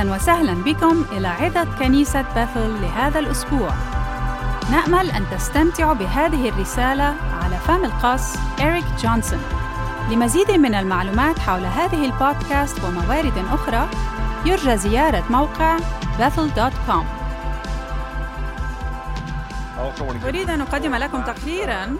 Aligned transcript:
أهلا 0.00 0.14
وسهلا 0.14 0.54
بكم 0.54 1.04
إلى 1.12 1.28
عظة 1.28 1.64
كنيسة 1.78 2.22
بethel 2.22 2.56
لهذا 2.56 3.18
الأسبوع. 3.18 3.70
نأمل 4.70 5.10
أن 5.10 5.24
تستمتعوا 5.30 5.94
بهذه 5.94 6.48
الرسالة 6.48 7.16
على 7.42 7.56
فم 7.56 7.84
القس 7.84 8.38
إريك 8.60 8.84
جونسون. 9.02 9.42
لمزيد 10.10 10.50
من 10.50 10.74
المعلومات 10.74 11.38
حول 11.38 11.64
هذه 11.64 12.04
البودكاست 12.04 12.84
وموارد 12.84 13.32
أخرى 13.52 13.88
يرجى 14.44 14.76
زيارة 14.76 15.24
موقع 15.30 15.78
bethel.com 16.18 17.04
أريد 20.24 20.50
أن 20.50 20.60
أقدم 20.60 20.94
لكم 20.94 21.22
تقريرا 21.22 21.96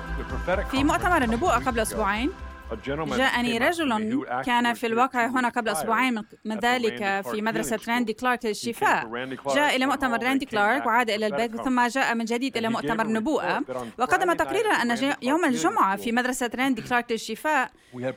في 0.70 0.84
مؤتمر 0.84 1.22
النبوءة 1.22 1.58
قبل 1.58 1.80
أسبوعين. 1.80 2.30
جاءني 3.16 3.58
رجل 3.58 4.24
كان 4.44 4.74
في 4.74 4.86
الواقع 4.86 5.26
هنا 5.26 5.48
قبل 5.48 5.68
أسبوعين 5.68 6.22
من 6.44 6.58
ذلك 6.58 7.20
في 7.30 7.42
مدرسة 7.42 7.78
راندي 7.88 8.12
كلارك 8.12 8.44
للشفاء. 8.46 9.06
جاء 9.54 9.76
إلى 9.76 9.86
مؤتمر 9.86 10.22
راندي 10.22 10.46
كلارك 10.46 10.86
وعاد 10.86 11.10
إلى 11.10 11.26
البيت 11.26 11.56
ثم 11.56 11.86
جاء 11.86 12.14
من 12.14 12.24
جديد 12.24 12.56
إلى 12.56 12.68
مؤتمر 12.68 13.04
النبوءة 13.04 13.62
وقدم 13.98 14.32
تقريرا 14.32 14.72
أن 14.72 15.14
يوم 15.22 15.44
الجمعة 15.44 15.96
في 15.96 16.12
مدرسة 16.12 16.50
راندي 16.54 16.82
كلارك 16.82 17.12
للشفاء. 17.12 17.70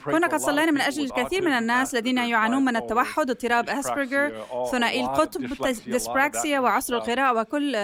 كنا 0.05 0.27
قد 0.27 0.39
صلينا 0.39 0.71
من 0.71 0.81
أجل 0.81 1.05
الكثير 1.05 1.45
من 1.45 1.51
الناس 1.51 1.95
الذين 1.95 2.17
يعانون 2.17 2.65
من 2.65 2.75
التوحد 2.75 3.29
اضطراب 3.29 3.69
أسبرجر 3.69 4.45
ثنائي 4.71 5.01
القطب 5.01 5.41
ديسبراكسيا 5.87 6.59
وعسر 6.59 6.97
القراءة 6.97 7.39
وكل 7.39 7.75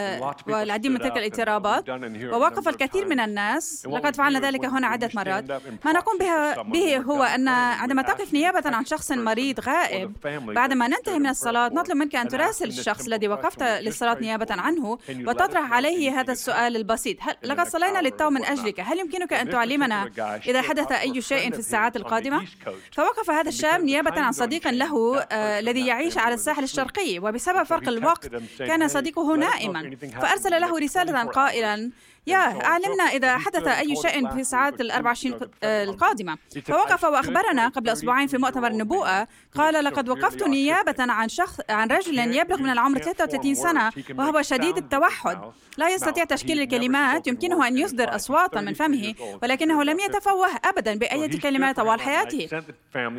والعديد 0.48 0.92
من 0.92 1.00
تلك 1.00 1.18
الاضطرابات 1.18 1.90
ووقف 2.24 2.68
الكثير 2.68 3.08
من 3.08 3.20
الناس 3.20 3.88
لقد 3.88 4.16
فعلنا 4.16 4.40
ذلك 4.40 4.66
هنا 4.66 4.88
عدة 4.88 5.10
مرات 5.16 5.52
ما 5.86 5.92
نقوم 5.92 6.18
بها 6.18 6.59
به 6.62 6.98
هو 6.98 7.24
أن 7.24 7.48
عندما 7.48 8.02
تقف 8.02 8.34
نيابة 8.34 8.76
عن 8.76 8.86
شخص 8.86 9.12
مريض 9.12 9.60
غائب. 9.60 10.14
بعدما 10.26 10.88
ننتهي 10.88 11.20
من 11.20 11.28
الصلاة 11.28 11.70
نطلب 11.70 11.98
منك 11.98 12.16
أن 12.16 12.28
تراسل 12.28 12.68
الشخص 12.68 13.06
الذي 13.06 13.28
وقفت 13.28 13.64
للصلاة 13.64 14.18
نيابة 14.22 14.48
عنه 14.50 14.98
وتطرح 15.10 15.74
عليه 15.74 16.20
هذا 16.20 16.32
السؤال 16.32 16.76
البسيط. 16.76 17.18
هل 17.22 17.36
لقد 17.44 17.68
صلينا 17.68 18.00
للتو 18.00 18.30
من 18.30 18.46
أجلك؟ 18.46 18.80
هل 18.80 19.00
يمكنك 19.00 19.34
أن 19.34 19.50
تعلمنا 19.50 20.10
إذا 20.48 20.62
حدث 20.62 20.92
أي 20.92 21.22
شيء 21.22 21.52
في 21.52 21.60
الساعات 21.60 21.96
القادمة؟ 21.96 22.46
فوقف 22.92 23.30
هذا 23.30 23.50
الشاب 23.50 23.84
نيابة 23.84 24.22
عن 24.22 24.32
صديق 24.32 24.68
له 24.68 25.20
آه 25.20 25.60
الذي 25.60 25.88
يعيش 25.88 26.18
على 26.18 26.34
الساحل 26.34 26.64
الشرقي. 26.64 27.20
وبسبب 27.20 27.64
فرق 27.64 27.88
الوقت 27.88 28.28
كان 28.60 28.88
صديقه 28.88 29.36
نائما 29.36 29.98
فأرسل 30.22 30.62
له 30.62 30.80
رسالة 30.80 31.24
قائلا 31.24 31.92
يا 32.28 32.66
أعلمنا 32.66 33.04
إذا 33.04 33.38
حدث 33.38 33.68
أي 33.68 33.96
شيء 33.96 34.30
في 34.30 34.40
الساعات 34.40 34.82
الأربع 34.82 35.10
وعشرين 35.10 35.40
القادمة 35.64 36.38
فوقف 36.66 37.04
وأخبرنا 37.04 37.68
قبل 37.68 37.90
أسبوعين 37.90 38.28
في 38.28 38.38
مؤتمر 38.38 38.68
النبوءة. 38.68 39.28
قال 39.56 39.84
لقد 39.84 40.10
وقفت 40.10 40.44
نيابة 40.44 40.96
عن 41.00 41.30
شخص 41.30 41.60
عن 41.70 41.88
رجل 41.88 42.20
يبلغ 42.36 42.62
من 42.62 42.70
العمر 42.70 43.00
33 43.00 43.56
سنة 43.56 43.92
وهو 44.18 44.42
شديد 44.42 44.78
التوحد. 44.78 45.40
لا 45.78 45.90
يستطيع 45.90 46.24
تشكيل 46.24 46.62
الكلمات 46.62 47.28
يمكنه 47.28 47.68
أن 47.68 47.78
يصدر 47.78 48.16
أصواتا 48.16 48.62
من 48.62 48.74
فمه 48.74 49.16
ولكنه 49.44 49.84
لم 49.84 50.00
يتفوه 50.00 50.50
أبدا 50.66 50.96
بأي 50.96 51.28
كلمة 51.28 51.72
طوال 51.72 52.02
حياته. 52.02 52.64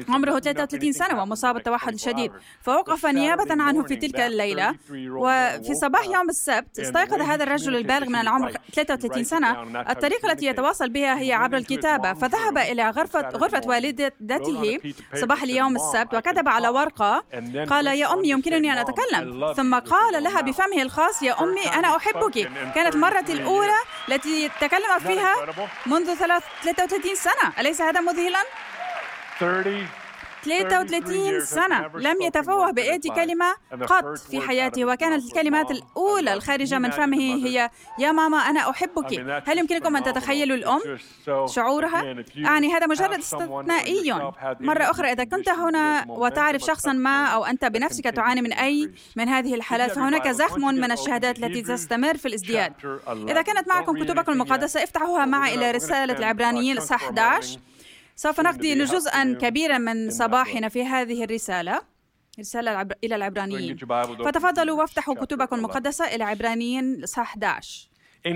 عمره 0.08 0.38
33 0.38 0.92
سنة 0.92 1.22
ومصاب 1.22 1.54
بالتوحد 1.54 1.92
الشديد 1.92 2.32
فوقف 2.62 3.06
نيابة 3.06 3.62
عنه 3.62 3.82
في 3.82 3.96
تلك 3.96 4.20
الليلة. 4.20 4.74
وفي 4.90 5.74
صباح 5.74 6.04
يوم 6.04 6.28
السبت 6.28 6.78
استيقظ 6.78 7.22
هذا 7.22 7.44
الرجل 7.44 7.76
البالغ 7.76 8.08
من 8.08 8.16
العمر 8.16 8.52
33 8.74 9.24
سنة 9.24 9.62
الطريقة 9.90 10.32
التي 10.32 10.46
يتواصل 10.46 10.88
بها 10.88 11.20
هي 11.20 11.32
عبر 11.32 11.56
الكتابة 11.56 12.12
فذهب 12.12 12.58
إلى 12.58 12.90
غرفة, 12.90 13.19
غرفة 13.24 13.62
والدته 13.64 14.80
صباح 15.14 15.42
اليوم 15.42 15.76
السبت. 15.76 16.14
وكتب 16.14 16.48
على 16.48 16.68
ورقة 16.68 17.24
قال 17.70 17.86
يا 17.86 18.12
أمي 18.12 18.28
يمكنني 18.28 18.72
أن 18.72 18.78
أتكلم. 18.78 19.52
ثم 19.56 19.74
قال 19.74 20.22
لها 20.22 20.40
بفمه 20.40 20.82
الخاص 20.82 21.22
يا 21.22 21.42
أمي 21.42 21.66
أنا 21.74 21.96
أحبك. 21.96 22.50
كانت 22.74 22.94
المرة 22.94 23.24
الأولى 23.28 23.78
التي 24.08 24.50
تكلم 24.60 24.98
فيها 24.98 25.34
منذ 25.86 26.14
33 26.14 27.14
سنة. 27.14 27.52
أليس 27.58 27.80
هذا 27.80 28.00
مذهلا؟ 28.00 28.44
33 30.44 31.40
سنة. 31.40 31.90
لم 31.94 32.22
يتفوه 32.22 32.70
بأي 32.70 32.98
كلمة 32.98 33.54
قط 33.86 34.18
في 34.18 34.40
حياته 34.40 34.84
وكانت 34.84 35.24
الكلمات 35.24 35.70
الأولى 35.70 36.32
الخارجة 36.32 36.78
من 36.78 36.90
فمه 36.90 37.18
هي 37.18 37.70
يا 37.98 38.12
ماما 38.12 38.38
أنا 38.38 38.70
أحبك. 38.70 39.42
هل 39.48 39.58
يمكنكم 39.58 39.96
أن 39.96 40.02
تتخيلوا 40.02 40.56
الأم 40.56 40.80
شعورها؟ 41.46 42.16
يعني 42.34 42.74
هذا 42.74 42.86
مجرد 42.86 43.18
استثنائي. 43.18 44.12
مرة 44.60 44.90
أخرى 44.90 45.12
إذا 45.12 45.24
كنت 45.24 45.48
هنا 45.48 46.04
وتعرف 46.08 46.62
شخصا 46.62 46.92
ما 46.92 47.26
أو 47.26 47.44
أنت 47.44 47.64
بنفسك 47.64 48.04
تعاني 48.04 48.42
من 48.42 48.52
أي 48.52 48.90
من 49.16 49.28
هذه 49.28 49.54
الحالات 49.54 49.90
فهناك 49.90 50.28
زخم 50.28 50.60
من 50.60 50.92
الشهادات 50.92 51.38
التي 51.38 51.62
تستمر 51.62 52.16
في 52.16 52.28
الازدياد. 52.28 52.72
إذا 53.28 53.42
كانت 53.42 53.68
معكم 53.68 54.04
كتبكم 54.04 54.32
المقدسة 54.32 54.82
افتحوها 54.82 55.24
معي 55.24 55.54
إلى 55.54 55.70
رسالة 55.70 56.18
العبرانيين 56.18 56.76
الصح 56.76 57.02
11 57.04 57.58
سوف 58.22 58.40
نقضي 58.40 58.74
جزءا 58.84 59.38
كبيرا 59.40 59.78
من 59.78 60.10
صباحنا 60.10 60.68
في 60.68 60.84
هذه 60.84 61.24
الرسالة. 61.24 61.80
رسالة 62.40 62.88
إلى 63.04 63.16
العبرانيين. 63.16 63.76
فتفضلوا 64.24 64.80
وافتحوا 64.80 65.14
كتبكم 65.14 65.56
المقدسة 65.56 66.04
إلى 66.14 66.24
عبرانيين 66.24 67.06
صح 67.06 67.20
11 67.22 67.88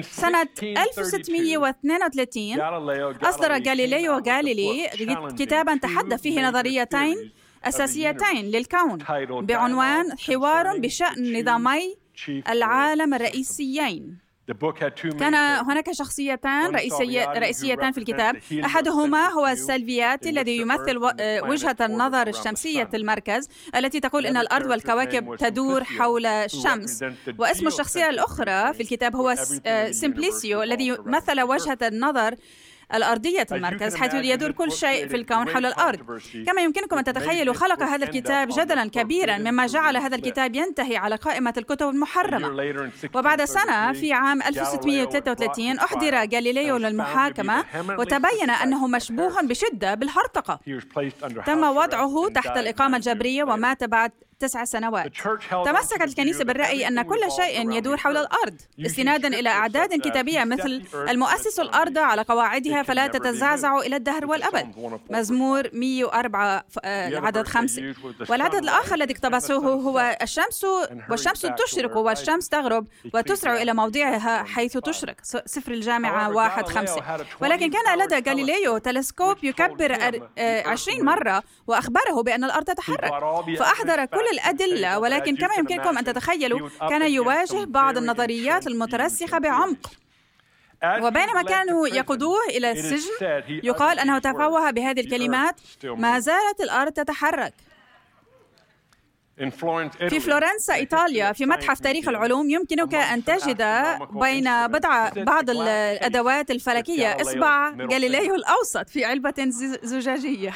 سنة 0.02 0.48
1632 0.62 2.60
أصدر 3.22 3.52
غاليليو 3.68 4.12
غاليلي 4.18 4.90
كتابا 5.38 5.76
تحدث 5.76 6.22
فيه 6.22 6.48
نظريتين 6.48 7.32
أساسيتين 7.64 8.44
للكون 8.44 8.98
بعنوان 9.28 10.18
حوار 10.18 10.78
بشأن 10.78 11.40
نظامي 11.40 11.96
العالم 12.48 13.14
الرئيسيين. 13.14 14.23
كان 15.18 15.34
هناك 15.34 15.92
شخصيتان 15.92 16.74
رئيسية 16.74 17.24
رئيسيتان 17.24 17.92
في 17.92 17.98
الكتاب. 17.98 18.36
أحدهما 18.64 19.28
هو 19.28 19.46
السلفياتي 19.46 20.30
الذي 20.30 20.56
يمثل 20.56 20.96
وجهة 21.48 21.76
النظر 21.80 22.26
الشمسية 22.26 22.88
المركز 22.94 23.48
التي 23.76 24.00
تقول 24.00 24.26
أن 24.26 24.36
الأرض 24.36 24.70
والكواكب 24.70 25.36
تدور 25.36 25.84
حول 25.84 26.26
الشمس. 26.26 27.04
واسم 27.38 27.66
الشخصية 27.66 28.08
الأخرى 28.08 28.74
في 28.74 28.80
الكتاب 28.80 29.16
هو 29.16 29.34
سيمبليسيو 29.90 30.62
الذي 30.62 30.96
مثل 31.04 31.42
وجهة 31.42 31.78
النظر 31.82 32.34
الأرضية 32.94 33.46
المركز 33.52 33.96
حيث 33.96 34.14
يدور 34.14 34.50
كل 34.50 34.72
شيء 34.72 35.08
في 35.08 35.16
الكون 35.16 35.48
حول 35.48 35.66
الأرض. 35.66 36.20
كما 36.46 36.62
يمكنكم 36.62 36.98
أن 36.98 37.04
تتخيلوا 37.04 37.54
خلق 37.54 37.82
هذا 37.82 38.04
الكتاب 38.04 38.48
جدلا 38.48 38.90
كبيرا 38.90 39.38
مما 39.38 39.66
جعل 39.66 39.96
هذا 39.96 40.16
الكتاب 40.16 40.54
ينتهي 40.54 40.96
على 40.96 41.16
قائمة 41.16 41.54
الكتب 41.56 41.88
المحرمة. 41.88 42.48
وبعد 43.14 43.44
سنة 43.44 43.92
في 43.92 44.12
عام 44.12 44.42
1633 44.42 45.78
أحضر 45.78 46.14
غاليليو 46.14 46.76
للمحاكمة 46.76 47.64
وتبين 47.98 48.50
أنه 48.50 48.86
مشبوه 48.86 49.42
بشدة 49.42 49.94
بالهرطقة. 49.94 50.60
تم 51.46 51.64
وضعه 51.64 52.28
تحت 52.34 52.56
الإقامة 52.56 52.96
الجبرية 52.96 53.44
ومات 53.44 53.84
بعد 53.84 54.12
تسع 54.38 54.64
سنوات. 54.64 55.12
تمسكت 55.64 56.02
الكنيسة 56.02 56.44
بالرأي 56.44 56.88
أن 56.88 57.02
كل 57.02 57.20
شيء 57.36 57.70
يدور 57.70 57.96
حول 57.96 58.16
الأرض. 58.16 58.56
استنادا 58.86 59.28
إلى 59.28 59.48
أعداد 59.48 60.00
كتابية 60.00 60.44
مثل 60.44 60.82
المؤسس 60.94 61.60
الأرض 61.60 61.98
على 61.98 62.22
قواعدها 62.22 62.82
فلا 62.82 63.06
تتزعزع 63.06 63.78
إلى 63.78 63.96
الدهر 63.96 64.26
والأبد. 64.26 65.00
مزمور 65.10 65.68
104 65.72 66.64
العدد 66.84 67.46
خمسة 67.46 67.94
والعدد 68.28 68.54
الآخر 68.54 68.94
الذي 68.94 69.14
اقتبسوه 69.14 69.66
هو 69.66 70.16
الشمس 70.22 70.66
والشمس 71.10 71.40
تشرق 71.40 71.96
والشمس 71.96 72.48
تغرب 72.48 72.86
وتسرع 73.14 73.62
إلى 73.62 73.74
موضعها 73.74 74.42
حيث 74.42 74.78
تشرق. 74.78 75.16
سفر 75.22 75.72
الجامعة 75.72 76.30
واحد 76.30 76.68
خمسة. 76.68 77.02
ولكن 77.40 77.70
كان 77.70 77.98
لدى 77.98 78.30
غاليليو 78.30 78.78
تلسكوب 78.78 79.44
يكبر 79.44 80.20
عشرين 80.38 81.04
مرة 81.04 81.42
وأخبره 81.66 82.22
بأن 82.22 82.44
الأرض 82.44 82.64
تتحرك 82.64 83.12
فأحضر 83.58 84.04
كل 84.04 84.23
الأدلة 84.32 84.98
ولكن 84.98 85.36
كما 85.36 85.54
يمكنكم 85.58 85.98
أن 85.98 86.04
تتخيلوا 86.04 86.68
كان 86.88 87.10
يواجه 87.12 87.64
بعض 87.64 87.96
النظريات 87.98 88.66
المترسخة 88.66 89.38
بعمق. 89.38 89.90
وبينما 90.84 91.42
كانوا 91.42 91.88
يقودوه 91.88 92.38
إلى 92.50 92.70
السجن 92.70 93.10
يقال 93.48 93.98
أنه 93.98 94.18
تفوه 94.18 94.70
بهذه 94.70 95.00
الكلمات 95.00 95.60
ما 95.84 96.18
زالت 96.18 96.60
الأرض 96.60 96.92
تتحرك. 96.92 97.54
في 100.08 100.20
فلورنسا 100.20 100.74
إيطاليا 100.74 101.32
في 101.32 101.46
متحف 101.46 101.80
تاريخ 101.80 102.08
العلوم 102.08 102.50
يمكنك 102.50 102.94
أن 102.94 103.24
تجد 103.24 103.62
بين 104.10 104.66
بضع 104.66 105.08
بعض 105.16 105.50
الأدوات 105.50 106.50
الفلكية 106.50 107.16
إصبع 107.20 107.70
غاليليو 107.70 108.34
الأوسط 108.34 108.88
في 108.88 109.04
علبة 109.04 109.34
زجاجية. 109.82 110.54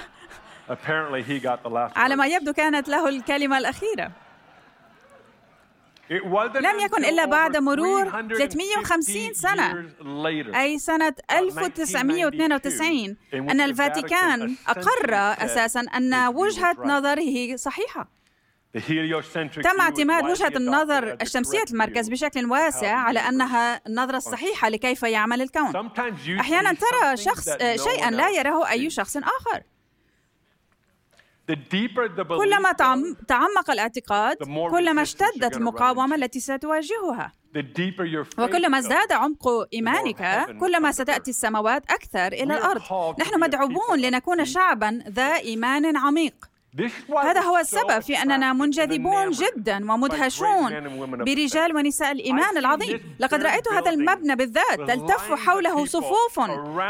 على 1.96 2.16
ما 2.16 2.26
يبدو 2.26 2.52
كانت 2.52 2.88
له 2.88 3.08
الكلمة 3.08 3.58
الأخيرة. 3.58 4.12
لم 6.54 6.80
يكن 6.80 7.04
إلا 7.04 7.24
بعد 7.24 7.56
مرور 7.56 8.10
350 8.10 9.34
سنة. 9.34 9.84
أي 10.54 10.78
سنة 10.78 11.14
1992 11.30 13.16
أن 13.34 13.60
الفاتيكان 13.60 14.56
أقر 14.68 15.14
أساسا 15.44 15.80
أن 15.80 16.14
وجهة 16.14 16.76
نظره 16.84 17.56
صحيحة. 17.56 18.08
تم 19.62 19.80
اعتماد 19.80 20.24
وجهة 20.24 20.52
النظر 20.56 21.16
الشمسية 21.22 21.64
المركز 21.70 22.08
بشكل 22.08 22.46
واسع 22.46 22.94
على 22.94 23.20
أنها 23.20 23.80
النظرة 23.86 24.16
الصحيحة 24.16 24.68
لكيف 24.68 25.02
يعمل 25.02 25.42
الكون. 25.42 25.90
أحيانا 26.40 26.72
ترى 26.72 27.16
شخص 27.16 27.48
شيئا 27.60 28.10
لا 28.10 28.28
يراه 28.28 28.70
أي 28.70 28.90
شخص 28.90 29.16
آخر. 29.16 29.62
كلما 32.38 32.72
تعمق 33.28 33.70
الاعتقاد 33.70 34.36
كلما 34.70 35.02
اشتدت 35.02 35.56
المقاومة 35.56 36.16
التي 36.16 36.40
ستواجهها. 36.40 37.32
وكلما 38.38 38.78
ازداد 38.78 39.12
عمق 39.12 39.48
إيمانك 39.72 40.56
كلما 40.60 40.92
ستأتي 40.92 41.30
السماوات 41.30 41.90
أكثر 41.90 42.26
إلى 42.26 42.56
الأرض. 42.56 42.80
نحن 43.20 43.40
مدعوون 43.40 43.98
لنكون 44.00 44.44
شعبا 44.44 45.02
ذا 45.08 45.36
إيمان 45.36 45.96
عميق. 45.96 46.34
هذا 47.22 47.40
هو 47.40 47.56
السبب 47.58 48.00
في 48.00 48.22
أننا 48.22 48.52
منجذبون 48.52 49.30
جدا 49.30 49.92
ومدهشون 49.92 50.70
برجال 51.10 51.76
ونساء 51.76 52.12
الإيمان 52.12 52.56
العظيم. 52.58 53.00
لقد 53.18 53.42
رأيت 53.42 53.68
هذا 53.68 53.90
المبنى 53.90 54.36
بالذات. 54.36 54.78
تلتف 54.78 55.32
حوله 55.46 55.86
صفوف 55.86 56.40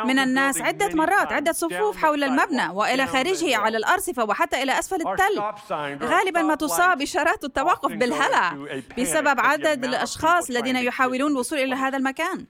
من 0.04 0.18
الناس؟ 0.18 0.60
عدة 0.60 0.94
مرات 0.94 1.32
عدة 1.32 1.52
صفوف 1.52 1.96
حول 1.96 2.24
المبنى 2.24 2.68
وإلى 2.68 3.06
خارجه 3.06 3.56
على 3.56 3.76
الأرصفة 3.78 4.24
وحتى 4.24 4.62
إلى 4.62 4.78
أسفل 4.78 5.08
التل. 5.08 5.42
غالبا 6.06 6.42
ما 6.42 6.54
تصاب 6.54 7.02
إشارات 7.02 7.44
التوقف 7.44 7.92
بالهلع 7.92 8.56
بسبب 8.98 9.40
عدد 9.40 9.84
الأشخاص 9.84 10.50
الذين 10.50 10.76
يحاولون 10.76 11.32
الوصول 11.32 11.58
إلى 11.58 11.74
هذا 11.74 11.96
المكان. 11.96 12.46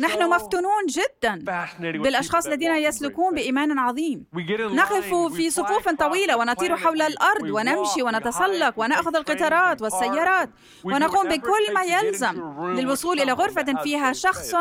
نحن 0.00 0.30
مفتونون 0.30 0.86
جدا 0.88 1.44
بالأشخاص 1.80 2.46
الذين 2.46 2.76
يسلكون 2.76 3.34
بإيمان 3.34 3.78
عظيم. 3.78 4.26
نقف 4.58 5.14
في 5.14 5.50
صفوف 5.50 5.88
طويلة 5.88 6.36
ونطير 6.36 6.76
حول 6.76 7.02
الأرض 7.02 7.50
ونمشي 7.50 8.02
ونتسلق 8.02 8.74
ونأخذ 8.76 9.16
القطارات 9.16 9.82
والسيارات. 9.82 10.50
ونقوم 10.84 11.28
بكل 11.28 11.74
ما 11.74 11.82
يلزم 11.82 12.54
للوصول 12.60 13.20
إلى 13.20 13.32
غرفة 13.32 13.82
فيها 13.82 14.12
شخص 14.12 14.54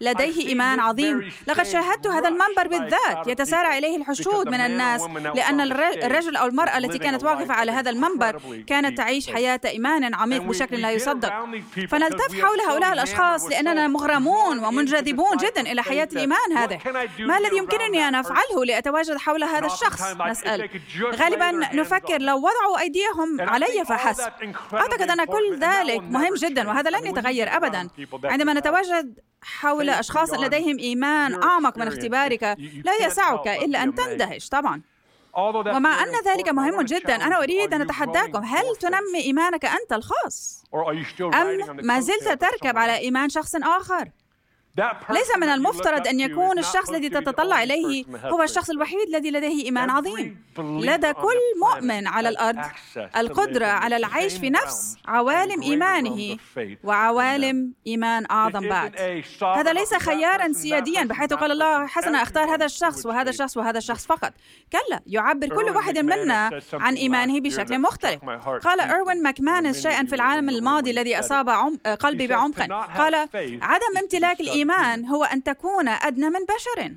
لديه 0.00 0.48
إيمان 0.48 0.80
عظيم. 0.80 1.32
لقد 1.46 1.66
شاهدت 1.66 2.06
هذا 2.06 2.28
المنبر 2.28 2.68
بالذات 2.68 3.26
يتسارع 3.26 3.78
إليه 3.78 3.96
الحشود 3.96 4.48
من 4.48 4.60
الناس 4.60 5.02
لأن 5.34 5.60
الرجل 5.60 6.36
أو 6.36 6.46
المرأة 6.46 6.78
التي 6.78 6.98
كانت 6.98 7.24
واقفة 7.24 7.54
على 7.54 7.72
هذا 7.72 7.90
المنبر 7.90 8.40
كانت 8.66 8.98
تعيش 8.98 9.30
حياة 9.30 9.60
إيمان 9.64 10.14
عميق 10.14 10.42
بشكل 10.42 10.80
لا 10.80 10.90
يصدق. 10.90 11.32
فنلتف 11.88 12.42
حول 12.42 12.60
هؤلاء 12.60 12.92
الأشخاص 12.92 13.46
لأننا 13.46 13.88
مغرمون 13.88 14.64
ومنجذبون 14.64 15.36
جدا 15.36 15.60
إلى 15.60 15.82
حياة 15.82 16.08
الإيمان 16.12 16.52
هذا. 16.56 16.78
ما 17.18 17.38
الذي 17.38 17.56
يمكنني 17.56 18.08
أن 18.08 18.14
أفعله 18.14 18.64
لأتواجد 18.64 19.16
حول 19.16 19.44
هذا 19.44 19.66
الشخص؟ 19.66 20.02
نسأل. 20.26 20.70
غالبا 21.14 21.50
نفكر 21.50 22.20
لو 22.20 22.36
وضعوا 22.36 22.80
أيديهم 22.80 23.40
علي 23.40 23.84
فحسب. 23.88 24.32
أعتقد 24.74 25.10
أن 25.10 25.24
كل 25.24 25.58
ذلك 25.60 26.00
مهم 26.00 26.34
جدا 26.34 26.68
وهذا 26.68 26.90
لن 26.90 27.06
يتغير 27.06 27.56
أبدا. 27.56 27.88
عندما 28.24 28.52
نتواجد 28.52 29.18
حول 29.42 29.90
أشخاص 29.90 30.32
لديهم 30.32 30.78
إيمان 30.78 31.42
أعمق 31.42 31.78
من 31.78 31.86
اختبارك. 31.86 32.42
لا 32.84 33.06
يسعك 33.06 33.48
إلا 33.48 33.82
أن 33.82 33.94
تندهش. 33.94 34.48
طبعا. 34.48 34.82
ومع 35.76 36.02
أن 36.02 36.12
ذلك 36.26 36.48
مهم 36.48 36.82
جدا. 36.82 37.14
أنا 37.16 37.42
أريد 37.42 37.74
أن 37.74 37.80
أتحداكم 37.80 38.44
هل 38.44 38.76
تنمي 38.80 39.20
إيمانك 39.24 39.64
أنت 39.64 39.92
الخاص؟ 39.92 40.64
أم 41.34 41.86
ما 41.86 42.00
زلت 42.00 42.28
تركب 42.40 42.78
على 42.78 42.96
إيمان 42.96 43.28
شخص 43.28 43.54
آخر؟ 43.54 44.10
ليس 45.10 45.36
من 45.36 45.48
المفترض 45.48 46.08
أن 46.08 46.20
يكون 46.20 46.58
الشخص 46.58 46.90
الذي 46.90 47.08
تتطلع 47.08 47.62
إليه 47.62 48.04
هو 48.24 48.42
الشخص 48.42 48.70
الوحيد 48.70 49.08
الذي 49.08 49.30
لديه 49.30 49.64
إيمان 49.64 49.90
عظيم. 49.90 50.42
لدى 50.58 51.12
كل 51.12 51.38
مؤمن 51.60 52.06
على 52.06 52.28
الأرض 52.28 52.58
القدرة 53.16 53.66
على 53.66 53.96
العيش 53.96 54.38
في 54.38 54.50
نفس 54.50 54.96
عوالم 55.06 55.62
إيمانه 55.62 56.36
وعوالم 56.84 57.72
إيمان 57.86 58.26
أعظم 58.30 58.68
بعد. 58.68 59.22
هذا 59.42 59.72
ليس 59.72 59.94
خيارا 59.94 60.52
سياديا 60.52 61.04
بحيث 61.04 61.32
قال 61.32 61.52
الله 61.52 61.86
حسنا 61.86 62.22
أختار 62.22 62.54
هذا 62.54 62.64
الشخص 62.64 63.06
وهذا 63.06 63.30
الشخص 63.30 63.56
وهذا 63.56 63.78
الشخص 63.78 64.06
فقط. 64.06 64.32
كلا 64.72 65.00
يعبر 65.06 65.48
كل 65.48 65.70
واحد 65.70 65.98
منا 65.98 66.60
عن 66.72 66.94
إيمانه 66.94 67.40
بشكل 67.40 67.78
مختلف. 67.78 68.24
قال 68.64 68.80
إروين 68.80 69.22
ماكمانس 69.22 69.82
شيئا 69.82 70.04
في 70.04 70.14
العام 70.14 70.48
الماضي 70.48 70.90
الذي 70.90 71.18
أصاب 71.18 71.48
قلبي 72.00 72.26
بعمق. 72.26 72.60
قال 72.98 73.14
عدم 73.62 73.98
امتلاك 74.00 74.40
الإيمان 74.40 74.59
الإيمان 74.62 75.06
هو 75.06 75.24
أن 75.24 75.42
تكون 75.42 75.88
أدنى 75.88 76.30
من 76.30 76.40
بشر. 76.44 76.92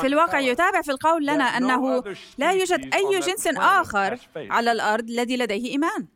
في 0.00 0.06
الواقع 0.06 0.38
يتابع 0.38 0.82
في 0.82 0.90
القول 0.90 1.26
لنا 1.26 1.44
أنه 1.44 2.04
لا 2.38 2.52
يوجد 2.52 2.94
أي 2.94 3.20
جنس 3.20 3.46
آخر 3.46 4.18
على 4.36 4.72
الأرض 4.72 5.08
الذي 5.08 5.36
لديه 5.36 5.70
إيمان. 5.70 6.06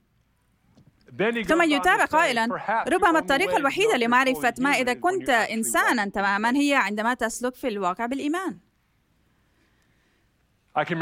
ثم 1.46 1.62
يتابع 1.62 2.04
قائلا 2.04 2.48
ربما 2.88 3.18
الطريقة 3.18 3.56
الوحيدة 3.56 3.96
لمعرفة 3.96 4.54
ما 4.58 4.70
إذا 4.70 4.94
كنت 4.94 5.30
إنسانا 5.30 6.04
تماما 6.08 6.56
هي 6.56 6.74
عندما 6.74 7.14
تسلك 7.14 7.54
في 7.54 7.68
الواقع 7.68 8.06
بالإيمان. 8.06 8.58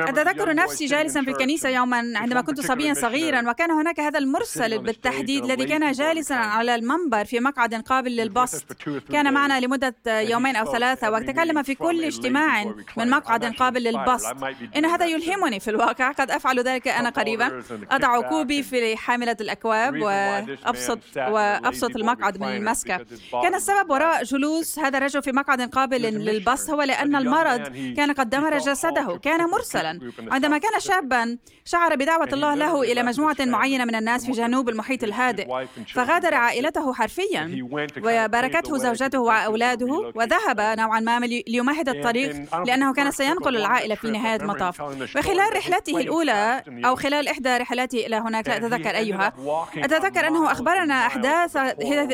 أتذكر 0.09 0.55
نفسي 0.55 0.87
جالسا 0.87 1.23
في 1.23 1.31
الكنيسة 1.31 1.69
يوما 1.69 2.13
عندما 2.17 2.41
كنت 2.41 2.61
صبيا 2.61 2.95
صغيرا 2.95 3.51
وكان 3.51 3.71
هناك 3.71 4.01
هذا 4.01 4.19
المرسل 4.19 4.79
بالتحديد 4.79 5.45
الذي 5.45 5.65
كان 5.65 5.93
جالسا 5.93 6.35
على 6.35 6.75
المنبر 6.75 7.25
في 7.25 7.41
مقعد 7.41 7.75
قابل 7.75 8.17
للبسط 8.17 8.73
كان 9.13 9.33
معنا 9.35 9.61
لمدة 9.61 9.95
يومين 10.07 10.57
أو 10.57 10.73
ثلاثة 10.73 11.11
وتكلم 11.11 11.63
في 11.63 11.75
كل 11.75 12.05
اجتماع 12.05 12.65
من 12.97 13.11
مقعد 13.11 13.45
قابل 13.45 13.83
للبسط 13.83 14.37
إن 14.77 14.85
هذا 14.85 15.07
يلهمني 15.07 15.61
في 15.61 15.71
الواقع 15.71 16.13
قد 16.13 16.31
أفعل 16.31 16.61
ذلك 16.61 16.89
أنا 16.89 17.09
قريبا. 17.09 17.63
أضع 17.91 18.21
كوبي 18.21 18.63
في 18.63 18.97
حاملة 18.97 19.37
الأكواب 19.41 19.95
وأبسط 20.03 20.99
وأبسط 21.17 21.97
المقعد 21.97 22.41
من 22.41 22.49
المسكة 22.49 23.07
كان 23.43 23.55
السبب 23.55 23.91
وراء 23.91 24.23
جلوس 24.25 24.79
هذا 24.79 24.99
الرجل 24.99 25.23
في 25.23 25.33
مقعد 25.33 25.61
قابل 25.71 26.03
للبسط 26.03 26.71
هو 26.71 26.83
لأن 26.83 27.17
المرض 27.17 27.61
كان 27.97 28.13
قد 28.13 28.31
دمر 28.31 28.59
جسده 28.59 29.19
كان 29.23 29.41
مرسل 29.51 29.66
مرسلا 29.67 30.13
عندما 30.19 30.59
كان 30.59 30.81
شابا 30.81 31.39
شعر 31.65 31.97
بدعوة 31.97 32.29
الله 32.33 32.55
له 32.55 32.83
إلى 32.83 33.03
مجموعة 33.03 33.37
معينة 33.41 33.85
من 33.85 33.95
الناس 33.95 34.27
في 34.27 34.33
جنوب 34.33 34.69
المحيط 34.69 35.05
الهادئ. 35.05 35.67
فغادر 35.95 36.35
عائلته 36.35 36.95
حرفيا. 36.95 37.69
وباركته 38.03 38.79
زوجته 38.79 39.21
وأولاده 39.21 40.13
وذهب 40.15 40.61
نوعا 40.61 41.01
ما 41.01 41.19
ليمهد 41.47 41.89
الطريق 41.89 42.37
لأنه 42.67 42.93
كان 42.93 43.11
سينقل 43.11 43.57
العائلة 43.57 43.95
في 43.95 44.11
نهاية 44.11 44.37
المطاف. 44.37 44.81
وخلال 45.17 45.57
رحلته 45.57 46.01
الأولى 46.01 46.63
أو 46.85 46.97
خلال 46.97 47.29
إحدى 47.29 47.57
رحلاته 47.57 48.07
إلى 48.07 48.17
هناك 48.17 48.49
لا 48.49 48.57
أتذكر 48.57 48.97
أيها. 48.97 49.33
أتذكر 49.77 50.29
أنه 50.29 50.53
أخبرنا 50.53 51.07
أحداث 51.07 51.57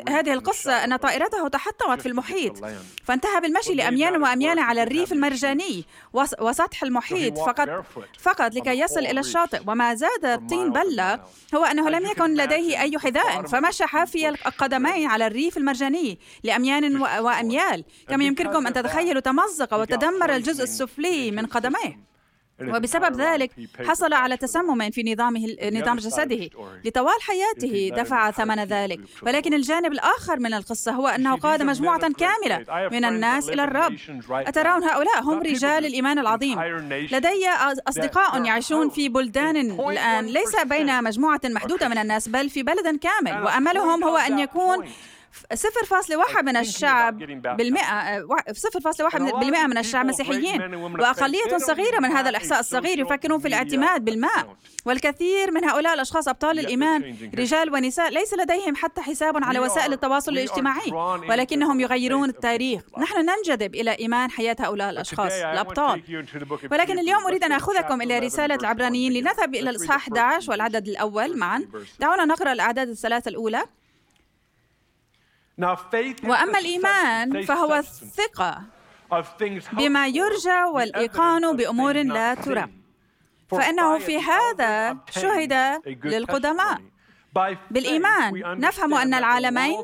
هذه 0.09 0.32
القصة 0.32 0.73
أن 0.85 0.97
طائرته 0.97 1.49
تحطمت 1.49 2.00
في 2.00 2.09
المحيط. 2.09 2.64
فانتهى 3.04 3.40
بالمشي 3.40 3.75
لأميال 3.75 4.23
وأميال 4.23 4.59
على 4.59 4.82
الريف 4.82 5.12
المرجاني 5.12 5.85
وسطح 6.40 6.82
المحيط 6.82 7.38
فقط 7.46 7.84
فقط 8.18 8.54
لكي 8.54 8.78
يصل 8.80 9.00
إلى 9.00 9.20
الشاطئ. 9.20 9.61
وما 9.66 9.94
زاد 9.94 10.25
الطين 10.25 10.72
بلة. 10.72 11.20
هو 11.54 11.64
أنه 11.64 11.90
لم 11.90 12.06
يكن 12.06 12.34
لديه 12.34 12.80
أي 12.80 12.99
حذاء. 12.99 13.42
فمشى 13.42 13.87
حافي 13.87 14.28
القدمين 14.28 15.06
على 15.06 15.26
الريف 15.26 15.56
المرجاني 15.56 16.18
لأميال 16.44 17.02
وأميال. 17.02 17.84
كما 18.08 18.25
يمكنكم 18.25 18.66
أن 18.66 18.72
تتخيلوا 18.72 19.20
تمزق 19.20 19.75
وتدمر 19.75 20.34
الجزء 20.34 20.62
السفلي 20.62 21.30
من 21.30 21.46
قدميه. 21.46 22.12
وبسبب 22.69 23.21
ذلك 23.21 23.50
حصل 23.88 24.12
على 24.12 24.37
تسمم 24.37 24.90
في 24.90 25.12
نظامه 25.12 25.57
نظام 25.73 25.97
جسده. 25.97 26.50
لطوال 26.85 27.14
حياته 27.21 27.90
دفع 27.97 28.31
ثمن 28.31 28.64
ذلك. 28.64 29.00
ولكن 29.23 29.54
الجانب 29.54 29.92
الآخر 29.92 30.40
من 30.40 30.54
القصة 30.54 30.92
هو 30.92 31.09
أنه 31.09 31.37
قاد 31.37 31.62
مجموعة 31.62 32.12
كاملة 32.12 32.88
من 32.92 33.04
الناس 33.04 33.49
إلى 33.49 33.64
الرب. 33.64 33.97
أترون 34.31 34.85
هؤلاء 34.85 35.23
هم 35.23 35.40
رجال 35.40 35.87
الإيمان 35.87 36.19
العظيم. 36.19 36.62
لدي 37.12 37.49
أصدقاء 37.88 38.45
يعيشون 38.45 38.90
في 38.90 39.09
بلدان 39.09 39.57
الآن. 39.57 40.26
ليس 40.26 40.57
بين 40.64 41.04
مجموعة 41.04 41.40
محدودة 41.45 41.88
من 41.88 41.99
الناس 41.99 42.28
بل 42.28 42.50
في 42.50 42.62
بلد 42.62 42.99
كامل. 42.99 43.42
وأملهم 43.45 44.04
هو 44.04 44.16
أن 44.16 44.38
يكون 44.38 44.88
صفر 45.54 45.84
فاصلة 45.86 46.16
واحد 46.16 46.44
من 46.44 46.56
الشعب 46.56 47.18
بالمئة 47.56 48.26
صفر 48.52 48.80
فاصلة 48.80 49.06
واحد 49.06 49.20
بالمئة 49.20 49.66
من 49.66 49.78
الشعب 49.78 50.06
مسيحيين. 50.06 50.74
وأقلية 50.74 51.58
صغيرة 51.58 51.98
من 51.98 52.12
هذا 52.12 52.30
الإحصاء 52.30 52.60
الصغير 52.60 52.98
يفكرون 52.98 53.38
في 53.38 53.48
الاعتماد 53.48 54.04
بالماء. 54.04 54.56
والكثير 54.84 55.50
من 55.50 55.64
هؤلاء 55.64 55.94
الأشخاص 55.94 56.28
أبطال 56.28 56.58
الإيمان 56.58 57.16
رجال 57.38 57.72
ونساء 57.72 58.10
ليس 58.10 58.34
لديهم 58.34 58.76
حتى 58.76 59.00
حساب 59.00 59.44
على 59.44 59.58
وسائل 59.58 59.92
التواصل 59.92 60.32
الاجتماعي 60.32 60.92
ولكنهم 61.28 61.80
يغيرون 61.80 62.28
التاريخ. 62.28 62.82
نحن 62.98 63.26
ننجذب 63.26 63.74
إلى 63.74 63.90
إيمان 63.98 64.30
حياة 64.30 64.56
هؤلاء 64.60 64.90
الأشخاص 64.90 65.32
الأبطال. 65.32 66.02
ولكن 66.70 66.98
اليوم 66.98 67.24
أريد 67.24 67.44
أن 67.44 67.52
أخذكم 67.52 68.02
إلى 68.02 68.18
رسالة 68.18 68.54
العبرانيين 68.54 69.12
لنذهب 69.12 69.54
إلى 69.54 69.70
الإصحاح 69.70 69.96
11 69.96 70.50
والعدد 70.50 70.88
الأول 70.88 71.38
معا. 71.38 71.64
دعونا 72.00 72.24
نقرأ 72.24 72.52
الأعداد 72.52 72.88
الثلاثة 72.88 73.28
الأولى. 73.28 73.62
وأما 76.25 76.59
الإيمان 76.59 77.42
فهو 77.42 77.75
الثقة 77.75 78.62
بما 79.73 80.06
يرجى 80.06 80.62
والإيقان 80.75 81.56
بأمور 81.56 82.02
لا 82.02 82.35
ترى. 82.35 82.66
فإنه 83.50 83.99
في 83.99 84.18
هذا 84.18 84.97
شهد 85.11 85.52
للقدماء. 86.04 86.80
بالإيمان 87.71 88.61
نفهم 88.61 88.94
أن 88.94 89.14
العالمين 89.14 89.76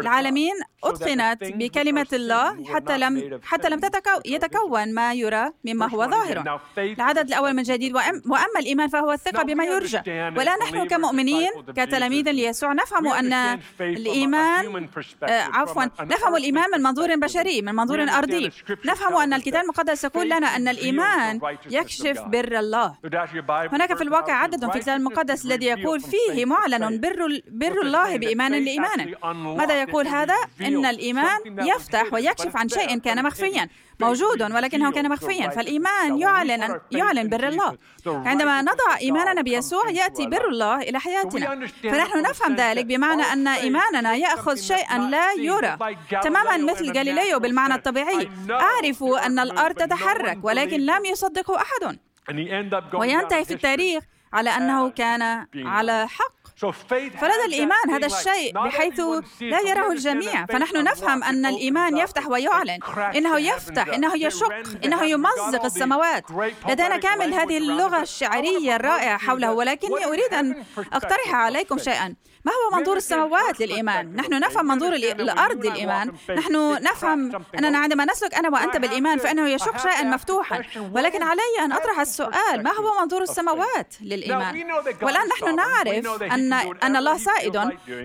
العالمين 0.00 0.54
أتقنت 0.84 1.38
بكلمة 1.44 2.06
الله 2.12 2.64
حتى 2.74 2.98
لم 2.98 3.40
حتى 3.44 3.68
لم 3.68 3.80
يتكون 4.26 4.94
ما 4.94 5.12
يرى 5.14 5.50
مما 5.64 5.90
هو 5.90 6.06
ظاهر 6.10 6.60
العدد 6.78 7.26
الأول 7.28 7.52
من 7.54 7.62
جديد 7.62 7.94
وأما 7.94 8.58
الإيمان 8.60 8.88
فهو 8.88 9.12
الثقة 9.12 9.42
بما 9.42 9.64
يرجى. 9.64 10.00
ولا 10.36 10.56
نحن 10.56 10.88
كمؤمنين 10.88 11.50
كتلاميذ 11.76 12.30
ليسوع. 12.30 12.72
نفهم 12.72 13.08
أن 13.08 13.58
الإيمان 13.80 14.88
آه، 15.22 15.40
عفوا. 15.42 15.82
نفهم 16.00 16.36
الإيمان 16.36 16.64
من 16.74 16.82
منظور 16.82 17.16
بشري 17.16 17.62
من 17.62 17.74
منظور 17.74 18.02
أرضي. 18.02 18.50
نفهم 18.86 19.16
أن 19.16 19.32
الكتاب 19.32 19.62
المقدس 19.62 20.04
يقول 20.04 20.26
لنا 20.26 20.46
أن 20.56 20.68
الإيمان 20.68 21.40
يكشف 21.70 22.20
بر 22.22 22.58
الله. 22.58 22.94
هناك 23.72 23.94
في 23.94 24.02
الواقع 24.02 24.32
عدد 24.32 24.60
في 24.70 24.76
الكتاب 24.76 24.96
المقدس 24.96 25.44
الذي 25.46 25.66
يقول 25.66 26.00
فيه 26.00 26.44
معلن 26.44 27.00
بر 27.00 27.40
بر 27.50 27.80
الله 27.82 28.16
بإيمان 28.16 28.52
لإيمان 28.52 29.14
ماذا 29.56 29.82
يقول 29.82 30.06
هذا؟ 30.06 30.36
إن 30.60 30.86
الإيمان 30.86 31.38
يفتح 31.58 32.12
ويكشف 32.12 32.56
عن 32.56 32.68
شيء 32.68 32.98
كان 32.98 33.24
مخفيا. 33.24 33.68
موجود 34.00 34.42
ولكنه 34.42 34.92
كان 34.92 35.08
مخفيا. 35.10 35.50
فالإيمان 35.50 36.18
يعلن 36.18 36.80
يعلن 36.90 37.28
بر 37.28 37.48
الله. 37.48 37.78
عندما 38.06 38.62
نضع 38.62 38.96
إيماننا 39.00 39.42
بيسوع 39.42 39.90
يأتي 39.90 40.26
بر 40.26 40.48
الله 40.48 40.76
إلى 40.76 41.00
حياتنا. 41.00 41.66
فنحن 41.82 42.22
نفهم 42.22 42.54
ذلك 42.56 42.84
بمعنى 42.84 43.22
أن 43.22 43.48
إيماننا 43.48 44.14
يأخذ 44.14 44.56
شيئا 44.56 44.98
لا 44.98 45.32
يرى. 45.32 45.76
تماما 46.22 46.56
مثل 46.56 46.92
جاليليو 46.92 47.38
بالمعنى 47.38 47.74
الطبيعي. 47.74 48.28
أعرف 48.50 49.04
أن 49.26 49.38
الأرض 49.38 49.74
تتحرك 49.74 50.38
ولكن 50.42 50.80
لم 50.80 51.04
يصدقه 51.04 51.56
أحد. 51.56 51.98
وينتهي 52.94 53.44
في 53.44 53.54
التاريخ. 53.54 54.04
على 54.32 54.50
أنه 54.50 54.88
كان 54.90 55.46
على 55.56 56.08
حق. 56.08 56.36
فلدى 57.20 57.44
الإيمان 57.46 57.90
هذا 57.90 58.06
الشيء 58.06 58.52
بحيث 58.54 59.00
لا 59.40 59.60
يراه 59.60 59.92
الجميع. 59.92 60.46
فنحن 60.46 60.84
نفهم 60.84 61.24
أن 61.24 61.46
الإيمان 61.46 61.96
يفتح 61.96 62.26
ويعلن. 62.26 62.78
إنه 63.16 63.38
يفتح 63.38 63.88
إنه 63.88 64.16
يشق 64.16 64.52
إنه 64.84 65.04
يمزق 65.04 65.64
السماوات. 65.64 66.24
لدينا 66.68 66.96
كامل 66.96 67.34
هذه 67.34 67.58
اللغة 67.58 68.02
الشعرية 68.02 68.76
الرائعة 68.76 69.18
حوله 69.18 69.52
ولكني 69.52 70.04
أريد 70.04 70.34
أن 70.34 70.64
أقترح 70.92 71.34
عليكم 71.34 71.78
شيئا. 71.78 72.14
ما 72.46 72.52
هو 72.52 72.78
منظور 72.78 72.96
السماوات 72.96 73.60
للإيمان؟ 73.60 74.16
نحن 74.16 74.40
نفهم 74.40 74.66
منظور 74.66 74.92
الأرض 74.94 75.66
للإيمان. 75.66 76.12
نحن 76.36 76.82
نفهم 76.82 77.44
أننا 77.58 77.78
عندما 77.78 78.04
نسلك 78.04 78.34
أنا 78.34 78.48
وأنت 78.48 78.76
بالإيمان 78.76 79.18
فإنه 79.18 79.48
يشق 79.48 79.78
شيئا 79.78 80.02
مفتوحا. 80.02 80.62
ولكن 80.92 81.22
علي 81.22 81.40
أن 81.64 81.72
أطرح 81.72 82.00
السؤال 82.00 82.62
ما 82.62 82.72
هو 82.72 83.00
منظور 83.00 83.22
السماوات 83.22 83.94
للإيمان؟ 84.00 84.70
والآن 85.02 85.28
نحن 85.28 85.56
نعرف 85.56 86.22
أن 86.22 86.52
أن 86.82 86.96
الله 86.96 87.18
سائد. 87.18 87.56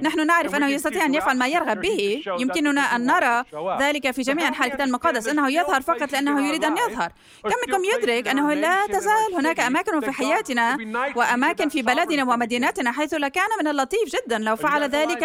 نحن 0.01 0.27
نعرف 0.27 0.55
أنه 0.55 0.67
يستطيع 0.67 1.05
أن 1.05 1.13
يفعل 1.13 1.37
ما 1.37 1.47
يرغب 1.47 1.81
به. 1.81 2.23
يمكننا 2.39 2.81
أن 2.81 3.05
نرى 3.05 3.43
ذلك 3.79 4.11
في 4.11 4.21
جميع 4.21 4.47
أنحاء 4.47 4.67
الكتاب 4.67 4.87
المقدس 4.87 5.27
أنه 5.27 5.51
يظهر 5.51 5.81
فقط 5.81 6.11
لأنه 6.11 6.47
يريد 6.47 6.65
أن 6.65 6.77
يظهر. 6.77 7.11
كم 7.43 7.49
منكم 7.67 7.81
يدرك 7.95 8.27
أنه 8.27 8.53
لا 8.53 8.87
تزال 8.87 9.33
هناك 9.33 9.59
أماكن 9.59 9.99
في 9.99 10.11
حياتنا 10.11 10.77
وأماكن 11.15 11.69
في 11.69 11.81
بلدنا 11.81 12.23
ومدينتنا 12.23 12.91
حيث 12.91 13.13
لكان 13.13 13.49
من 13.59 13.67
اللطيف 13.67 14.09
جدا 14.15 14.30
جدا. 14.31 14.49
لو 14.49 14.55
فعل 14.55 14.83
ذلك 14.83 15.23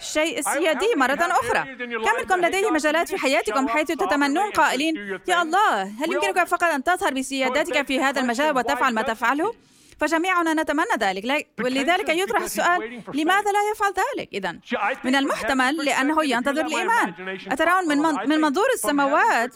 الشيء 0.00 0.38
السيادي 0.38 0.94
مرة 0.96 1.18
أخرى. 1.20 1.76
كم 1.76 2.20
منكم 2.20 2.40
لديه 2.40 2.70
مجالات 2.70 3.08
في 3.08 3.18
حياتكم 3.18 3.68
حيث 3.68 3.86
تتمنون 3.86 4.50
قائلين 4.50 5.20
يا 5.28 5.42
الله 5.42 5.82
هل 5.82 6.12
يمكنك 6.12 6.44
فقط 6.44 6.64
أن 6.64 6.84
تظهر 6.84 7.14
بسيادتك 7.14 7.86
في 7.86 8.00
هذا 8.00 8.20
المجال 8.20 8.56
وتفعل 8.56 8.94
ما 8.94 9.02
تفعله؟ 9.02 9.54
فجميعنا 10.00 10.54
نتمنى 10.54 10.94
ذلك. 11.00 11.46
ولذلك 11.64 12.08
يطرح 12.08 12.42
السؤال 12.42 13.02
لماذا 13.14 13.50
لا 13.52 13.62
يفعل 13.72 13.92
ذلك؟ 14.02 14.28
إذا 14.32 14.58
من 15.04 15.14
المحتمل 15.14 15.84
لأنه 15.84 16.24
ينتظر 16.24 16.66
الإيمان. 16.66 17.38
أترون 17.50 17.88
من, 17.88 17.98
من, 17.98 18.28
من 18.28 18.40
منظور 18.40 18.66
السماوات؟ 18.74 19.50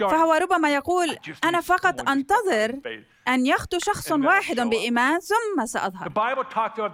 فهو 0.00 0.32
ربما 0.32 0.74
يقول 0.74 1.16
أنا 1.44 1.60
فقط 1.60 2.08
أنتظر 2.08 2.74
أن 3.34 3.46
يخطو 3.46 3.78
شخص 3.78 4.12
واحد 4.12 4.60
بإيمان 4.60 5.20
ثم 5.20 5.66
سأظهر. 5.66 6.08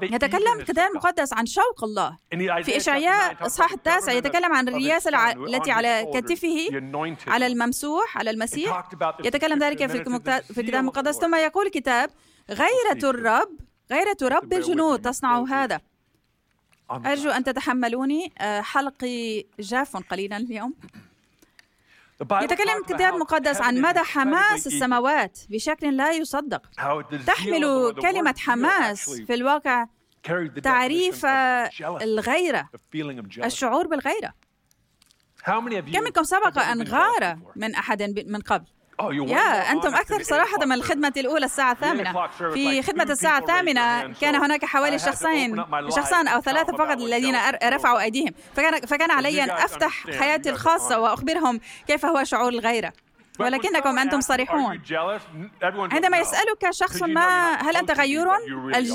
يتكلم 0.02 0.60
الكتاب 0.60 0.90
المقدس 0.90 1.32
عن 1.32 1.46
شوق 1.46 1.84
الله. 1.84 2.16
في 2.62 2.76
إشعياء 2.76 3.46
إصحاح 3.46 3.72
التاسع 3.72 4.12
يتكلم 4.12 4.52
عن 4.52 4.68
الرياسة 4.68 5.10
التي 5.32 5.70
على 5.70 6.06
كتفه 6.14 6.68
على 7.28 7.46
الممسوح 7.46 8.18
على 8.18 8.30
المسيح. 8.30 8.88
يتكلم 9.24 9.58
ذلك 9.58 9.86
في 9.86 9.98
الكتاب 10.60 10.74
المقدس 10.80 11.18
ثم 11.18 11.34
يقول 11.34 11.66
الكتاب 11.66 12.10
غيرة 12.50 13.10
الرب 13.10 13.50
غيرة 13.90 14.16
رب 14.22 14.52
الجنود. 14.52 15.00
تصنع 15.00 15.44
هذا. 15.48 15.80
أرجو 16.90 17.30
أن 17.30 17.44
تتحملوني. 17.44 18.32
آه، 18.38 18.60
حلقي 18.60 19.44
جاف 19.60 19.96
قليلا 19.96 20.36
اليوم. 20.36 20.74
يتكلم 22.20 22.76
الكتاب 22.78 23.14
المقدس 23.14 23.60
عن 23.60 23.80
مدى 23.80 23.98
حماس 23.98 24.66
السماوات 24.66 25.38
بشكل 25.50 25.96
لا 25.96 26.12
يصدق. 26.12 26.62
تحمل 27.26 27.94
كلمة 28.02 28.34
حماس 28.38 29.10
في 29.10 29.34
الواقع 29.34 29.86
تعريف 30.62 31.26
الغيرة 32.02 32.68
الشعور 33.44 33.86
بالغيرة. 33.86 34.34
كم 35.92 36.04
منكم 36.04 36.22
سبق 36.22 36.58
أن 36.58 36.82
غار 36.82 37.38
من 37.56 37.74
أحد 37.74 38.02
من 38.26 38.40
قبل؟ 38.40 38.66
يا 39.30 39.72
أنتم 39.72 39.94
أكثر 39.94 40.22
صراحة 40.22 40.64
من 40.64 40.72
الخدمة 40.72 41.12
الأولى 41.16 41.44
الساعة 41.44 41.72
الثامنة. 41.72 42.26
في 42.54 42.82
خدمة 42.82 43.02
الساعة 43.04 43.38
الثامنة 43.38 44.14
كان 44.20 44.34
هناك 44.34 44.64
حوالي 44.64 44.98
شخصين 44.98 45.64
شخصان 45.96 46.28
أو 46.28 46.40
ثلاثة 46.40 46.76
فقط 46.76 47.00
الذين 47.00 47.36
رفعوا 47.64 48.00
أيديهم. 48.00 48.32
فكان, 48.56 48.80
فكان 48.80 49.10
علي 49.10 49.44
أن 49.44 49.50
أفتح 49.50 50.06
حياتي 50.18 50.50
الخاصة 50.50 50.98
وأخبرهم 51.00 51.60
كيف 51.86 52.06
هو 52.06 52.24
شعور 52.24 52.48
الغيرة. 52.48 52.92
ولكنكم 53.38 53.98
أنتم 53.98 54.20
صريحون. 54.20 54.82
عندما 55.92 56.18
يسألك 56.18 56.70
شخص 56.70 57.02
ما 57.02 57.54
هل 57.54 57.76
أنت 57.76 57.90
غيور؟ 57.90 58.36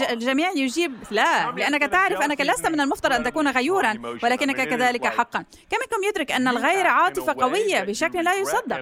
الجميع 0.10 0.52
يجيب 0.56 0.94
لا 1.12 1.52
لأنك 1.52 1.82
تعرف 1.82 2.22
أنك 2.22 2.42
لست 2.42 2.68
من 2.68 2.82
المفترض 2.82 3.16
أن 3.16 3.24
تكون 3.24 3.48
غيورا 3.48 4.18
ولكنك 4.24 4.70
كذلك 4.70 5.08
حقا. 5.08 5.46
كم 5.70 5.78
منكم 5.82 6.04
يدرك 6.10 6.32
أن 6.32 6.48
الغير 6.48 6.88
عاطفة 6.88 7.34
قوية 7.34 7.82
بشكل 7.82 8.24
لا 8.24 8.36
يصدق؟ 8.36 8.78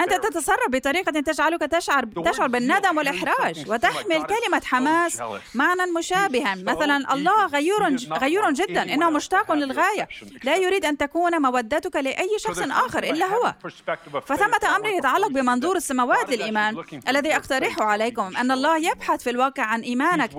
أنت 0.00 0.12
تتصرف 0.12 0.68
بطريقة 0.68 1.20
تجعلك 1.20 1.60
تشعر 1.60 2.04
تشعر 2.04 2.48
بالندم 2.48 2.96
والإحراج 2.96 3.70
وتحمل 3.70 4.22
كلمة 4.22 4.62
حماس 4.64 5.22
معنى 5.54 5.92
مشابها. 5.98 6.54
مثلا 6.54 7.14
الله 7.14 7.46
غيور 7.46 7.96
غيور 8.12 8.50
جدا 8.50 8.82
إنه 8.82 9.10
مشتاق 9.10 9.52
للغاية. 9.52 10.08
لا 10.44 10.56
يريد 10.56 10.84
أن 10.84 10.96
تكون 10.96 11.42
مودتك 11.42 11.96
لأي 11.96 12.38
شخص 12.38 12.58
آخر. 12.58 13.02
إلا 13.02 13.26
هو 13.26 13.54
فثمة 14.26 14.76
أمر 14.76 14.85
الأمر 14.86 14.98
يتعلق 14.98 15.28
بمنظور 15.28 15.76
السماوات 15.76 16.30
للإيمان 16.30 16.84
الذي 17.08 17.36
أقترحه 17.36 17.84
عليكم 17.84 18.36
أن 18.36 18.50
الله 18.50 18.78
يبحث 18.78 19.22
في 19.22 19.30
الواقع 19.30 19.62
عن 19.62 19.80
إيمانك 19.80 20.30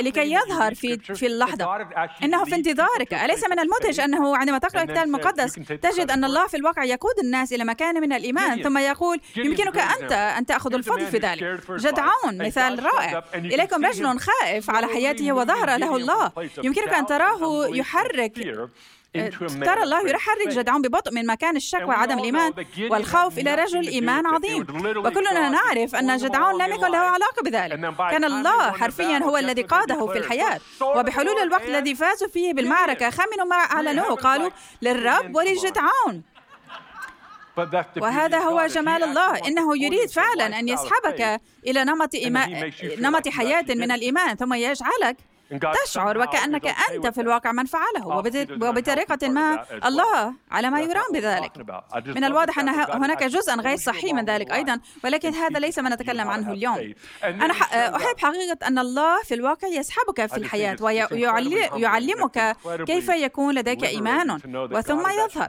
لكي 0.00 0.32
يظهر 0.32 0.74
في 0.74 0.98
في 0.98 1.26
اللحظة. 1.26 1.88
إنه 2.22 2.44
في 2.44 2.54
انتظارك. 2.54 3.14
أليس 3.14 3.44
من 3.50 3.58
المدهش 3.58 4.00
أنه 4.00 4.36
عندما 4.36 4.58
تقرأ 4.58 4.82
الكتاب 4.82 5.06
المقدس 5.06 5.54
تجد 5.54 6.10
أن 6.10 6.24
الله 6.24 6.46
في 6.46 6.56
الواقع 6.56 6.84
يقود 6.84 7.18
الناس 7.18 7.52
إلى 7.52 7.64
مكان 7.64 8.00
من 8.00 8.12
الإيمان 8.12 8.62
ثم 8.62 8.78
يقول 8.78 9.20
يمكنك 9.36 9.78
أنت 9.78 10.12
أن 10.12 10.46
تأخذ 10.46 10.74
الفضل 10.74 11.06
في 11.06 11.18
ذلك. 11.18 11.60
جدعون 11.70 12.38
مثال 12.46 12.84
رائع. 12.84 13.24
إليكم 13.34 13.84
رجل 13.84 14.18
خائف 14.18 14.70
على 14.70 14.86
حياته 14.86 15.32
وظهر 15.32 15.76
له 15.76 15.96
الله. 15.96 16.32
يمكنك 16.62 16.94
أن 16.94 17.06
تراه 17.06 17.66
يحرك 17.66 18.32
ترى 19.14 19.82
الله 19.82 20.08
يحرك 20.08 20.48
جدعون 20.48 20.82
ببطء 20.82 21.12
من 21.12 21.26
مكان 21.26 21.56
الشك 21.56 21.88
وعدم 21.88 22.18
الإيمان 22.18 22.52
والخوف 22.78 23.38
إلى 23.38 23.54
رجل 23.54 23.88
إيمان 23.88 24.26
عظيم. 24.26 24.62
وكلنا 24.96 25.48
نعرف 25.48 25.94
أن 25.94 26.16
جدعون 26.16 26.62
لم 26.62 26.72
يكن 26.72 26.90
له 26.90 26.98
علاقة 26.98 27.42
بذلك. 27.44 27.96
كان 28.10 28.24
الله 28.24 28.72
حرفيا 28.72 29.18
هو 29.18 29.36
الذي 29.36 29.62
قاده 29.62 30.06
في 30.06 30.18
الحياة. 30.18 30.60
وبحلول 30.82 31.38
الوقت 31.38 31.64
الذي 31.68 31.94
فازوا 31.94 32.28
فيه 32.28 32.52
بالمعركة 32.52 33.10
خمنوا 33.10 33.46
ما 33.46 33.56
أعلنوه 33.56 34.14
قالوا 34.14 34.50
للرب 34.82 35.36
ولجدعون 35.36 36.22
وهذا 37.96 38.38
هو 38.38 38.66
جمال 38.66 39.02
الله 39.04 39.48
إنه 39.48 39.84
يريد 39.84 40.10
فعلا 40.10 40.58
أن 40.58 40.68
يسحبك 40.68 41.40
إلى 41.66 41.84
نمط 41.84 42.14
إيمان 42.14 42.72
نمط 42.98 43.28
حياة 43.28 43.64
من 43.68 43.90
الإيمان 43.90 44.36
ثم 44.36 44.54
يجعلك 44.54 45.16
تشعر 45.84 46.18
وكأنك 46.18 46.66
أنت 46.90 47.06
في 47.06 47.20
الواقع 47.20 47.52
من 47.52 47.64
فعله 47.64 48.06
وبطريقة 48.62 49.28
ما 49.28 49.64
الله 49.86 50.34
على 50.50 50.70
ما 50.70 50.80
يرام 50.80 51.04
بذلك 51.12 51.52
من 52.06 52.24
الواضح 52.24 52.58
أن 52.58 52.68
هناك 52.68 53.24
جزء 53.24 53.54
غير 53.60 53.76
صحي 53.76 54.12
من 54.12 54.24
ذلك 54.24 54.52
أيضا 54.52 54.80
ولكن 55.04 55.34
هذا 55.34 55.58
ليس 55.58 55.78
ما 55.78 55.90
نتكلم 55.90 56.28
عنه 56.28 56.52
اليوم 56.52 56.94
أنا 57.24 57.52
أحب 57.96 58.18
حقيقة 58.18 58.66
أن 58.66 58.78
الله 58.78 59.22
في 59.22 59.34
الواقع 59.34 59.68
يسحبك 59.68 60.26
في 60.26 60.36
الحياة 60.36 60.76
ويعلمك 61.72 62.56
كيف 62.86 63.08
يكون 63.08 63.54
لديك 63.54 63.84
إيمان 63.84 64.30
وثم 64.56 65.00
يظهر 65.08 65.48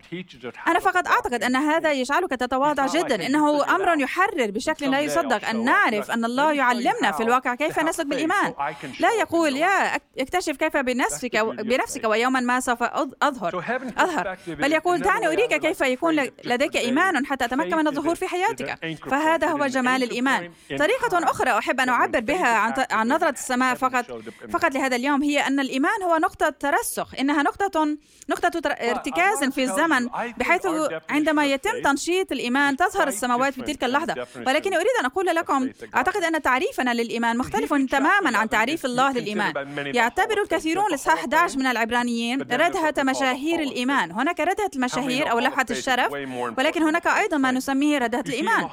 أنا 0.67 0.79
فقط 0.79 1.07
أعتقد 1.07 1.43
أن 1.43 1.55
هذا 1.55 1.91
يجعلك 1.91 2.29
تتواضع 2.29 2.85
جدا 2.87 3.25
إنه 3.25 3.75
أمر 3.75 3.99
يحرر 3.99 4.51
بشكل 4.51 4.91
لا 4.91 4.99
يصدق 4.99 5.49
أن 5.49 5.63
نعرف 5.65 6.11
أن 6.11 6.25
الله 6.25 6.53
يعلمنا 6.53 7.11
في 7.11 7.23
الواقع 7.23 7.55
كيف 7.55 7.79
نسلك 7.79 8.05
بالإيمان 8.07 8.53
لا 8.99 9.11
يقول 9.11 9.55
يا 9.55 9.84
أكتشف 10.19 10.57
كيف 10.57 10.77
بنفسك 10.77 11.35
بنفسك 11.37 12.03
ويوما 12.03 12.39
ما 12.39 12.59
سوف 12.59 12.83
أظهر. 12.83 13.51
أظهر. 13.97 14.37
بل 14.47 14.71
يقول 14.73 14.99
دعني 15.01 15.27
أريك 15.27 15.53
كيف 15.53 15.81
يكون 15.81 16.15
لديك 16.43 16.75
إيمان 16.77 17.25
حتى 17.25 17.45
أتمكن 17.45 17.77
من 17.77 17.87
الظهور 17.87 18.15
في 18.15 18.27
حياتك. 18.27 18.77
فهذا 19.09 19.47
هو 19.47 19.67
جمال 19.67 20.03
الإيمان. 20.03 20.51
طريقة 20.79 21.31
أخرى 21.31 21.57
أحب 21.57 21.79
أن 21.79 21.89
أعبر 21.89 22.19
بها 22.19 22.47
عن, 22.47 22.73
عن 22.91 23.07
نظرة 23.07 23.29
السماء 23.29 23.75
فقط 23.75 24.05
فقط 24.51 24.73
لهذا 24.73 24.95
اليوم 24.95 25.23
هي 25.23 25.39
أن 25.39 25.59
الإيمان 25.59 26.03
هو 26.03 26.17
نقطة 26.17 26.49
ترسخ. 26.49 27.15
إنها 27.19 27.43
نقطة 27.43 27.97
نقطة 28.29 28.61
ارتكاز 28.67 29.43
في 29.43 29.63
الزمن 29.63 30.07
بحيث 30.37 30.67
عندما 31.09 31.45
يتم 31.45 31.81
تنشيط 31.83 32.31
الإيمان 32.31 32.77
تظهر 32.77 33.07
السماوات 33.07 33.53
في 33.53 33.61
تلك 33.61 33.83
اللحظة. 33.83 34.27
ولكن 34.47 34.73
أريد 34.73 34.87
أن 34.99 35.05
أقول 35.05 35.25
لكم 35.25 35.69
أعتقد 35.95 36.23
أن 36.23 36.41
تعريفنا 36.41 36.93
للإيمان 36.93 37.37
مختلف 37.37 37.73
تماما 37.73 38.37
عن 38.37 38.49
تعريف 38.49 38.85
الله 38.85 39.11
للإيمان. 39.11 39.74
يعتبر 39.77 40.41
الكثيرون 40.41 40.85
الإصحاح 40.85 41.19
11 41.19 41.59
من 41.59 41.67
العبرانيين 41.67 42.41
ردهة 42.41 42.93
مشاهير 42.99 43.59
الإيمان. 43.59 44.11
هناك 44.11 44.39
ردهة 44.39 44.69
المشاهير 44.75 45.31
أو 45.31 45.39
لوحة 45.39 45.65
الشرف 45.71 46.11
ولكن 46.57 46.83
هناك 46.83 47.07
أيضا 47.07 47.37
ما 47.37 47.51
نسميه 47.51 47.97
ردهة 47.97 48.23
الإيمان. 48.27 48.67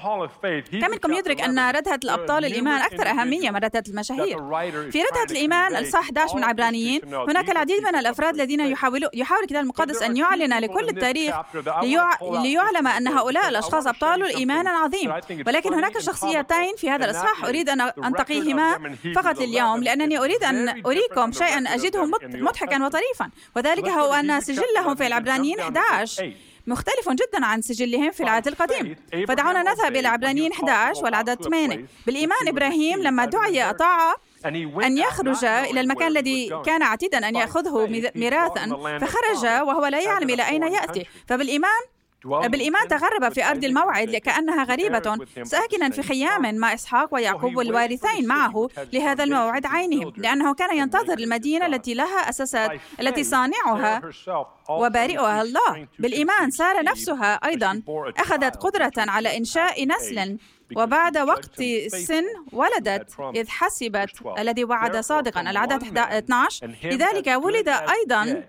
كم 0.81 0.91
منكم 0.91 1.13
يدرك 1.13 1.41
أن 1.41 1.71
ردهة 1.71 2.01
الأبطال 2.05 2.45
الإيمان 2.45 2.81
أكثر 2.81 3.09
أهمية 3.09 3.51
من 3.51 3.57
ردهة 3.57 3.85
المشاهير؟ 3.89 4.39
في 4.91 5.03
ردهة 5.03 5.27
الإيمان 5.31 5.77
الإصحاح 5.77 6.05
11 6.05 6.37
من 6.37 6.43
العبرانيين. 6.43 7.01
هناك 7.15 7.51
العديد 7.51 7.83
من 7.83 7.97
الأفراد 7.97 8.35
الذين 8.35 8.61
يحاولوا 8.61 9.11
يحاول 9.15 9.43
الكتاب 9.43 9.63
المقدس 9.63 10.03
أن 10.03 10.17
يعلن 10.17 10.59
لكل 10.59 10.89
التاريخ 10.89 11.35
ليعلم 12.23 12.87
أن 12.87 13.09
هؤلاء 13.09 13.49
الأشخاص 13.49 13.87
أبطال 13.87 14.23
الإيمان 14.23 14.69
العظيم 14.69 15.13
ولكن 15.47 15.75
هناك 15.75 15.99
شخصيتين 15.99 16.77
في 16.77 16.91
هذا 16.91 17.05
الإصحاح. 17.05 17.45
أريد 17.45 17.69
أن 17.69 17.81
أنتقيهما 17.81 18.97
فقط 19.15 19.41
اليوم 19.41 19.83
لأنني 19.83 20.19
أريد 20.19 20.45
أن 20.45 20.83
أريكم 20.93 21.33
شيئا 21.33 21.75
أجده 21.75 22.05
مضحكا 22.23 22.85
وطريفا. 22.85 23.31
وذلك 23.57 23.89
هو 23.89 24.15
أن 24.15 24.41
سجلهم 24.41 24.95
في 24.95 25.07
العبرانيين 25.07 25.61
11 25.61 26.35
مختلف 26.67 27.09
جدا 27.09 27.47
عن 27.47 27.63
سجلهم 27.63 28.11
في 28.11 28.23
العهد 28.23 28.49
القديم. 28.49 28.97
فدعونا 29.29 29.63
نذهب 29.63 29.97
إلى 29.97 30.09
عبرانيين 30.09 30.53
11 30.53 31.05
والعدد 31.05 31.43
8 31.43 31.87
بالإيمان 32.07 32.49
إبراهيم 32.49 33.03
لما 33.03 33.25
دعي 33.25 33.71
أطاع 33.71 34.15
أن 34.85 34.99
يخرج 34.99 35.45
إلى 35.45 35.81
المكان 35.81 36.09
الذي 36.09 36.63
كان 36.67 36.83
عتيدا 36.83 37.29
أن 37.29 37.37
يأخذه 37.37 37.87
ميراثا. 38.15 38.99
فخرج 39.01 39.45
وهو 39.45 39.87
لا 39.87 40.01
يعلم 40.01 40.31
إلى 40.31 40.49
أين 40.49 40.63
يأتي. 40.63 41.07
فبالإيمان 41.27 41.83
بالإيمان 42.25 42.89
تغرب 42.89 43.33
في 43.33 43.45
أرض 43.45 43.65
الموعد 43.65 44.11
كأنها 44.17 44.65
غريبة 44.65 45.19
ساكنا 45.43 45.91
في 45.91 46.03
خيام 46.03 46.55
مع 46.55 46.75
إسحاق 46.75 47.15
ويعقوب 47.15 47.57
والوارثين 47.57 48.27
معه 48.27 48.69
لهذا 48.93 49.25
الموعد 49.25 49.67
عينهم 49.67 50.13
لأنه 50.17 50.55
كان 50.55 50.77
ينتظر 50.77 51.19
المدينة 51.19 51.67
التي 51.67 51.95
لها 51.95 52.29
أساسات 52.29 52.81
التي 53.01 53.25
صانعها 53.25 54.01
وبارئها 54.69 55.43
الله. 55.43 55.89
بالإيمان 55.99 56.51
سارة 56.51 56.83
نفسها 56.83 57.35
أيضا. 57.35 57.83
أخذت 58.19 58.57
قدرة 58.57 58.93
على 58.99 59.37
إنشاء 59.39 59.87
نسل. 59.87 60.39
وبعد 60.77 61.19
وقت 61.19 61.63
سن 61.89 62.25
ولدت 62.53 63.21
إذ 63.35 63.49
حسبت 63.49 64.11
الذي 64.39 64.65
وعد 64.65 64.97
صادقا. 64.97 65.41
العدد 65.41 65.99
12 65.99 66.67
لذلك 66.85 67.27
ولد 67.27 67.69
أيضا 67.69 68.45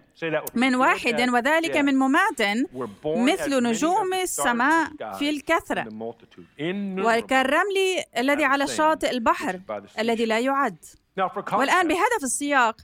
من 0.55 0.75
واحد 0.75 1.29
وذلك 1.29 1.77
من 1.77 1.95
ممات 1.95 2.41
مثل 3.05 3.63
نجوم 3.63 4.13
السماء 4.13 4.89
في 5.19 5.29
الكثرة. 5.29 5.87
وكالرمل 7.05 8.03
الذي 8.17 8.43
على 8.45 8.67
شاطئ 8.67 9.11
البحر 9.11 9.59
الذي 9.99 10.25
لا 10.25 10.39
يعد. 10.39 10.77
والآن 11.53 11.87
بهذا 11.87 12.17
السياق 12.23 12.77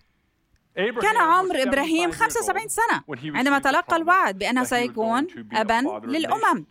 كان 0.75 1.17
عمر 1.17 1.63
إبراهيم 1.63 2.11
75 2.11 2.67
سنة 2.67 3.03
عندما 3.35 3.59
تلقى 3.59 3.95
الوعد 3.95 4.37
بأنه 4.37 4.63
سيكون 4.63 5.27
أبا 5.53 6.01
للأمم. 6.03 6.65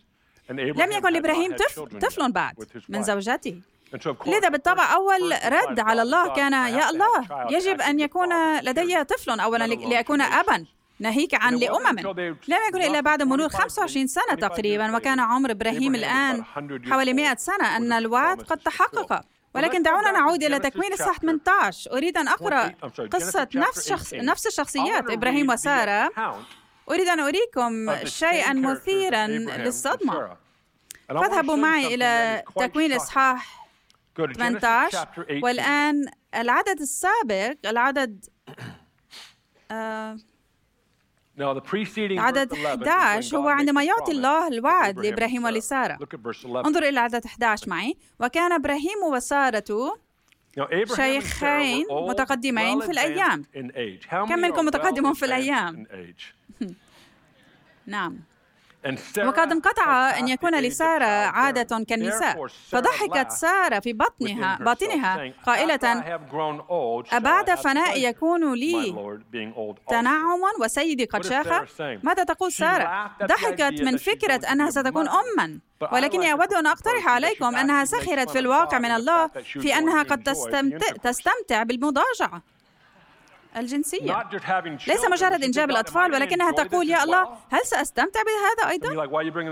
لم 0.49 0.91
يكن 0.91 1.13
لإبراهيم 1.13 1.55
طفل, 1.55 1.99
طفل 1.99 2.31
بعد 2.31 2.55
من 2.89 3.03
زوجته. 3.03 3.61
لذا 4.27 4.49
بالطبع 4.49 4.93
أول 4.93 5.31
رد 5.45 5.79
على 5.79 6.01
الله 6.01 6.35
كان 6.35 6.53
يا 6.53 6.89
الله 6.89 7.27
يجب 7.49 7.81
أن 7.81 7.99
يكون 7.99 8.59
لدي 8.59 9.03
طفل 9.03 9.39
أولا 9.39 9.63
لأكون 9.67 10.21
أبا 10.21 10.65
ناهيك 10.99 11.33
عن 11.35 11.55
لأمم. 11.55 11.99
لم 12.47 12.59
يكن 12.69 12.81
إلا 12.81 12.99
بعد 13.01 13.23
مرور 13.23 13.49
25 13.49 14.07
سنة 14.07 14.35
تقريبا 14.35 14.95
وكان 14.95 15.19
عمر 15.19 15.51
إبراهيم 15.51 15.95
الآن 15.95 16.43
حوالي 16.89 17.13
100 17.13 17.35
سنة 17.35 17.77
أن 17.77 17.91
الوعد 17.93 18.41
قد 18.41 18.57
تحقق. 18.57 19.21
ولكن 19.55 19.81
دعونا 19.81 20.11
نعود 20.11 20.43
إلى 20.43 20.59
تكوين 20.59 20.93
الصح 20.93 21.17
18 21.17 21.91
أريد 21.91 22.17
أن 22.17 22.27
أقرأ 22.27 22.71
قصة 23.11 23.47
نفس 23.55 23.89
شخص 23.89 24.13
نفس 24.13 24.47
الشخصيات 24.47 25.09
إبراهيم 25.09 25.49
وسارة. 25.49 26.09
أريد 26.91 27.07
أن 27.07 27.19
أريكم 27.19 27.95
شيئا 28.05 28.53
مثيرا 28.53 29.27
للصدمة. 29.27 30.37
فاذهبوا 31.09 31.55
معي 31.55 31.95
إلى 31.95 32.43
تكوين 32.55 32.93
إصحاح 32.93 33.67
18 34.15 35.07
والآن 35.43 36.05
العدد 36.35 36.79
السابق 36.81 37.55
العدد 37.65 38.25
آه 39.71 40.17
عدد 42.19 42.53
11 42.53 43.37
هو 43.37 43.47
عندما 43.47 43.83
يعطي 43.83 44.11
الله 44.11 44.47
الوعد 44.47 44.99
لإبراهيم 44.99 45.43
ولسارة. 45.43 45.97
انظر 46.45 46.83
إلى 46.83 46.99
عدد 46.99 47.25
11 47.25 47.69
معي. 47.69 47.97
وكان 48.19 48.51
إبراهيم 48.51 49.03
وسارة 49.11 49.99
شيخين 50.95 51.85
متقدمين 52.09 52.79
في 52.81 52.91
الأيام. 52.91 53.45
كم 54.29 54.39
منكم 54.39 54.65
متقدم 54.65 55.13
في 55.13 55.25
الأيام؟ 55.25 55.85
نعم. 57.85 58.17
وقد 59.17 59.51
انقطع 59.51 60.19
أن 60.19 60.27
يكون 60.27 60.59
لسارة 60.59 61.05
عادة 61.05 61.83
كالنساء. 61.83 62.47
فضحكت 62.71 63.31
سارة 63.31 63.79
في 63.79 63.93
بطنها 63.93 64.57
باطنها 64.61 65.33
قائلة 65.45 65.79
أبعد 67.11 67.55
فناء 67.55 68.09
يكون 68.09 68.53
لي 68.53 68.95
تنعم 69.89 70.41
وسيدي 70.61 71.05
قد 71.05 71.23
شاخ 71.23 71.47
ماذا 72.03 72.23
تقول 72.23 72.51
سارة؟ 72.51 73.11
ضحكت 73.23 73.81
من 73.81 73.97
فكرة 73.97 74.51
أنها 74.51 74.69
ستكون 74.69 75.07
أما. 75.09 75.59
ولكني 75.91 76.31
أود 76.31 76.53
أن 76.53 76.67
أقترح 76.67 77.07
عليكم 77.07 77.55
أنها 77.55 77.85
سخرت 77.85 78.29
في 78.29 78.39
الواقع 78.39 78.79
من 78.79 78.91
الله 78.91 79.27
في 79.43 79.77
أنها 79.77 80.03
قد 80.03 80.23
تستمتع, 80.23 80.87
تستمتع 81.03 81.63
بالمضاجعة. 81.63 82.41
الجنسية. 83.57 84.29
ليس 84.87 85.05
مجرد 85.11 85.43
إنجاب 85.43 85.69
الأطفال 85.69 86.13
ولكنها 86.13 86.51
تقول 86.51 86.89
يا 86.89 87.03
الله 87.03 87.37
هل 87.51 87.65
سأستمتع 87.65 88.19
بهذا 88.21 88.71
أيضا؟ 88.71 88.89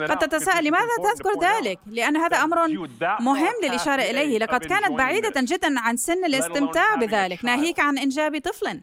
قد 0.07 0.17
تتساءل 0.19 0.65
لماذا 0.65 0.87
تذكر 1.13 1.29
ذلك؟ 1.41 1.79
لأن 1.87 2.17
هذا 2.17 2.37
أمر 2.37 2.67
مهم 3.19 3.53
للإشارة 3.63 4.01
إليه. 4.01 4.39
لقد 4.39 4.65
كانت 4.65 4.91
بعيدة 4.91 5.33
جدا 5.37 5.79
عن 5.79 5.97
سن 5.97 6.25
الاستمتاع 6.25 6.95
بذلك. 6.95 7.45
ناهيك 7.45 7.79
عن 7.79 7.97
إنجاب 7.97 8.41
طفل. 8.41 8.81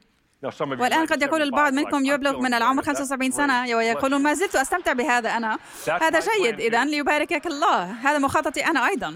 والآن 0.60 1.06
قد 1.06 1.22
يقول 1.22 1.42
البعض 1.42 1.72
منكم 1.72 2.04
يبلغ 2.04 2.40
من 2.40 2.54
العمر 2.54 2.82
75 2.82 3.30
سنة 3.30 3.76
ويقولون 3.76 4.22
ما 4.22 4.34
زلت 4.34 4.56
أستمتع 4.56 4.92
بهذا 4.92 5.30
أنا. 5.30 5.58
هذا 6.02 6.20
جيد. 6.20 6.60
إذا 6.60 6.84
ليباركك 6.84 7.46
الله. 7.46 7.82
هذا 7.84 8.18
مخاطتي 8.18 8.66
أنا 8.66 8.86
أيضا. 8.86 9.14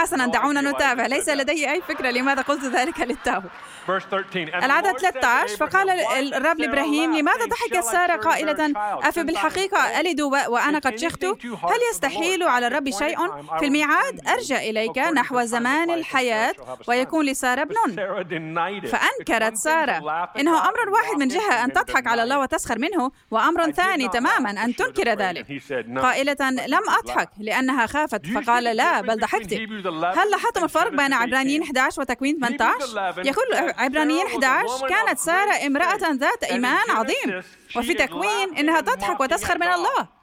حسنا 0.00 0.26
دعونا 0.26 0.60
نتابع. 0.60 1.06
ليس 1.06 1.28
لدي 1.28 1.70
أي 1.70 1.80
فكرة 1.80 2.10
لماذا 2.10 2.42
قلت 2.42 2.64
ذلك 2.64 3.00
للتو 3.00 3.40
العدد 4.64 4.98
13 4.98 5.56
فقال 5.56 5.90
الرب 6.34 6.58
لإبراهيم 6.60 7.16
لماذا 7.16 7.46
ضحكت 7.46 7.84
سارة 7.84 8.16
قائلة 8.16 8.72
أفي 8.76 9.22
بالحقيقة 9.22 10.00
ألد 10.00 10.20
وأنا 10.20 10.78
قد 10.78 10.96
شخت؟ 10.96 11.24
هل 11.24 11.80
يستحيل 11.90 12.42
على 12.42 12.66
الرب 12.66 12.90
شيء؟ 12.90 13.16
في 13.58 13.64
الميعاد 13.66 14.20
أرجع 14.28 14.56
إليك 14.56 14.98
نحو 14.98 15.42
زمان 15.42 15.90
الحياة 15.90 16.54
ويكون 16.88 17.26
لسارة 17.26 17.62
ابن 17.62 17.74
فأنكرت 18.86 19.56
سارة 19.56 20.27
إنه 20.38 20.68
أمر 20.68 20.88
واحد 20.90 21.16
من 21.18 21.28
جهة 21.28 21.64
أن 21.64 21.72
تضحك 21.72 22.06
على 22.06 22.22
الله 22.22 22.38
وتسخر 22.38 22.78
منه 22.78 23.10
وأمر 23.30 23.70
ثاني 23.70 24.08
تماما 24.08 24.50
أن 24.64 24.76
تنكر 24.76 25.08
ذلك 25.08 25.62
قائلة 25.98 26.36
لم 26.50 26.80
أضحك 26.88 27.28
لأنها 27.38 27.86
خافت 27.86 28.26
فقال 28.26 28.64
لا 28.64 29.00
بل 29.00 29.20
ضحكت 29.20 29.52
هل 30.16 30.30
لاحظتم 30.30 30.64
الفرق 30.64 30.90
بين 30.90 31.12
عبرانيين 31.12 31.62
11 31.62 32.00
وتكوين 32.02 32.36
18 32.36 33.24
يقول 33.24 33.46
عبرانيين 33.78 34.26
11 34.26 34.88
كانت 34.88 35.18
سارة 35.18 35.66
امرأة 35.66 36.12
ذات 36.12 36.44
إيمان 36.44 36.90
عظيم 36.90 37.42
وفي 37.76 37.94
تكوين 37.94 38.56
إنها 38.58 38.80
تضحك 38.80 39.20
وتسخر 39.20 39.58
من 39.58 39.66
الله 39.72 40.17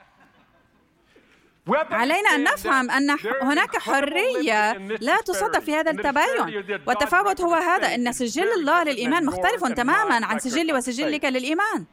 علينا 1.91 2.29
أن 2.35 2.43
نفهم 2.43 2.91
أن 2.91 3.17
هناك 3.41 3.77
حرية 3.77 4.73
لا 4.77 5.17
تصدق 5.17 5.59
في 5.59 5.75
هذا 5.75 5.91
التباين. 5.91 6.79
والتفاوت 6.87 7.41
هو 7.41 7.53
هذا 7.53 7.95
أن 7.95 8.11
سجل 8.11 8.51
الله 8.53 8.83
للإيمان 8.83 9.25
مختلف 9.25 9.65
تماما 9.65 10.25
عن 10.25 10.39
سجلي 10.39 10.73
وسجلك 10.73 11.25
للإيمان. 11.25 11.85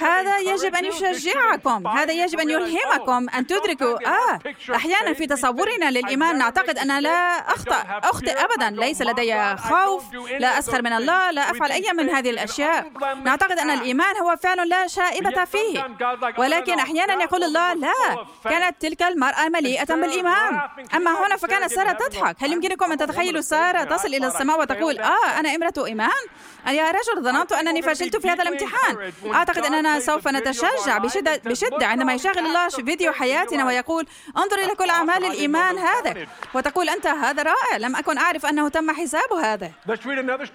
هذا 0.00 0.38
يجب 0.38 0.74
أن 0.74 0.84
يشجعكم 0.84 1.86
هذا 1.86 2.12
يجب 2.12 2.40
أن 2.40 2.50
يلهمكم. 2.50 3.28
أن 3.28 3.46
تدركوا 3.46 4.08
آه 4.08 4.38
أحيانا 4.74 5.12
في 5.12 5.26
تصورنا 5.26 5.90
للإيمان 5.90 6.38
نعتقد 6.38 6.78
أن 6.78 6.98
لا 6.98 7.38
أخطأ 7.38 8.00
أخطئ 8.04 8.44
أبدا. 8.44 8.70
ليس 8.70 9.02
لدي 9.02 9.56
خوف 9.56 10.04
لا 10.38 10.58
أسخر 10.58 10.82
من 10.82 10.92
الله 10.92 11.30
لا 11.30 11.50
أفعل 11.50 11.72
أي 11.72 11.92
من 11.92 12.10
هذه 12.10 12.30
الأشياء. 12.30 12.90
نعتقد 13.24 13.58
أن 13.58 13.70
الإيمان 13.70 14.16
هو 14.16 14.36
فعل 14.36 14.68
لا 14.68 14.86
شائبة 14.86 15.44
فيه. 15.44 15.96
ولكن 16.38 16.78
أحيانا 16.78 17.22
يقول 17.22 17.44
الله 17.44 17.74
لا 17.74 18.26
كانت 18.44 18.80
تلك 18.80 19.02
المرأة 19.02 19.48
مليئة 19.48 19.94
بالإيمان. 19.94 20.60
أما 20.94 21.26
هنا 21.26 21.36
فكانت 21.36 21.70
سارة 21.70 21.92
تضحك. 21.92 22.36
هل 22.40 22.52
يمكنكم 22.52 22.92
أن 22.92 22.98
تتخيلوا 22.98 23.40
سارة 23.40 23.84
تصل 23.84 24.08
إلى 24.08 24.26
السماء 24.26 24.60
وتقول 24.60 24.98
آه 24.98 25.40
أنا 25.40 25.54
امرأة 25.54 25.86
إيمان؟ 25.86 26.20
يا 26.68 26.90
رجل 26.90 27.22
ظننت 27.22 27.52
أنني 27.52 27.82
فشلت 27.82 28.16
في 28.16 28.28
هذا 28.30 28.42
الامتحان 28.42 29.12
أعتقد 29.50 29.74
أننا 29.74 30.00
سوف 30.00 30.28
نتشجع 30.28 30.98
بشدة, 30.98 31.36
بشدة 31.36 31.86
عندما 31.86 32.14
يشغل 32.14 32.38
الله 32.38 32.68
فيديو 32.68 33.12
حياتنا 33.12 33.66
ويقول 33.66 34.06
انظر 34.36 34.58
إلى 34.58 34.74
كل 34.74 34.90
أعمال 34.90 35.24
الإيمان 35.24 35.78
هذا. 35.78 36.26
وتقول 36.54 36.88
أنت 36.88 37.06
هذا 37.06 37.42
رائع 37.42 37.76
لم 37.76 37.96
أكن 37.96 38.18
أعرف 38.18 38.46
أنه 38.46 38.68
تم 38.68 38.90
حساب 38.90 39.32
هذا. 39.32 39.72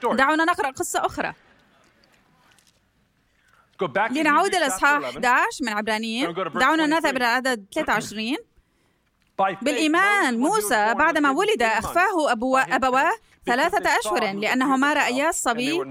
دعونا 0.03 0.45
نقرأ 0.45 0.71
قصة 0.71 1.05
أخرى. 1.05 1.34
لنعود 4.12 4.55
إلى 4.55 4.67
إصحاح 4.67 5.03
11 5.03 5.47
من 5.62 5.69
عبرانيين. 5.69 6.34
دعونا 6.34 6.86
نذهب 6.86 7.17
إلى 7.17 7.25
العدد 7.25 7.65
23 7.73 8.38
بالإيمان 9.62 10.39
موسى 10.39 10.93
بعدما 10.93 11.31
ولد 11.31 11.63
أخفاه 11.63 12.31
أبواه 12.71 13.13
ثلاثة 13.45 13.99
أشهر 13.99 14.34
لأنهما 14.34 14.93
رأيا 14.93 15.29
الصبي 15.29 15.84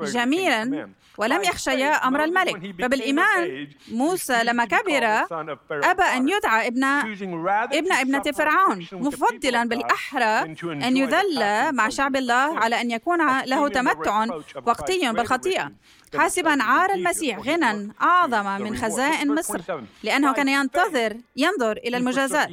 جميلا 0.00 0.88
ولم 1.18 1.42
يخشيا 1.42 2.06
أمر 2.06 2.24
الملك. 2.24 2.74
فبالإيمان 2.82 3.68
موسى 3.92 4.42
لما 4.44 4.64
كبر 4.64 5.04
أبى 5.70 6.02
أن 6.02 6.28
يدعى 6.28 6.66
ابن 6.66 6.84
ابن 7.78 7.92
ابنة 7.92 8.22
فرعون 8.22 8.86
مفضلا 8.92 9.64
بالأحرى 9.68 10.56
أن 10.64 10.96
يذل 10.96 11.72
مع 11.74 11.88
شعب 11.88 12.16
الله 12.16 12.58
على 12.58 12.80
أن 12.80 12.90
يكون 12.90 13.40
له 13.40 13.68
تمتع 13.68 14.26
وقتي 14.66 15.12
بالخطيئة. 15.12 15.72
حاسبا 16.18 16.62
عار 16.62 16.90
المسيح 16.94 17.38
غنى 17.38 17.92
أعظم 18.02 18.62
من 18.62 18.76
خزائن 18.76 19.34
مصر 19.34 19.60
لأنه 20.02 20.32
كان 20.32 20.48
ينتظر 20.48 21.16
ينظر 21.36 21.72
إلى 21.76 21.96
المجازات 21.96 22.48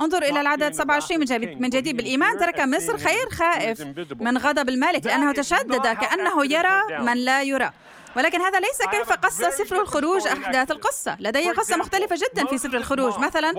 انظر 0.00 0.22
إلى 0.22 0.40
العدد 0.40 0.72
27 0.74 1.20
من 1.60 1.68
جديد 1.68 1.96
بالإيمان 1.96 2.38
ترك 2.38 2.60
مصر 2.60 2.98
خير 2.98 3.30
خائف 3.30 3.80
من 4.20 4.38
غضب 4.38 4.68
الملك 4.68 5.06
لأنه 5.06 5.32
تشدد 5.32 5.86
كأنه 5.86 6.44
يرى 6.52 7.00
من 7.00 7.16
لا 7.16 7.42
يرى 7.42 7.70
ولكن 8.16 8.40
هذا 8.40 8.60
ليس 8.60 8.82
كيف 8.90 9.12
قص 9.12 9.36
سفر 9.36 9.80
الخروج 9.80 10.26
أحداث 10.26 10.70
القصة. 10.70 11.16
لدي 11.20 11.50
قصة 11.50 11.76
مختلفة 11.76 12.16
جدا 12.16 12.46
في 12.46 12.58
سفر 12.58 12.76
الخروج. 12.76 13.18
مثلا 13.18 13.52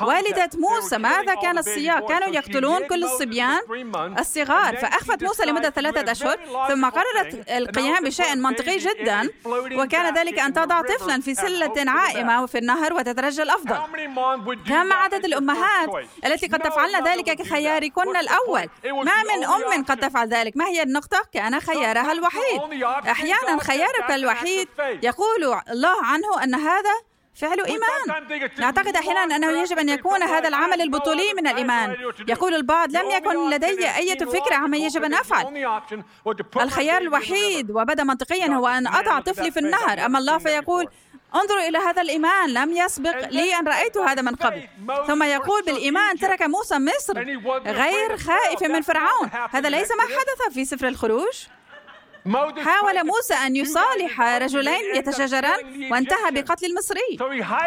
والدة 0.00 0.50
موسى 0.54 0.98
ماذا 0.98 1.34
كان 1.34 1.58
السياق 1.58 2.08
كانوا 2.08 2.28
يقتلون 2.28 2.86
كل 2.86 3.04
الصبيان 3.04 3.60
الصغار. 4.18 4.76
فأخفت 4.76 5.22
موسى 5.22 5.44
لمدة 5.44 5.70
ثلاثة 5.70 6.12
أشهر 6.12 6.38
ثم 6.68 6.86
قررت 6.86 7.50
القيام 7.50 8.04
بشيء 8.04 8.36
منطقي 8.36 8.76
جدا. 8.76 9.28
وكان 9.72 10.14
ذلك 10.14 10.38
أن 10.38 10.52
تضع 10.52 10.80
طفلا 10.80 11.20
في 11.20 11.34
سلة 11.34 11.90
عائمة 11.90 12.46
في 12.46 12.58
النهر 12.58 12.92
وتترجى 12.92 13.42
الأفضل. 13.42 13.76
كم 14.68 14.92
عدد 14.92 15.24
الأمهات 15.24 15.88
التي 16.24 16.46
قد 16.46 16.58
تفعلن 16.60 17.04
ذلك 17.08 17.24
كخياركن 17.24 18.16
الأول؟ 18.16 18.68
ما 18.84 19.22
من 19.22 19.44
أم 19.44 19.84
قد 19.84 19.96
تفعل 19.96 20.28
ذلك؟ 20.28 20.56
ما 20.56 20.66
هي 20.66 20.82
النقطة؟ 20.82 21.22
كان 21.32 21.60
خيارها 21.60 22.12
الوحيد 22.12 22.60
أحيانا 23.10 23.58
خيار 23.60 23.99
السبب 24.00 24.18
الوحيد 24.18 24.68
يقول 25.02 25.60
الله 25.70 26.04
عنه 26.04 26.44
أن 26.44 26.54
هذا 26.54 26.94
فعل 27.34 27.64
إيمان. 27.66 28.26
نعتقد 28.58 28.96
أحيانا 28.96 29.36
أنه 29.36 29.60
يجب 29.62 29.78
أن 29.78 29.88
يكون 29.88 30.22
هذا 30.22 30.48
العمل 30.48 30.80
البطولي 30.82 31.34
من 31.34 31.46
الإيمان. 31.46 31.96
يقول 32.28 32.54
البعض 32.54 32.96
لم 32.96 33.10
يكن 33.10 33.50
لدي 33.50 33.88
أي 33.96 34.16
فكرة 34.16 34.54
عما 34.54 34.76
يجب 34.76 35.04
أن 35.04 35.14
أفعل. 35.14 35.66
الخيار 36.56 37.02
الوحيد 37.02 37.70
وبدا 37.70 38.04
منطقيا 38.04 38.46
هو 38.46 38.66
أن 38.66 38.86
أضع 38.86 39.20
طفلي 39.20 39.50
في 39.50 39.60
النهر. 39.60 40.04
أما 40.06 40.18
الله 40.18 40.38
فيقول 40.38 40.88
انظروا 41.34 41.68
إلى 41.68 41.78
هذا 41.78 42.02
الإيمان. 42.02 42.54
لم 42.54 42.72
يسبق 42.72 43.28
لي 43.28 43.58
أن 43.58 43.68
رأيت 43.68 43.96
هذا 43.96 44.22
من 44.22 44.34
قبل. 44.34 44.68
ثم 45.06 45.22
يقول 45.22 45.62
بالإيمان 45.62 46.18
ترك 46.18 46.42
موسى 46.42 46.78
مصر 46.78 47.18
غير 47.66 48.16
خائف 48.16 48.62
من 48.62 48.80
فرعون. 48.80 49.30
هذا 49.50 49.68
ليس 49.68 49.90
ما 49.90 50.02
حدث 50.02 50.54
في 50.54 50.64
سفر 50.64 50.88
الخروج. 50.88 51.44
حاول 52.64 53.06
موسى 53.06 53.34
أن 53.34 53.56
يصالح 53.56 54.20
رجلين 54.20 54.94
يتشاجران 54.94 55.88
وانتهى 55.92 56.30
بقتل 56.30 56.66
المصري. 56.66 57.18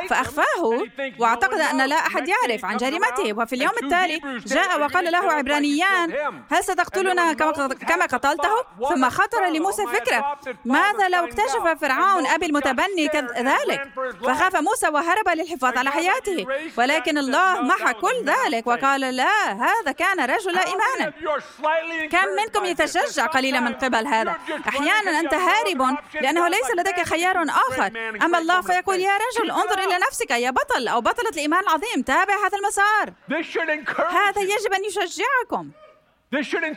فأخفاه 0.10 0.84
واعتقد 1.20 1.60
أن 1.60 1.86
لا 1.86 1.96
أحد 1.96 2.28
يعرف 2.28 2.66
عن 2.66 2.78
جريمته. 2.78 3.34
وفي 3.34 3.56
اليوم 3.56 3.74
التالي 3.84 4.22
جاء 4.46 4.82
وقال 4.82 5.12
له 5.12 5.34
عبرانيان 5.34 6.14
هل 6.52 6.64
ستقتلنا 6.64 7.34
كما 7.88 8.06
قتلته؟ 8.06 8.56
ثم 8.90 9.10
خطر 9.10 9.46
لموسى 9.46 9.88
فكرة 9.88 10.38
ماذا 10.66 11.10
لو 11.10 11.26
اكتشف 11.26 11.68
فرعون 11.82 12.28
أبي 12.28 12.46
المتبني 12.46 13.08
كذلك. 13.08 13.90
فخاف 14.22 14.56
موسى 14.56 14.88
وهرب 14.88 15.30
للحفاظ 15.30 15.78
على 15.78 15.92
حياته. 15.92 16.46
ولكن 16.78 17.18
الله 17.18 17.62
محى 17.62 17.94
كل 17.94 18.26
ذلك. 18.26 18.68
وقال 18.68 19.02
لا 19.02 19.52
هذا 19.52 19.92
كان 19.92 20.20
رجل 20.20 20.58
إيمانا. 20.58 21.14
كم 22.12 22.28
منكم 22.44 22.66
يتشجع 22.66 23.26
قليلا 23.26 23.60
من 23.60 23.74
قبل؟ 23.74 24.08
هذا 24.08 24.36
أحيانا 24.68 25.20
أنت 25.20 25.34
هارب 25.34 25.98
لأنه 26.22 26.48
ليس 26.48 26.72
لديك 26.78 27.04
خيار 27.04 27.44
آخر. 27.44 27.92
أما 28.22 28.38
الله 28.38 28.62
فيقول 28.62 29.00
يا 29.00 29.18
رجل 29.18 29.52
انظر 29.52 29.80
إلى 29.80 29.98
نفسك 30.08 30.32
يا 30.32 30.52
بطل 30.52 30.88
أو 30.88 31.02
بطلة 31.02 31.30
الإيمان 31.30 31.64
العظيم 31.64 32.02
تابع 32.02 32.34
هذا 32.34 32.58
المسار. 32.58 33.14
هذا 34.10 34.42
يجب 34.42 34.74
أن 34.74 34.86
يشجعكم. 34.86 35.72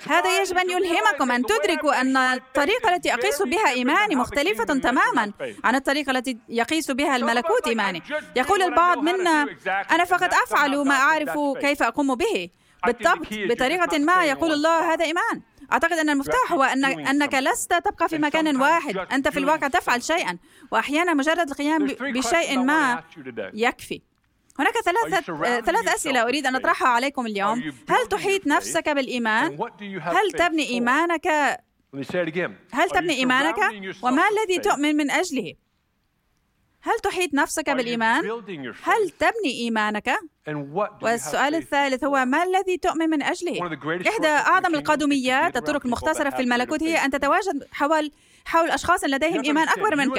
هذا 0.09 0.40
يجب 0.40 0.59
أن 0.59 0.70
يلهمكم 0.70 1.31
أن 1.33 1.42
تدركوا 1.46 2.00
أن 2.00 2.16
الطريقة 2.16 2.94
التي 2.94 3.14
أقيس 3.14 3.42
بها 3.42 3.68
إيماني 3.68 4.16
مختلفة 4.16 4.64
تماما 4.64 5.33
عن 5.64 5.74
الطريقة 5.74 6.11
التي 6.11 6.38
يقيس 6.48 6.90
بها 6.90 7.16
الملكوت 7.16 7.66
إيماني. 7.66 8.02
يقول 8.37 8.62
البعض 8.62 8.98
منا 8.98 9.46
أنا 9.66 10.05
فقط 10.05 10.35
أفعل 10.35 10.76
ما 10.76 10.94
أعرف 10.94 11.31
كيف 11.61 11.83
أقوم 11.83 12.14
به. 12.14 12.50
بالضبط 12.87 13.26
بطريقة 13.33 13.98
ما 13.98 14.24
يقول 14.24 14.52
الله 14.52 14.92
هذا 14.92 15.05
إيمان. 15.05 15.42
أعتقد 15.72 15.92
أن 15.92 16.11
المفتاح 16.11 16.52
هو 16.52 16.62
أن 16.62 16.85
أنك 16.85 17.35
لست 17.35 17.74
تبقى 17.74 18.09
في 18.09 18.18
مكان 18.18 18.57
واحد. 18.57 18.96
أنت 18.96 19.29
في 19.29 19.38
الواقع 19.38 19.68
تفعل 19.68 20.02
شيئا. 20.02 20.38
وأحيانا 20.70 21.14
مجرد 21.14 21.50
القيام 21.50 21.87
بشيء 21.87 22.59
ما 22.59 23.05
يكفي. 23.55 24.02
هناك 24.59 24.74
ثلاثة 24.85 25.20
ثلاث 25.61 25.88
أسئلة 25.88 26.22
أريد 26.22 26.46
أن 26.46 26.57
أطرحها 26.57 26.88
عليكم 26.88 27.26
اليوم. 27.26 27.72
هل 27.88 28.07
تحيط 28.07 28.46
نفسك 28.46 28.88
بالإيمان؟ 28.88 29.59
هل 30.00 30.33
تبني 30.33 30.68
إيمانك؟ 30.68 31.26
هل 32.72 32.90
تبني 32.90 33.14
إيمانك؟ 33.14 33.59
وما 34.02 34.22
الذي 34.29 34.59
تؤمن 34.59 34.96
من 34.96 35.11
أجله؟ 35.11 35.55
هل 36.83 36.98
تحيط 37.02 37.35
نفسك 37.35 37.70
بالإيمان؟ 37.70 38.31
هل 38.83 39.11
تبني 39.11 39.52
إيمانك؟ 39.61 40.18
والسؤال 41.02 41.54
الثالث 41.54 42.04
هو 42.04 42.24
ما 42.24 42.42
الذي 42.42 42.76
تؤمن 42.76 43.11
من 43.11 43.22
أجله؟ 43.22 43.78
إحدى 44.09 44.28
أعظم 44.28 44.74
القدميات 44.74 45.56
الطرق 45.56 45.87
المختصرة 45.87 46.30
في 46.30 46.42
الملكوت 46.42 46.82
هي 46.82 47.04
أن 47.04 47.11
تتواجد 47.11 47.66
حول 47.72 48.12
حول 48.46 48.70
أشخاص 48.70 49.04
لديهم 49.04 49.44
إيمان 49.44 49.68
أكبر 49.68 49.96
منك. 49.96 50.18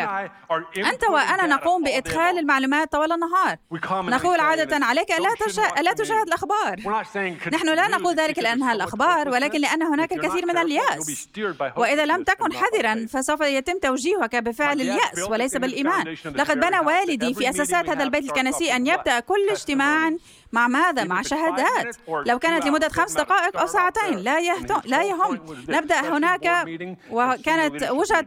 أنت 0.78 1.10
وأنا 1.10 1.48
نقوم 1.48 1.84
بإدخال 1.84 2.40
المعلومات 2.40 2.92
طوال 2.92 3.12
النهار. 3.12 3.58
نقول 3.94 4.40
عادة 4.40 4.86
عليك 4.86 5.10
لا 5.12 5.46
تشا... 5.46 5.82
لا 5.82 5.94
تشاهد 5.94 6.28
الأخبار. 6.28 6.76
نحن 7.54 7.70
لا 7.76 7.88
نقول 7.88 8.16
ذلك 8.16 8.40
لأنها 8.40 8.74
الأخبار 8.74 9.30
ولكن 9.30 9.62
لأن 9.62 9.84
هناك 9.84 10.14
الكثير 10.14 10.46
من 10.46 10.58
اليأس. 10.58 11.30
وإذا 11.78 12.06
لم 12.06 12.24
تكن 12.24 12.54
حذرا 12.54 13.06
فسوف 13.10 13.42
يتم 13.42 13.80
توجيهك 13.80 14.36
بفعل 14.36 14.82
اليأس 14.82 15.30
وليس 15.30 15.58
بالإيمان. 15.58 16.16
لقد 16.36 16.60
بنى 16.60 16.80
والدي 16.80 17.34
في 17.34 17.50
أساسات 17.50 17.90
هذا 17.90 18.04
البيت 18.04 18.24
الكنسي 18.24 18.76
أن 18.76 18.88
يبدأ 18.88 19.20
كل 19.20 19.50
اجتماع 19.52 20.17
مع 20.52 20.68
ماذا؟ 20.68 21.04
مع 21.04 21.22
شهادات. 21.22 21.96
لو 22.26 22.40
كانت 22.40 22.66
لمدة 22.66 22.90
خمس 22.90 23.14
دقائق 23.14 23.60
أو 23.60 23.68
ساعتين 23.68 24.18
لا 24.18 24.40
يهتم 24.40 24.82
لا 24.86 25.04
يهم. 25.04 25.40
نبدأ 25.70 26.00
هناك 26.18 26.66
وكانت 27.12 27.92
وجهة 27.92 28.26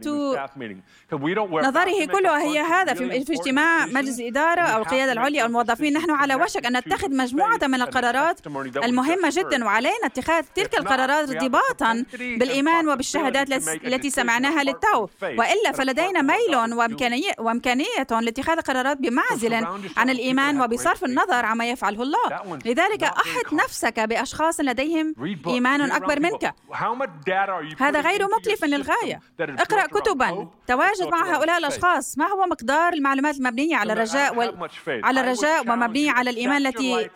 نظره 1.61 2.05
كلها 2.05 2.41
هي 2.41 2.59
هذا 2.59 2.93
في, 2.93 3.17
اجتماع 3.17 3.85
مجلس 3.85 4.19
الإدارة 4.19 4.61
أو 4.61 4.81
القيادة 4.81 5.11
العليا 5.11 5.41
أو 5.41 5.47
الموظفين. 5.47 5.93
نحن 5.93 6.11
على 6.11 6.35
وشك 6.35 6.65
أن 6.65 6.77
نتخذ 6.77 7.15
مجموعة 7.15 7.59
من 7.63 7.81
القرارات 7.81 8.47
المهمة 8.77 9.29
جدا 9.31 9.65
وعلينا 9.65 10.05
اتخاذ 10.05 10.43
تلك 10.55 10.79
القرارات 10.79 11.29
ارتباطا 11.29 12.05
بالإيمان 12.13 12.89
وبالشهادات 12.89 13.51
التي 13.67 14.09
سمعناها 14.09 14.63
للتو. 14.63 15.07
وإلا 15.23 15.71
فلدينا 15.73 16.21
ميل 16.21 16.55
وإمكانية, 16.73 17.31
وإمكانية 17.39 18.07
لاتخاذ 18.21 18.61
قرارات 18.61 18.97
بمعزل 18.97 19.53
عن 19.97 20.09
الإيمان 20.09 20.61
وبصرف 20.61 21.05
النظر 21.05 21.45
عما 21.45 21.69
يفعله 21.69 22.03
الله 22.03 22.10
لذلك 22.65 23.03
أحط 23.03 23.53
نفسك 23.53 23.99
بأشخاص 23.99 24.59
لديهم 24.59 25.15
إيمان 25.47 25.91
أكبر 25.91 26.19
منك. 26.19 26.55
هذا 27.79 28.01
غير 28.01 28.27
مكلف 28.37 28.65
للغاية. 28.65 29.19
اقرأ 29.39 29.85
كتبا. 29.87 30.49
تواجد 30.67 31.07
مع 31.07 31.35
هؤلاء 31.35 31.57
الأشخاص. 31.57 32.17
ما 32.17 32.27
هو 32.27 32.45
مقدار 32.45 32.93
المعلومات 32.93 33.35
المبنية 33.35 33.75
على 33.75 33.93
الرجاء 33.93 34.35
وال... 34.35 34.69
على 34.87 35.21
الرجاء 35.21 35.61
ومبنية 35.61 36.11
على 36.11 36.29
الإيمان 36.29 36.67
التي 36.67 37.09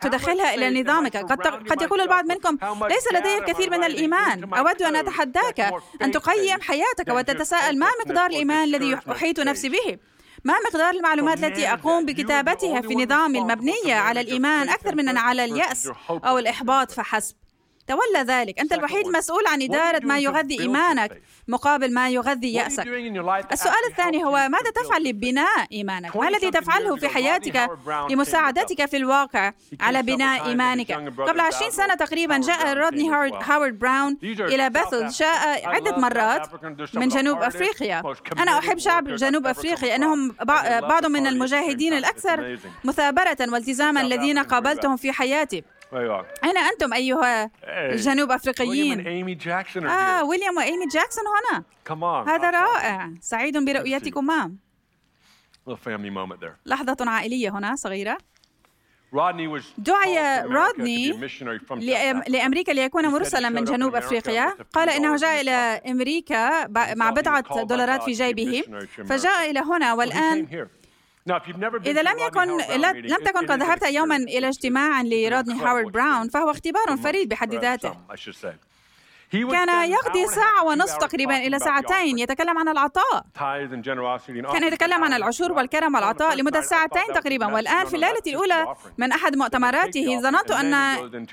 تدخلها 0.00 0.54
إلى 0.54 0.82
نظامك. 0.82 1.16
قد, 1.16 1.40
قد 1.46 1.82
يقول 1.82 2.00
البعض 2.00 2.24
منكم 2.24 2.58
ليس 2.88 3.12
لدي 3.12 3.38
الكثير 3.38 3.70
من 3.70 3.84
الإيمان. 3.84 4.54
أود 4.54 4.82
أن 4.82 4.96
أتحداك 4.96 5.60
أن 6.02 6.10
تقيم 6.10 6.60
حياتك 6.60 7.08
وتتساءل 7.08 7.78
ما 7.78 7.88
مقدار 8.04 8.26
الإيمان 8.26 8.64
الذي 8.64 8.98
أحيط 9.10 9.40
نفسي 9.40 9.68
به. 9.68 9.98
ما 10.44 10.54
مقدار 10.70 10.94
المعلومات 10.94 11.44
التي 11.44 11.72
أقوم 11.72 12.06
بكتابتها 12.06 12.80
في 12.80 12.94
نظامي 12.94 13.38
المبنية 13.38 13.94
على 13.94 14.20
الإيمان 14.20 14.68
أكثر 14.68 14.94
من 14.94 15.18
على 15.18 15.44
اليأس 15.44 15.90
أو 16.10 16.38
الإحباط 16.38 16.90
فحسب. 16.92 17.34
تولى 17.90 18.24
ذلك. 18.26 18.60
أنت 18.60 18.72
الوحيد 18.72 19.06
المسؤول 19.06 19.46
عن 19.46 19.62
إدارة 19.62 20.00
ما 20.04 20.18
يغذي 20.18 20.60
إيمانك 20.60 21.22
مقابل 21.48 21.94
ما 21.94 22.10
يغذي 22.10 22.52
يأسك. 22.52 22.86
السؤال 23.52 23.84
الثاني 23.90 24.24
هو 24.24 24.32
ماذا 24.32 24.70
تفعل 24.74 25.04
لبناء 25.04 25.66
إيمانك؟ 25.72 26.16
ما 26.16 26.28
الذي 26.28 26.50
تفعله 26.50 26.96
في 26.96 27.08
حياتك 27.08 27.70
لمساعدتك 28.10 28.86
في 28.86 28.96
الواقع 28.96 29.52
على 29.80 30.02
بناء 30.02 30.46
إيمانك؟ 30.46 30.92
قبل 30.92 31.40
عشرين 31.40 31.70
سنة 31.70 31.94
تقريبا 31.94 32.38
جاء 32.38 32.72
رودني 32.72 33.10
هاورد 33.42 33.78
براون 33.78 34.16
إلى 34.22 34.70
بيثل 34.70 35.08
جاء 35.08 35.68
عدة 35.68 35.96
مرات 35.96 36.48
من 36.94 37.08
جنوب 37.08 37.42
أفريقيا. 37.42 38.02
أنا 38.38 38.58
أحب 38.58 38.78
شعب 38.78 39.08
جنوب 39.08 39.46
أفريقيا 39.46 39.96
أنهم 39.96 40.34
بعض 40.82 41.06
من 41.06 41.26
المجاهدين 41.26 41.92
الأكثر 41.92 42.58
مثابرة 42.84 43.36
والتزاما 43.40 44.00
الذين 44.00 44.38
قابلتهم 44.38 44.96
في 44.96 45.12
حياتي 45.12 45.64
أيوة. 45.92 46.26
أين 46.44 46.58
أنتم 46.58 46.92
أيها 46.92 47.50
الجنوب 47.64 48.30
أفريقيين؟ 48.30 49.00
آه 49.86 50.24
ويليام 50.24 50.56
وإيمي 50.56 50.86
جاكسون 50.86 51.24
هنا. 51.26 51.64
هذا 52.28 52.50
رائع. 52.50 53.10
سعيد 53.20 53.64
برؤيتكما 53.64 54.52
لحظة 56.66 56.96
عائلية 57.00 57.50
هنا 57.50 57.76
صغيرة. 57.76 58.18
دعي 59.78 60.42
رودني 60.42 61.28
لأمريكا 62.28 62.72
ليكون 62.72 63.06
مرسلا 63.06 63.48
من 63.48 63.64
جنوب 63.64 63.94
أفريقيا. 63.94 64.56
قال 64.72 64.90
إنه 64.90 65.16
جاء 65.16 65.40
إلى 65.40 65.50
أمريكا 65.90 66.66
مع 66.94 67.10
بضعة 67.10 67.62
دولارات 67.62 68.02
في 68.02 68.12
جيبه. 68.12 68.62
فجاء 69.08 69.50
إلى 69.50 69.60
هنا 69.60 69.94
والآن 69.94 70.66
إذا 71.86 72.02
لم 72.02 72.18
يكن 72.18 72.48
لم 73.08 73.24
تكن 73.24 73.46
قد 73.46 73.62
ذهبت 73.62 73.82
يوما 73.82 74.16
إلى 74.16 74.48
اجتماع 74.48 75.02
لرودني 75.02 75.54
هاورد 75.54 75.92
براون 75.92 76.28
فهو 76.28 76.50
اختبار 76.50 76.96
فريد 76.96 77.28
بحد 77.28 77.54
ذاته. 77.54 77.88
كان 79.32 79.90
يقضي 79.90 80.26
ساعة 80.26 80.64
ونصف 80.64 80.96
تقريبا 80.96 81.36
إلى 81.36 81.58
ساعتين 81.58 82.18
يتكلم 82.18 82.58
عن 82.58 82.68
العطاء. 82.68 83.24
كان 84.52 84.64
يتكلم 84.64 85.04
عن 85.04 85.12
العشور 85.12 85.52
والكرم 85.52 85.94
والعطاء 85.94 86.34
لمدة 86.34 86.60
ساعتين 86.60 87.14
تقريبا. 87.14 87.46
والآن 87.46 87.86
في 87.86 87.94
الليلة 87.94 88.22
الأولى 88.26 88.74
من 88.98 89.12
أحد 89.12 89.36
مؤتمراته 89.36 90.20
ظننت 90.20 90.50
أن 90.50 90.74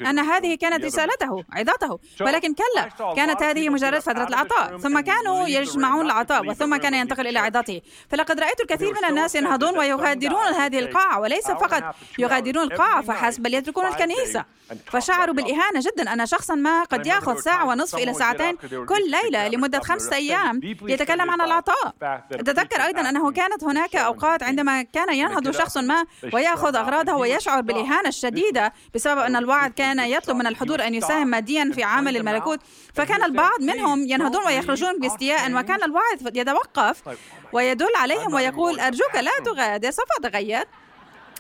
أن 0.02 0.20
هذه 0.20 0.56
كانت 0.56 0.86
رسالته 0.86 1.44
عظته. 1.54 2.00
ولكن 2.22 2.54
كلا 2.54 3.14
كانت 3.14 3.44
هذه 3.44 3.70
مجرد 3.70 4.00
فترة 4.00 4.28
العطاء 4.28 4.78
ثم 4.78 5.00
كانوا 5.00 5.48
يجمعون 5.48 6.06
العطاء 6.06 6.48
وثم 6.48 6.76
كان 6.76 6.94
ينتقل 6.94 7.28
إلى 7.28 7.40
عظته. 7.40 7.82
فلقد 8.10 8.40
رأيت 8.40 8.62
الكثير 8.62 8.94
من 8.94 9.06
الناس 9.10 9.36
ينهضون 9.36 9.78
ويغادرون 9.78 10.54
هذه 10.54 10.80
القاعة 10.80 11.20
وليس 11.20 11.48
فقط 11.48 11.96
يغادرون 12.20 12.64
القاعة 12.64 13.02
فحسب 13.02 13.44
بل 13.44 13.54
يتركون 13.54 13.86
الكنيسة 13.86 14.46
فشعروا 14.86 15.34
بالإهانة 15.34 15.80
جدا 15.80 16.14
أن 16.14 16.26
شخصا 16.26 16.56
ما 16.56 16.84
قد 16.84 17.08
يأخذ 17.08 17.38
ساعة 17.40 17.66
ونصف 17.66 17.87
إلى 17.96 18.14
ساعتين 18.14 18.56
كل 18.86 19.12
ليلة 19.12 19.48
لمدة 19.48 19.80
خمسة 19.80 20.16
أيام. 20.16 20.60
يتكلم 20.64 21.32
عن 21.32 21.42
العطاء. 21.42 21.94
أتذكر 22.32 22.82
أيضا 22.82 23.10
أنه 23.10 23.32
كانت 23.32 23.64
هناك 23.64 23.96
أوقات 23.96 24.44
عندما 24.44 24.82
كان 24.82 25.14
ينهض 25.14 25.52
شخص 25.52 25.78
ما 25.78 26.06
ويأخذ 26.34 26.76
أغراضه 26.76 27.14
ويشعر 27.14 27.62
بالإهانة 27.62 28.10
الشديدة 28.10 28.74
بسبب 28.96 29.20
أن 29.20 29.36
الوعد 29.36 29.72
كان 29.72 30.00
يطلب 30.00 30.36
من 30.36 30.48
الحضور 30.48 30.88
أن 30.88 30.94
يساهم 30.94 31.28
ماديا 31.28 31.72
في 31.76 31.84
عمل 31.84 32.18
الملكوت. 32.18 32.60
فكان 32.94 33.24
البعض 33.24 33.62
منهم 33.62 34.00
ينهضون 34.00 34.46
ويخرجون 34.46 35.00
باستياء 35.00 35.54
وكان 35.54 35.84
الوعد 35.84 36.38
يتوقف 36.38 37.18
ويدل 37.54 37.96
عليهم 37.96 38.34
ويقول 38.34 38.80
أرجوك 38.80 39.16
لا 39.16 39.32
تغادر 39.46 39.92
سوف 39.92 40.06
أتغير. 40.20 40.66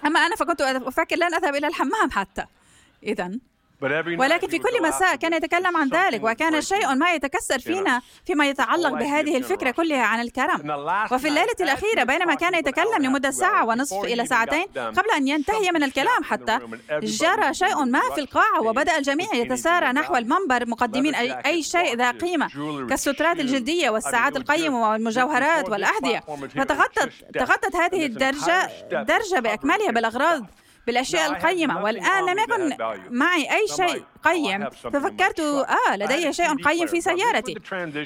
أما 0.06 0.20
أنا 0.26 0.36
فكنت 0.36 0.62
أفكر 0.62 1.16
لن 1.16 1.34
أذهب 1.34 1.56
إلى 1.56 1.68
الحمام 1.68 2.12
حتى. 2.12 2.46
إذا 3.04 3.32
ولكن 4.20 4.48
في 4.48 4.60
كل 4.60 4.84
مساء 4.84 5.16
كان 5.16 5.34
يتكلم 5.34 5.78
عن 5.78 5.90
ذلك 5.90 6.24
وكان 6.24 6.62
شيء 6.62 6.96
ما 6.96 7.14
يتكسر 7.14 7.60
فينا 7.60 8.02
فيما 8.26 8.50
يتعلق 8.50 8.90
بهذه 8.90 9.38
الفكرة 9.38 9.72
كلها 9.72 10.04
عن 10.04 10.22
الكرم. 10.22 10.62
وفي 11.12 11.28
الليلة 11.28 11.56
الأخيرة 11.60 12.04
بينما 12.04 12.36
كان 12.36 12.54
يتكلم 12.56 13.02
لمدة 13.04 13.32
ساعة 13.32 13.66
ونصف 13.66 14.04
إلى 14.04 14.26
ساعتين 14.26 14.66
قبل 14.76 15.12
أن 15.18 15.28
ينتهي 15.28 15.72
من 15.72 15.84
الكلام 15.84 16.24
حتى 16.24 16.60
جرى 16.92 17.54
شيء 17.54 17.86
ما 17.86 18.02
في 18.16 18.22
القاعة 18.22 18.62
وبدأ 18.62 18.98
الجميع 18.98 19.34
يتسارع 19.34 19.92
نحو 19.92 20.16
المنبر 20.16 20.70
مقدمين 20.70 21.16
أي 21.16 21.64
شيء 21.64 21.96
ذا 21.98 22.12
قيمة 22.12 22.48
كالسترات 22.90 23.40
الجلدية 23.40 23.90
والساعات 23.90 24.36
القيمة 24.38 24.92
والمجوهرات 24.92 25.70
والأحذية 25.70 26.24
فتغطت 26.56 27.10
تغطت 27.34 27.76
هذه 27.76 28.06
الدرجة 28.06 28.70
درجة 28.92 29.40
بأكملها 29.40 29.92
بالأغراض. 29.92 30.46
بالأشياء 30.88 31.32
القيمة. 31.32 31.84
والآن 31.84 32.26
لم 32.26 32.40
يكن 32.40 32.78
معي 33.10 33.52
أي 33.52 33.68
شيء 33.68 34.04
قيم. 34.24 34.70
ففكرت 34.70 35.40
آه 35.40 35.96
لدي 35.96 36.34
شيء 36.34 36.64
قيم 36.64 36.88
في 36.88 37.02
سيارتي. 37.02 37.54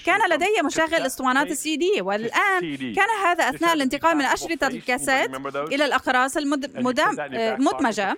كان 0.05 0.29
لدي 0.29 0.61
مشغل 0.65 0.93
اسطوانات 0.93 1.51
السي 1.51 1.77
دي 1.77 2.01
والآن 2.01 2.77
كان 2.95 3.09
هذا 3.25 3.49
أثناء 3.49 3.73
الانتقال 3.73 4.17
من 4.17 4.25
أشرطة 4.25 4.67
الكاسيت 4.67 5.31
إلى 5.55 5.85
الأقراص 5.85 6.37
المدمجة 6.37 8.15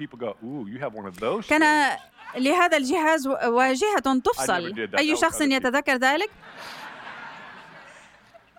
كان 1.50 1.90
لهذا 2.38 2.78
الجهاز 2.78 3.28
واجهة 3.28 4.20
تفصل. 4.26 4.74
أي 4.98 5.16
شخص 5.16 5.42
يتذكر 5.42 5.96
ذلك؟ 5.96 6.30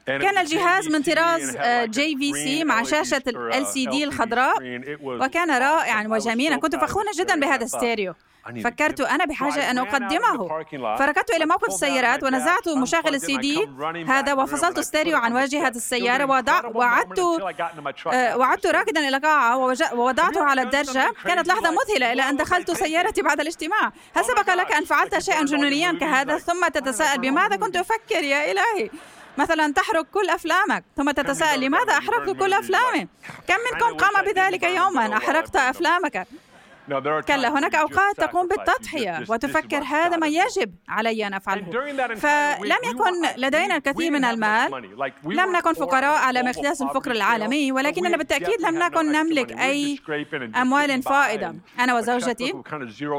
كان 0.07 0.39
الجهاز 0.39 0.89
من 0.89 1.03
طراز 1.03 1.57
JVC 1.91 2.65
مع 2.65 2.83
شاشة 2.83 3.23
LCD 3.27 4.05
الخضراء 4.05 4.55
وكان 5.03 5.51
رائعا 5.51 6.07
وجميلا 6.09 6.57
كنت 6.57 6.77
فخورا 6.77 7.13
جدا 7.19 7.41
بهذا 7.41 7.65
الستيريو. 7.65 8.15
فكرت 8.65 9.01
أنا 9.01 9.25
بحاجة 9.25 9.71
أن 9.71 9.79
أقدمه. 9.79 10.49
فركضت 10.99 11.31
إلى 11.31 11.47
موقف 11.47 11.69
السيارات 11.69 12.23
ونزعت 12.25 12.69
مشغل 12.69 13.15
السي 13.15 13.37
دي. 13.37 13.69
هذا 14.09 14.33
وفصلت 14.35 14.81
ستيريو 14.81 15.17
عن 15.17 15.33
واجهة 15.33 15.69
السيارة 15.69 16.25
وعدت 16.75 17.19
آه، 18.13 18.37
وعدت 18.37 18.67
راكضا 18.67 19.09
إلى 19.09 19.17
القاعة 19.17 19.57
ووضعته 19.93 20.45
على 20.45 20.63
الدرجة. 20.63 21.13
كانت 21.25 21.49
لحظة 21.49 21.71
مذهلة 21.71 22.13
إلى 22.13 22.23
أن 22.23 22.37
دخلت 22.37 22.71
سيارتي 22.71 23.23
بعد 23.23 23.41
الاجتماع. 23.41 23.93
هل 24.17 24.25
سبق 24.25 24.55
لك 24.55 24.73
أن 24.73 24.85
فعلت 24.85 25.19
شيئا 25.19 25.45
جنونيا 25.45 25.93
كهذا 25.93 26.39
ثم 26.39 26.69
تتساءل 26.69 27.19
بماذا 27.21 27.57
كنت 27.57 27.77
أفكر 27.77 28.25
يا 28.25 28.53
إلهي 28.53 28.91
مثلا 29.39 29.73
تحرق 29.73 30.07
كل 30.15 30.31
أفلامك. 30.31 30.85
ثم 30.97 31.11
تتساءل 31.11 31.61
لماذا 31.61 31.93
أحرقت 31.93 32.37
كل 32.37 32.53
أفلامي؟ 32.53 33.09
كم 33.49 33.57
منكم 33.73 33.97
قام 33.97 34.25
بذلك 34.25 34.63
يوما؟ 34.63 35.17
أحرقت 35.17 35.57
أفلامك. 35.57 36.27
كلا 37.27 37.49
هناك 37.59 37.75
أوقات 37.75 38.17
تقوم 38.17 38.49
بالتضحية 38.49 39.25
وتفكر 39.29 39.83
هذا 39.83 40.17
ما 40.17 40.27
يجب 40.27 40.75
علي 40.89 41.27
أن 41.27 41.35
أفعله. 41.35 41.71
فلم 42.17 42.77
يكن 42.85 43.13
لدينا 43.37 43.77
الكثير 43.77 44.11
من 44.11 44.25
المال. 44.25 44.73
لم 45.25 45.57
نكن 45.57 45.73
فقراء 45.75 46.19
على 46.19 46.43
مقياس 46.43 46.83
الفقر 46.83 47.11
العالمي 47.11 47.73
ولكننا 47.73 48.17
بالتأكيد 48.17 48.61
لم 48.61 48.79
نكن 48.79 49.13
نملك 49.13 49.53
أي 49.53 49.99
أموال 50.57 51.03
فائضة 51.03 51.55
أنا 51.81 51.95
وزوجتي 51.95 52.53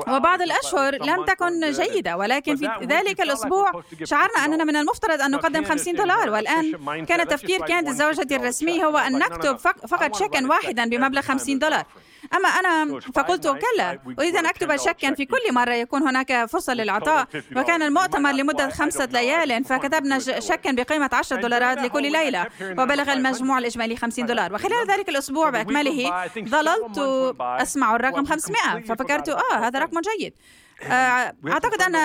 وبعض 0.07 0.41
الأشهر 0.41 0.95
لم 0.95 1.25
تكن 1.25 1.71
جيدة 1.71 2.17
ولكن 2.17 2.55
في 2.55 2.69
ذلك 2.83 3.21
الأسبوع 3.21 3.71
شعرنا 4.03 4.45
أننا 4.45 4.63
من 4.63 4.75
المفترض 4.75 5.21
أن 5.21 5.31
نقدم 5.31 5.63
50 5.65 5.93
دولار 5.93 6.29
والآن 6.29 7.05
كان 7.05 7.27
تفكير 7.27 7.65
كانت 7.65 7.89
زوجتي 7.89 8.35
الرسمي 8.35 8.83
هو 8.83 8.97
أن 8.97 9.19
نكتب 9.19 9.57
فقط 9.87 10.15
شيكا 10.15 10.47
واحدا 10.47 10.89
بمبلغ 10.89 11.21
50 11.21 11.59
دولار 11.59 11.85
أما 12.33 12.49
أنا 12.49 12.99
فقلت 13.13 13.47
كلا 13.47 13.99
أريد 14.19 14.35
أن 14.35 14.45
أكتب 14.45 14.75
شكا 14.75 15.13
في 15.13 15.25
كل 15.25 15.53
مرة 15.53 15.73
يكون 15.73 16.03
هناك 16.07 16.45
فرصة 16.45 16.73
للعطاء 16.73 17.27
وكان 17.55 17.81
المؤتمر 17.81 18.31
لمدة 18.31 18.69
خمسة 18.69 19.05
ليال 19.05 19.63
فكتبنا 19.63 20.19
شكا 20.19 20.71
بقيمة 20.71 21.09
10 21.13 21.41
دولارات 21.41 21.77
لكل 21.77 22.11
ليلة 22.11 22.47
وبلغ 22.61 23.13
المجموع 23.13 23.57
الإجمالي 23.57 23.95
50 23.95 24.25
دولار. 24.25 24.53
وخلال 24.53 24.87
ذلك 24.87 25.09
الأسبوع 25.09 25.49
بأكمله 25.49 26.27
ظللت 26.39 26.97
أسمع 27.41 27.95
الرقم 27.95 28.25
500 28.25 28.59
ففكرت 28.87 29.29
آه 29.29 29.55
هذا 29.67 29.79
رقم 29.79 29.97
جيد. 30.19 30.33
أعتقد 31.47 31.81
أن 31.81 31.95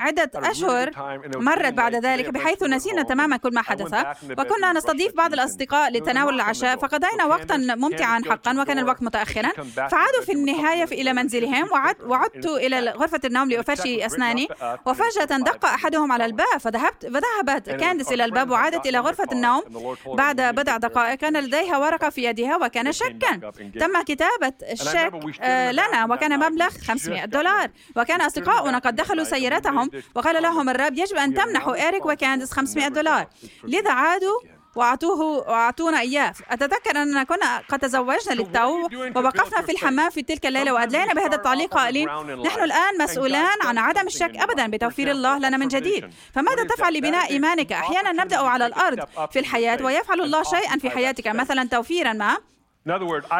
عدة 0.00 0.30
أشهر 0.34 0.90
مرت 1.36 1.72
بعد 1.72 1.94
ذلك 1.94 2.28
بحيث 2.30 2.62
نسينا 2.62 3.02
تماما 3.02 3.36
كل 3.36 3.54
ما 3.54 3.62
حدث 3.62 3.94
وكنا 4.38 4.72
نستضيف 4.72 5.16
بعض 5.16 5.32
الأصدقاء 5.32 5.90
لتناول 5.92 6.34
العشاء 6.34 6.76
فقضينا 6.76 7.24
وقتا 7.24 7.56
ممتعا 7.56 8.20
حقا 8.30 8.60
وكان 8.60 8.78
الوقت 8.78 9.02
متأخرا. 9.02 9.48
فعادوا 9.74 10.22
في 10.26 10.32
النهاية 10.32 10.84
إلى 10.84 11.12
منزلهم 11.12 11.68
وعدت 12.06 12.46
إلى 12.46 12.90
غرفة 12.90 13.20
النوم 13.24 13.50
لأفرشي 13.50 14.06
أسناني 14.06 14.48
وفجأة 14.86 15.24
دق 15.38 15.64
أحدهم 15.66 16.12
على 16.12 16.24
الباب 16.24 16.58
فذهبت 16.60 17.06
فذهبت 17.06 17.70
كانديس 17.70 18.12
إلى 18.12 18.24
الباب 18.24 18.50
وعادت 18.50 18.86
إلى 18.86 18.98
غرفة 18.98 19.28
النوم. 19.32 19.62
بعد 20.06 20.40
بضع 20.40 20.76
دقائق 20.76 21.14
كان 21.14 21.36
لديها 21.36 21.76
ورقة 21.78 22.10
في 22.10 22.24
يدها 22.24 22.56
وكان 22.56 22.92
شيكا 22.92 23.52
تم 23.80 24.02
كتابة 24.02 24.52
الشيك 24.72 25.12
آه، 25.40 25.72
لنا 25.72 26.04
وكان 26.10 26.38
مبلغ 26.38 26.68
500 26.86 27.24
دولار 27.24 27.70
وكان 27.96 28.11
كان 28.12 28.20
أصدقاؤنا 28.20 28.78
قد 28.78 28.94
دخلوا 28.96 29.24
سيارتهم 29.24 29.90
وقال 30.14 30.42
لهم 30.42 30.68
الرب 30.68 30.98
يجب 30.98 31.16
أن 31.16 31.34
تمنحوا 31.34 31.74
إيريك 31.74 32.06
وكانديس 32.06 32.52
500 32.52 32.88
دولار. 32.88 33.26
لذا 33.64 33.92
عادوا 33.92 34.38
وأعطوه 34.76 35.20
وأعطونا 35.20 36.00
إياه. 36.00 36.32
أتذكر 36.50 37.02
أننا 37.02 37.24
كنا 37.24 37.58
قد 37.68 37.78
تزوجنا 37.78 38.34
للتو 38.34 38.88
ووقفنا 39.16 39.62
في 39.62 39.72
الحمام 39.72 40.10
في 40.10 40.22
تلك 40.22 40.46
الليلة 40.46 40.72
وأدلينا 40.72 41.14
بهذا 41.14 41.36
التعليق 41.36 41.74
قائلين 41.74 42.08
نحن 42.46 42.62
الآن 42.62 42.98
مسؤولان 43.00 43.58
عن 43.62 43.78
عدم 43.78 44.06
الشك 44.06 44.36
أبدا 44.36 44.66
بتوفير 44.66 45.10
الله 45.10 45.38
لنا 45.38 45.56
من 45.56 45.68
جديد. 45.68 46.10
فماذا 46.34 46.64
تفعل 46.64 46.94
لبناء 46.94 47.30
إيمانك؟ 47.30 47.72
أحيانا 47.72 48.12
نبدأ 48.12 48.38
على 48.38 48.66
الأرض 48.66 48.98
في 49.30 49.38
الحياة 49.38 49.84
ويفعل 49.84 50.20
الله 50.20 50.42
شيئا 50.42 50.78
في 50.78 50.90
حياتك 50.90 51.26
مثلا 51.26 51.68
توفيرا 51.68 52.12
ما. 52.12 52.36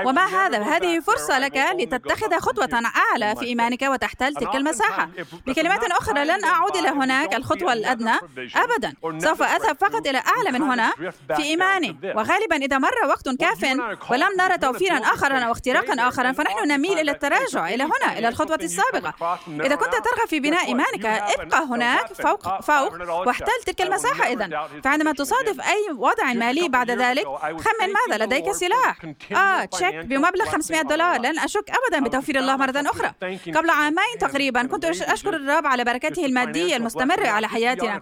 وما 0.06 0.26
هذا؟ 0.26 0.62
هذه 0.62 1.00
فرصة 1.00 1.38
لك 1.38 1.56
لتتخذ 1.78 2.38
خطوة 2.38 2.82
أعلى 2.96 3.36
في 3.36 3.44
إيمانك 3.44 3.82
وتحتل 3.82 4.34
تلك 4.34 4.54
المساحة. 4.54 5.08
بكلمات 5.46 5.84
أخرى 5.84 6.24
لن 6.24 6.44
أعود 6.44 6.76
إلى 6.76 6.88
هناك 6.88 7.34
الخطوة 7.34 7.72
الأدنى 7.72 8.14
أبدا. 8.56 8.94
سوف 9.18 9.42
أذهب 9.42 9.76
فقط 9.80 10.06
إلى 10.06 10.22
أعلى 10.36 10.50
من 10.50 10.62
هنا 10.62 10.92
في 11.36 11.42
إيماني. 11.42 11.96
وغالبا 12.16 12.56
إذا 12.56 12.78
مر 12.78 12.94
وقت 13.08 13.28
كاف 13.28 13.62
ولم 14.10 14.28
نرى 14.38 14.58
توفيرا 14.58 14.98
آخرا 14.98 15.38
أو 15.38 15.52
اختراقا 15.52 16.08
آخرا 16.08 16.32
فنحن 16.32 16.68
نميل 16.68 16.98
إلى 16.98 17.10
التراجع 17.10 17.68
إلى 17.68 17.84
هنا 17.84 18.18
إلى 18.18 18.28
الخطوة 18.28 18.58
السابقة. 18.62 19.38
إذا 19.48 19.74
كنت 19.74 19.92
ترغب 19.92 20.28
في 20.28 20.40
بناء 20.40 20.66
إيمانك 20.66 21.06
ابقى 21.06 21.64
هناك 21.64 22.12
فوق 22.12 22.60
فوق 22.60 23.26
واحتل 23.26 23.62
تلك 23.66 23.80
المساحة 23.80 24.32
إذا 24.32 24.68
فعندما 24.84 25.12
تصادف 25.12 25.60
أي 25.60 25.92
وضع 25.96 26.32
مالي 26.32 26.68
بعد 26.68 26.90
ذلك 26.90 27.26
خمن 27.40 27.92
ماذا 28.08 28.24
لديك 28.24 28.52
سلاح 28.52 28.96
آه 29.36 29.64
تشيك 29.64 29.94
بمبلغ 29.94 30.44
500 30.44 30.82
دولار. 30.82 31.20
لن 31.20 31.38
أشك 31.38 31.70
أبدا 31.70 32.08
بتوفير 32.08 32.38
الله 32.38 32.56
مرة 32.56 32.74
أخرى. 32.76 33.12
قبل 33.54 33.70
عامين 33.70 34.18
تقريبا 34.20 34.62
كنت 34.66 34.84
أشكر 34.84 35.36
الرب 35.36 35.66
على 35.66 35.84
بركته 35.84 36.26
المادية 36.26 36.76
المستمرة 36.76 37.28
على 37.28 37.48
حياتنا. 37.48 38.00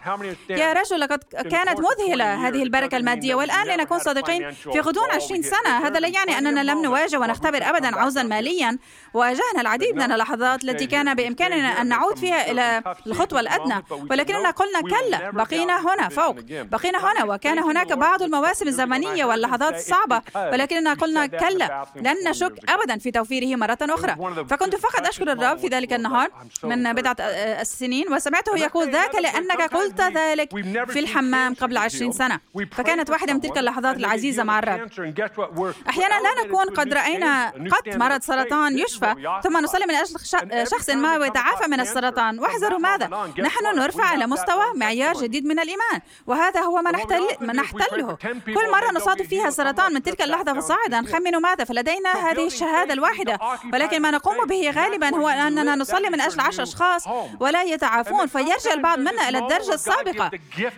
يا 0.51 0.73
رجل 0.73 1.01
لقد 1.01 1.19
كانت 1.51 1.81
مذهلة 1.81 2.49
هذه 2.49 2.63
البركة 2.63 2.97
المادية. 2.97 3.35
والآن 3.35 3.67
لنكون 3.67 3.99
صادقين 3.99 4.51
في 4.51 4.81
غضون 4.81 5.11
20 5.11 5.43
سنة. 5.43 5.87
هذا 5.87 6.01
لا 6.01 6.09
يعني 6.09 6.39
أننا 6.39 6.61
لم 6.61 6.83
نواجه 6.83 7.19
ونختبر 7.19 7.69
أبدا 7.71 7.97
عوزا 7.99 8.23
ماليا. 8.23 8.79
واجهنا 9.15 9.61
العديد 9.61 9.97
من 9.97 10.13
اللحظات 10.13 10.65
التي 10.65 10.87
كان 10.87 11.15
بإمكاننا 11.15 11.81
أن 11.81 11.89
نعود 11.89 12.19
فيها 12.19 12.51
إلى 12.51 12.83
الخطوة 13.07 13.41
الأدنى. 13.41 13.85
ولكننا 14.11 14.51
قلنا 14.51 14.81
كلا 14.81 15.31
بقينا 15.31 15.81
هنا 15.81 16.09
فوق 16.09 16.37
بقينا 16.51 17.13
هنا 17.13 17.25
وكان 17.25 17.59
هناك 17.59 17.93
بعض 17.93 18.23
المواسم 18.23 18.69
الزمنية 18.69 19.25
واللحظات 19.25 19.75
الصعبة 19.75 20.23
ولكننا 20.37 20.95
قلنا 20.95 21.20
كلا 21.27 21.85
لن 21.97 22.29
نشك 22.29 22.53
أبدا 22.69 22.99
في 22.99 23.11
توفيره 23.11 23.57
مرة 23.57 23.79
أخرى. 23.83 24.47
فكنت 24.51 24.77
فقط 24.77 25.07
أشكر 25.07 25.33
الرب 25.33 25.59
في 25.59 25.67
ذلك 25.67 25.93
النهار 25.93 26.31
من 26.65 26.93
بضعة 26.93 27.17
السنين 27.61 28.13
وسمعته 28.13 28.57
يقول 28.57 28.91
ذاك 28.91 29.15
لأنك 29.15 29.63
قلت 29.63 30.01
ذلك 30.01 30.51
في 30.91 30.99
الحمام 30.99 31.55
قبل 31.55 31.77
عشرين 31.77 32.13
سنة. 32.13 32.41
فكانت 32.73 33.11
واحدة 33.11 33.33
من 33.33 33.41
تلك 33.41 33.59
اللحظات 33.59 33.97
العزيزة 33.97 34.43
مع 34.43 34.59
الرب. 34.59 34.91
أحيانا 35.89 36.15
لا 36.15 36.45
نكون 36.45 36.75
قد 36.75 36.95
رأينا 36.95 37.49
قط 37.49 37.89
مرض 37.89 38.23
سرطان 38.23 38.79
يشفى 38.79 39.41
ثم 39.45 39.57
نصلي 39.57 39.87
من 39.87 39.95
أجل 39.95 40.17
شخص 40.69 40.91
ما 40.91 41.17
ويتعافى 41.17 41.69
من 41.69 41.81
السرطان. 41.81 42.39
واحذروا 42.39 42.79
ماذا؟ 42.79 43.07
نحن 43.39 43.77
نرفع 43.77 44.15
إلى 44.15 44.27
مستوى 44.27 44.65
معيار 44.75 45.15
جديد 45.23 45.45
من 45.45 45.59
الإيمان 45.59 46.01
وهذا 46.27 46.61
هو 46.61 46.83
ما 46.83 46.91
نحتل 46.91 47.29
ما 47.41 47.53
نحتله. 47.53 48.19
كل 48.47 48.71
مرة 48.73 48.91
نصادف 48.95 49.29
فيها 49.29 49.51
سرطان 49.51 49.95
من 49.95 50.03
تلك 50.03 50.23
اللحظة 50.23 50.61
فصاعدا 50.61 51.03
خمنوا 51.13 51.41
ماذا؟ 51.41 51.65
فلدينا 51.65 52.31
هذه 52.31 52.47
الشهادة 52.47 52.93
الواحدة. 52.93 53.39
ولكن 53.73 54.03
ما 54.03 54.11
نقوم 54.11 54.47
به 54.47 54.71
غالبا 54.71 55.17
هو 55.17 55.29
أننا 55.29 55.77
نصلي 55.77 56.11
من 56.11 56.21
أجل 56.21 56.41
عشر 56.41 56.63
أشخاص 56.63 57.09
ولا 57.41 57.63
يتعافون 57.63 58.27
فيرجع 58.27 58.73
البعض 58.73 58.99
منا 58.99 59.29
إلى 59.29 59.39
الدرجة 59.39 59.75
السابقة. 59.75 60.31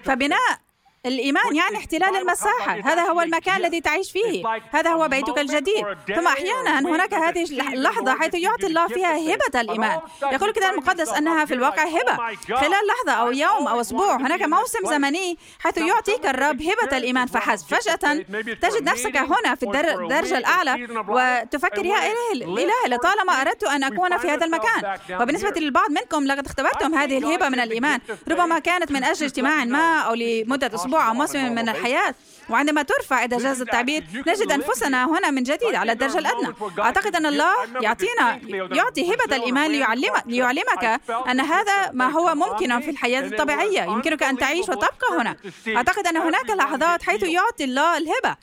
فبناء 0.05 0.59
الإيمان 1.07 1.57
يعني 1.57 1.77
احتلال 1.77 2.17
المساحة 2.17 2.81
هذا 2.85 3.03
هو 3.03 3.21
المكان 3.21 3.57
الذي 3.57 3.81
تعيش 3.81 4.13
فيه. 4.13 4.45
هذا 4.71 4.91
هو 4.91 5.09
بيتك 5.09 5.39
الجديد. 5.39 5.85
ثم 6.17 6.27
أحيانا 6.27 6.81
هناك 6.81 7.15
هذه 7.15 7.43
اللحظة 7.73 8.15
حيث 8.15 8.35
يعطي 8.35 8.67
الله 8.67 8.89
فيها 8.89 9.17
هبة 9.17 9.61
الإيمان. 9.61 10.01
يقول 10.33 10.49
الكتاب 10.49 10.73
المقدس 10.73 11.09
أنها 11.09 11.45
في 11.45 11.55
الواقع 11.55 11.83
هبة. 11.83 12.17
خلال 12.57 12.87
لحظة 12.87 13.13
أو 13.13 13.33
يوم 13.33 13.69
أو 13.69 13.81
أسبوع 13.81 14.17
هناك 14.17 14.43
موسم 14.43 14.87
زمني 14.87 15.39
حيث 15.59 15.79
يعطيك 15.79 16.27
الرب 16.27 16.63
هبة 16.63 16.97
الإيمان. 16.97 17.27
فحسب 17.27 17.67
فجأة 17.67 18.15
تجد 18.63 18.83
نفسك 18.83 19.17
هنا 19.17 19.55
في 19.55 19.63
الدرجة 19.63 20.39
الأعلى 20.39 20.89
وتفكر 21.09 21.85
يا 21.85 21.99
إله 21.99 22.33
الإله 22.33 22.87
لطالما 22.87 23.33
أردت 23.33 23.65
أن 23.65 23.85
أكون 23.85 24.19
في 24.19 24.31
هذا 24.31 24.47
المكان. 24.47 24.99
وبالنسبة 25.21 25.61
للبعض 25.61 25.91
منكم 25.91 26.25
لقد 26.25 26.47
اختبرتم 26.47 26.95
هذه 26.95 27.19
الهبة 27.19 27.49
من 27.49 27.61
الإيمان 27.61 28.01
ربما 28.29 28.59
كانت 28.59 28.93
من 28.93 29.05
أجل 29.05 29.27
اجتماع 29.27 29.65
ما 29.65 29.99
أو 29.99 30.15
لمدة 30.15 30.75
أسبوع 30.75 30.92
أو 30.99 31.15
موسم 31.15 31.53
من 31.53 31.69
الحياة. 31.69 32.15
وعندما 32.51 32.83
ترفع 32.83 33.25
إذا 33.25 33.39
جاز 33.39 33.61
التعبير 33.61 34.05
نجد 34.27 34.53
أنفسنا 34.53 35.05
هنا 35.05 35.31
من 35.31 35.43
جديد 35.43 35.75
على 35.75 35.93
الدرجة 35.93 36.19
الأدنى. 36.19 36.55
أعتقد 36.79 37.17
أن 37.17 37.27
الله 37.27 37.55
يعطينا 37.81 38.41
يعطي 38.51 39.15
هبة 39.15 39.37
الإيمان 39.37 39.71
ليعلم 39.71 40.13
ليعلمك 40.27 41.01
أن 41.31 41.41
هذا 41.41 41.91
ما 41.93 42.11
هو 42.11 42.35
ممكن 42.35 42.81
في 42.81 42.91
الحياة 42.91 43.21
الطبيعية. 43.21 43.83
يمكنك 43.83 44.23
أن 44.23 44.39
تعيش 44.39 44.69
وتبقى 44.69 45.21
هنا. 45.21 45.37
أعتقد 45.77 46.07
أن 46.07 46.17
هناك 46.17 46.51
لحظات 46.51 47.03
حيث 47.03 47.23
يعطي 47.23 47.65
الله 47.65 47.97
الهبة. 47.97 48.37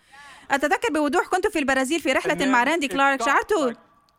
أتذكر 0.51 0.93
بوضوح 0.93 1.27
كنت 1.27 1.47
في 1.47 1.59
البرازيل 1.59 1.99
في 1.99 2.11
رحلة 2.11 2.45
مع 2.45 2.63
راندي 2.63 2.87
كلارك. 2.87 3.25
شعرت 3.25 3.53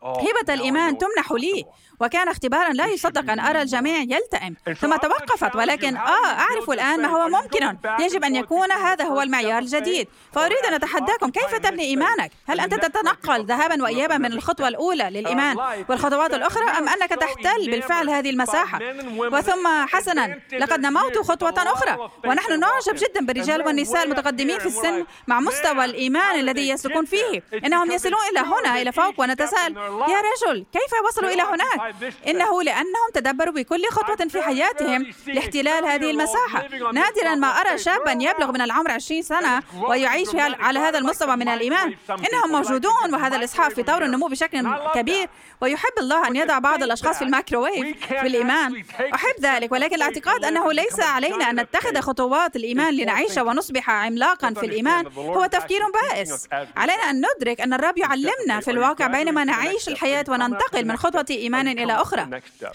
هبة 0.02 0.54
الإيمان 0.54 0.98
تمنح 0.98 1.32
لي. 1.32 1.64
وكان 2.00 2.28
اختبارا 2.28 2.72
لا 2.72 2.86
يصدق 2.86 3.32
أن 3.32 3.40
أرى 3.40 3.62
الجميع 3.62 3.96
يلتئم. 3.96 4.74
ثم 4.80 4.96
توقفت 4.96 5.56
ولكن 5.56 5.96
آه 5.96 6.26
أعرف 6.26 6.70
الآن 6.70 7.02
ما 7.02 7.08
هو 7.08 7.28
ممكن. 7.28 7.76
يجب 8.00 8.24
أن 8.24 8.36
يكون 8.36 8.72
هذا 8.72 9.04
هو 9.04 9.22
المعيار 9.22 9.58
الجديد. 9.58 10.08
فأريد 10.32 10.58
أن 10.68 10.74
أتحداكم 10.74 11.30
كيف 11.30 11.54
تبني 11.54 11.82
إيمانك؟ 11.82 12.30
هل 12.48 12.60
أنت 12.60 12.74
تتنقل 12.74 13.44
ذهابا 13.44 13.82
وإيابا 13.82 14.18
من 14.18 14.32
الخطوة 14.32 14.68
الأولى 14.68 15.10
للإيمان؟ 15.10 15.56
والخطوات 15.88 16.34
الأخرى 16.34 16.64
أم 16.64 16.88
أنك 16.88 17.10
تحتل 17.10 17.70
بالفعل 17.70 18.10
هذه 18.10 18.30
المساحة؟ 18.30 18.78
وثم 19.16 19.86
حسنا 19.88 20.40
لقد 20.58 20.80
نموت 20.80 21.18
خطوة 21.18 21.54
أخرى. 21.56 22.10
ونحن 22.26 22.60
نعجب 22.60 22.94
جدا 22.94 23.26
بالرجال 23.26 23.66
والنساء 23.66 24.04
المتقدمين 24.04 24.58
في 24.58 24.66
السن 24.66 25.06
مع 25.26 25.40
مستوى 25.40 25.84
الإيمان 25.84 26.40
الذي 26.40 26.68
يسلكون 26.68 27.04
فيه. 27.04 27.42
إنهم 27.66 27.90
يصلون 27.90 28.20
إلى 28.30 28.40
هنا 28.40 28.82
إلى 28.82 28.92
فوق 28.92 29.20
ونتساءل 29.20 29.76
يا 29.76 30.20
رجل 30.30 30.66
كيف 30.72 30.92
وصلوا 31.08 31.30
إلى 31.30 31.42
هناك 31.42 31.89
إنه 32.29 32.62
لأنهم 32.62 33.11
تدبروا 33.14 33.55
بكل 33.55 33.85
خطوة 33.90 34.29
في 34.29 34.42
حياتهم 34.42 35.07
لاحتلال 35.26 35.85
هذه 35.85 36.11
المساحة. 36.11 36.68
نادرا 36.92 37.35
ما 37.35 37.48
أرى 37.48 37.79
شابا 37.79 38.12
يبلغ 38.12 38.53
من 38.53 38.61
العمر 38.61 38.90
20 38.90 39.22
سنة 39.22 39.62
ويعيش 39.88 40.29
على 40.35 40.79
هذا 40.79 40.98
المستوى 40.98 41.37
من 41.37 41.48
الإيمان. 41.48 41.94
إنهم 42.11 42.53
موجودون 42.53 43.14
وهذا 43.14 43.37
الإسحاق 43.37 43.68
في 43.68 43.83
طور 43.83 44.05
النمو 44.05 44.26
بشكل 44.26 44.74
كبير. 44.94 45.29
ويحب 45.61 45.92
الله 45.98 46.29
أن 46.29 46.37
يضع 46.37 46.59
بعض 46.59 46.83
الأشخاص 46.83 47.18
في 47.18 47.24
الميكروويف 47.24 48.07
في 48.07 48.26
الإيمان. 48.26 48.85
أحب 49.14 49.35
ذلك 49.40 49.72
ولكن 49.72 49.94
الاعتقاد 49.94 50.44
أنه 50.44 50.72
ليس 50.72 51.00
علينا 51.00 51.50
أن 51.50 51.61
نتخذ 51.61 52.00
خطوات 52.00 52.57
الإيمان 52.57 52.94
لنعيش 52.94 53.38
ونصبح 53.38 53.90
عملاقا 53.90 54.55
في 54.55 54.66
الإيمان. 54.66 55.07
هو 55.16 55.46
تفكير 55.46 55.81
بائس. 55.90 56.48
علينا 56.76 57.11
أن 57.11 57.22
ندرك 57.37 57.61
أن 57.61 57.72
الرب 57.72 57.98
يعلمنا 57.98 58.61
في 58.61 58.70
الواقع 58.70 59.07
بينما 59.07 59.44
نعيش 59.44 59.88
الحياة 59.88 60.24
وننتقل 60.29 60.87
من 60.87 60.96
خطوة 60.96 61.26
إيمان 61.31 61.68
إلى 61.84 61.92
أخرى 62.02 62.20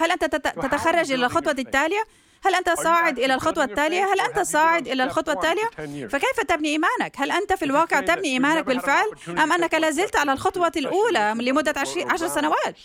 هل 0.02 0.12
أنت 0.12 0.26
تتخرج 0.26 1.12
إلى 1.12 1.26
الخطوة 1.26 1.52
التالية؟ 1.60 2.04
هل 2.46 2.56
أنت 2.56 2.70
صاعد 2.70 3.20
إلى 3.20 3.34
الخطوة 3.34 3.64
التالية؟ 3.64 4.04
هل 4.14 4.20
أنت 4.20 4.40
صاعد 4.40 4.88
إلى 4.88 5.04
الخطوة 5.04 5.34
التالية؟ 5.34 6.08
فكيف 6.08 6.40
تبني 6.48 6.70
إيمانك؟ 6.70 7.14
هل 7.18 7.32
أنت 7.32 7.54
في 7.54 7.66
الواقع 7.66 8.00
تبني 8.00 8.28
إيمانك 8.28 8.66
بالفعل؟ 8.66 9.06
أم 9.30 9.54
أنك 9.54 9.74
لازلت 9.74 10.16
على 10.16 10.34
الخطوة 10.34 10.72
الأولى 10.78 11.34
لمدة 11.38 11.74
عشر 12.10 12.28
سنوات؟ 12.28 12.76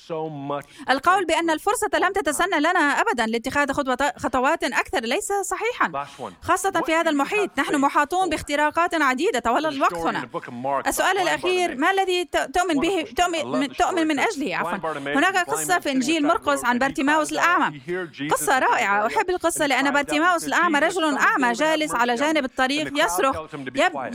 القول 0.90 1.24
بأن 1.24 1.50
الفرصة 1.50 1.90
لم 1.94 2.12
تتسنى 2.12 2.60
لنا 2.60 2.80
أبدا 2.80 3.26
لاتخاذ 3.26 3.72
خطوات 4.16 4.64
أكثر 4.64 5.00
ليس 5.00 5.32
صحيحا. 5.44 6.06
خاصة 6.42 6.82
في 6.86 6.94
هذا 6.94 7.10
المحيط 7.10 7.58
نحن 7.58 7.76
محاطون 7.76 8.28
باختراقات 8.28 8.94
عديدة. 8.94 9.38
طوال 9.38 9.66
الوقت 9.66 9.94
هنا 9.94 10.28
السؤال 10.86 11.18
الأخير 11.18 11.76
ما 11.76 11.90
الذي 11.90 12.24
تؤمن 12.24 12.80
به 12.80 13.04
تؤمن, 13.16 13.68
تؤمن 13.72 14.06
من 14.06 14.18
أجله 14.18 14.56
عفوا. 14.56 14.90
هناك 15.14 15.50
قصة 15.50 15.78
في 15.78 15.90
إنجيل 15.90 16.26
مرقس 16.26 16.64
عن 16.64 16.78
بارتيماوس 16.78 17.32
الأعمى. 17.32 17.80
قصة 18.30 18.58
رائعة. 18.58 19.06
أحب 19.06 19.30
القصة 19.30 19.49
لأن 19.58 19.90
بارتيماوس 19.92 20.44
الأعمى 20.44 20.78
رجل 20.78 21.16
أعمى 21.16 21.52
جالس 21.52 21.94
على 21.94 22.14
جانب 22.14 22.44
الطريق 22.44 23.04
يصرخ 23.04 23.36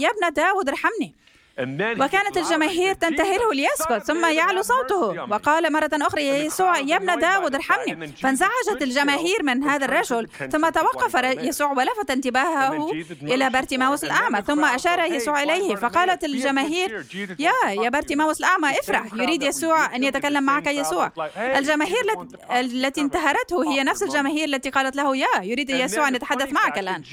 يا 0.02 0.10
ابن 0.10 0.34
داود 0.34 0.70
ارحمني. 0.70 1.14
وكانت 1.60 2.38
الجماهير 2.38 2.94
تنتهره 2.94 3.54
ليسكت 3.54 4.08
ثم 4.08 4.26
يعلو 4.26 4.62
صوته. 4.62 5.24
وقال 5.32 5.74
مرة 5.74 5.90
أخرى 5.94 6.28
يا 6.28 6.38
يسوع 6.38 6.80
يا 6.80 6.96
ابن 6.96 7.20
داود 7.20 7.56
ارحمني. 7.56 8.08
فانزعجت 8.08 8.82
الجماهير 8.82 9.44
من 9.44 9.64
هذا 9.64 9.86
الرجل. 9.86 10.28
ثم 10.52 10.70
توقف 10.70 11.16
يسوع 11.24 11.72
ولفت 11.72 12.12
انتباهه 12.12 12.92
إلى 13.22 13.50
بارتيماوس 13.50 14.04
الأعمى 14.04 14.42
ثم 14.42 14.66
أشار 14.66 15.00
يسوع 15.00 15.44
إليه 15.44 15.76
فقالت 15.76 16.24
الجماهير 16.24 17.06
يا 17.40 17.70
يا 17.70 17.90
بارتيماوس 17.90 18.40
الأعمى 18.40 18.70
افرح 18.70 19.14
يريد 19.14 19.44
يسوع 19.44 19.96
أن 19.96 20.04
يتكلم 20.04 20.44
معك 20.44 20.68
يسوع. 20.68 21.12
الجماهير 21.38 22.04
التي 22.52 23.02
انتهرته 23.02 23.72
هي 23.72 23.84
نفس 23.84 24.04
الجماهير 24.04 24.48
التي 24.48 24.70
قالت 24.70 24.96
له 24.96 25.18
يا 25.18 25.42
يريد 25.42 25.70
يسوع 25.70 26.08
أن 26.08 26.16
يتحدث 26.16 26.54
معك 26.54 26.80
الآن. 26.80 27.04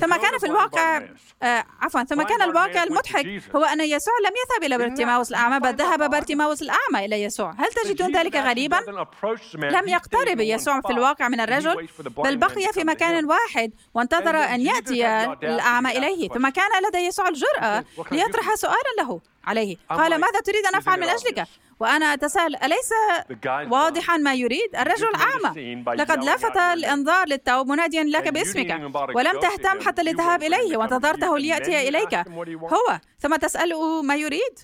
ثم 0.00 0.16
كان 0.16 0.38
في 0.38 0.46
الواقع 0.46 1.02
عفوا 1.82 2.02
ثم 2.02 2.22
كان 2.22 2.42
الواقع 2.42 2.82
المضحك 2.82 3.42
هو 3.56 3.63
أن 3.64 3.80
يسوع 3.80 4.14
لم 4.24 4.32
يذهب 4.36 4.64
إلى 4.66 4.78
بارتيماوس 4.78 5.30
الأعمى 5.30 5.60
بل 5.60 5.74
ذهب 5.74 6.10
بارتيماوس 6.10 6.62
الأعمى 6.62 7.04
إلى 7.04 7.22
يسوع. 7.22 7.54
هل 7.58 7.68
تجدون 7.84 8.16
ذلك 8.16 8.36
غريبا؟ 8.36 8.76
لم 9.54 9.88
يقترب 9.88 10.40
يسوع 10.40 10.80
في 10.80 10.90
الواقع 10.92 11.28
من 11.28 11.40
الرجل 11.40 11.88
بل 12.16 12.36
بقي 12.36 12.72
في 12.72 12.84
مكان 12.84 13.24
واحد 13.24 13.72
وانتظر 13.94 14.36
أن 14.36 14.60
يأتي 14.60 15.06
الأعمى 15.42 15.98
إليه. 15.98 16.28
ثم 16.28 16.48
كان 16.48 16.70
لدى 16.88 16.98
يسوع 16.98 17.28
الجرأة 17.28 17.84
ليطرح 18.12 18.54
سؤالا 18.54 18.94
له 18.98 19.20
عليه. 19.44 19.76
قال 19.90 20.20
ماذا 20.20 20.40
تريد 20.44 20.66
أن 20.66 20.74
أفعل 20.74 21.00
من 21.00 21.08
أجلك؟ 21.08 21.46
وأنا 21.80 22.14
أتساءل 22.14 22.56
أليس 22.56 22.90
واضحا 23.70 24.16
ما 24.16 24.34
يريد؟ 24.34 24.76
الرجل 24.76 25.12
أعمى. 25.14 25.82
لقد 25.96 26.24
لفت 26.24 26.56
الأنظار 26.56 27.28
للتو 27.28 27.68
مناديا 27.68 28.04
لك 28.04 28.28
باسمك. 28.28 28.70
ولم 29.14 29.40
تهتم 29.40 29.80
حتى 29.80 30.02
للذهاب 30.02 30.42
إليه 30.42 30.76
وانتظرته 30.76 31.38
ليأتي 31.38 31.88
إليك. 31.88 32.14
هو 32.48 33.00
ثم 33.18 33.36
تسأله 33.36 34.02
ما 34.02 34.14
يريد. 34.16 34.58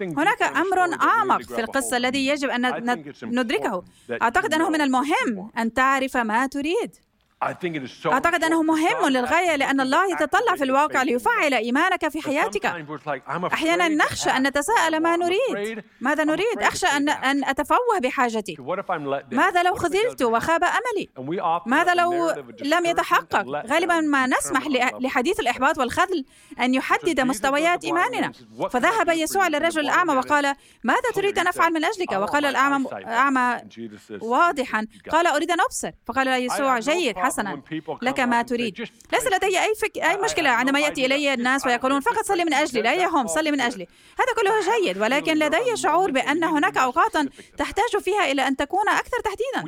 هناك 0.00 0.42
أمر 0.42 0.78
أعمق 1.02 1.42
في 1.42 1.60
القصة 1.60 1.96
الذي 1.96 2.26
يجب 2.26 2.48
أن 2.48 3.04
ندركه. 3.22 3.84
أعتقد 4.22 4.54
أنه 4.54 4.70
من 4.70 4.80
المهم 4.80 5.50
أن 5.58 5.74
تعرف 5.74 6.16
ما 6.16 6.46
تريد. 6.46 6.96
أعتقد 7.42 8.44
أنه 8.44 8.62
مهم 8.62 9.08
للغاية 9.08 9.56
لأن 9.56 9.80
الله 9.80 10.12
يتطلع 10.12 10.56
في 10.56 10.64
الواقع 10.64 11.02
ليفعل 11.02 11.54
إيمانك 11.54 12.08
في 12.08 12.22
حياتك. 12.22 12.66
أحيانا 13.52 13.88
نخشى 13.88 14.30
أن 14.30 14.46
نتساءل 14.46 15.00
ما 15.00 15.16
نريد. 15.16 15.84
ماذا 16.00 16.24
نريد؟ 16.24 16.58
أخشى 16.58 16.86
أن 16.86 17.08
أن 17.08 17.44
أتفوه 17.44 17.98
بحاجتي. 18.02 18.56
ماذا 19.32 19.62
لو 19.62 19.74
خذلت 19.74 20.22
وخاب 20.22 20.64
أملي؟ 20.64 21.08
ماذا 21.66 21.94
لو 21.94 22.30
لم 22.62 22.86
يتحقق؟ 22.86 23.46
غالبا 23.46 24.00
ما 24.00 24.26
نسمح 24.26 24.66
لحديث 25.00 25.40
الإحباط 25.40 25.78
والخذل 25.78 26.24
أن 26.60 26.74
يحدد 26.74 27.20
مستويات 27.20 27.84
إيماننا. 27.84 28.32
فذهب 28.70 29.08
يسوع 29.08 29.48
للرجل 29.48 29.80
الأعمى 29.80 30.14
وقال 30.14 30.54
ماذا 30.84 31.10
تريد 31.14 31.38
أن 31.38 31.46
أفعل 31.46 31.72
من 31.72 31.84
أجلك؟ 31.84 32.12
وقال 32.12 32.44
الأعمى 32.44 32.86
أعمى 33.06 33.60
واضحا. 34.20 34.86
قال 35.10 35.26
أريد 35.26 35.50
أن 35.50 35.60
أبصر. 35.60 35.90
فقال 36.06 36.28
يسوع 36.28 36.78
جيد 36.78 37.18
حسنا. 37.26 37.62
لك 38.02 38.20
ما 38.20 38.42
تريد. 38.42 38.88
ليس 39.12 39.26
لدي 39.26 39.60
أي 39.60 39.74
فك... 39.74 39.98
أي 39.98 40.16
مشكلة. 40.16 40.50
عندما 40.50 40.80
يأتي 40.80 41.06
إلي 41.06 41.34
الناس 41.34 41.66
ويقولون 41.66 42.00
فقط 42.00 42.24
صلي 42.24 42.44
من 42.44 42.54
أجلي. 42.54 42.82
لا 42.82 42.94
يهم 42.94 43.26
صلي 43.26 43.50
من 43.50 43.60
أجلي. 43.60 43.86
هذا 44.18 44.42
كله 44.42 44.78
جيد. 44.78 44.98
ولكن 44.98 45.34
لدي 45.38 45.76
شعور 45.76 46.10
بأن 46.10 46.44
هناك 46.44 46.76
أوقاتا 46.76 47.28
تحتاج 47.58 47.96
فيها 48.00 48.32
إلى 48.32 48.48
أن 48.48 48.56
تكون 48.56 48.88
أكثر 48.88 49.20
تحديدا. 49.24 49.62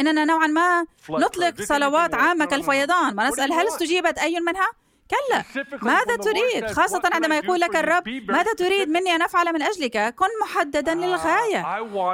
إننا 0.00 0.24
نوعا 0.24 0.46
ما 0.46 0.84
نطلق 1.10 1.62
صلوات 1.62 2.14
عامة 2.14 2.44
كالفيضان. 2.44 3.20
ونسأل 3.20 3.52
هل 3.52 3.66
استجيبت 3.66 4.18
أي 4.18 4.40
منها؟ 4.40 4.68
كلا. 5.10 5.44
ماذا 5.82 6.16
تريد؟ 6.16 6.66
خاصة 6.66 7.00
عندما 7.12 7.36
يقول 7.38 7.60
لك 7.60 7.76
الرب 7.76 8.08
ماذا 8.08 8.52
تريد 8.52 8.88
مني 8.88 9.14
أن 9.14 9.22
أفعل 9.22 9.52
من 9.52 9.62
أجلك؟ 9.62 10.14
كن 10.14 10.26
محددا 10.42 10.94
للغاية. 10.94 11.66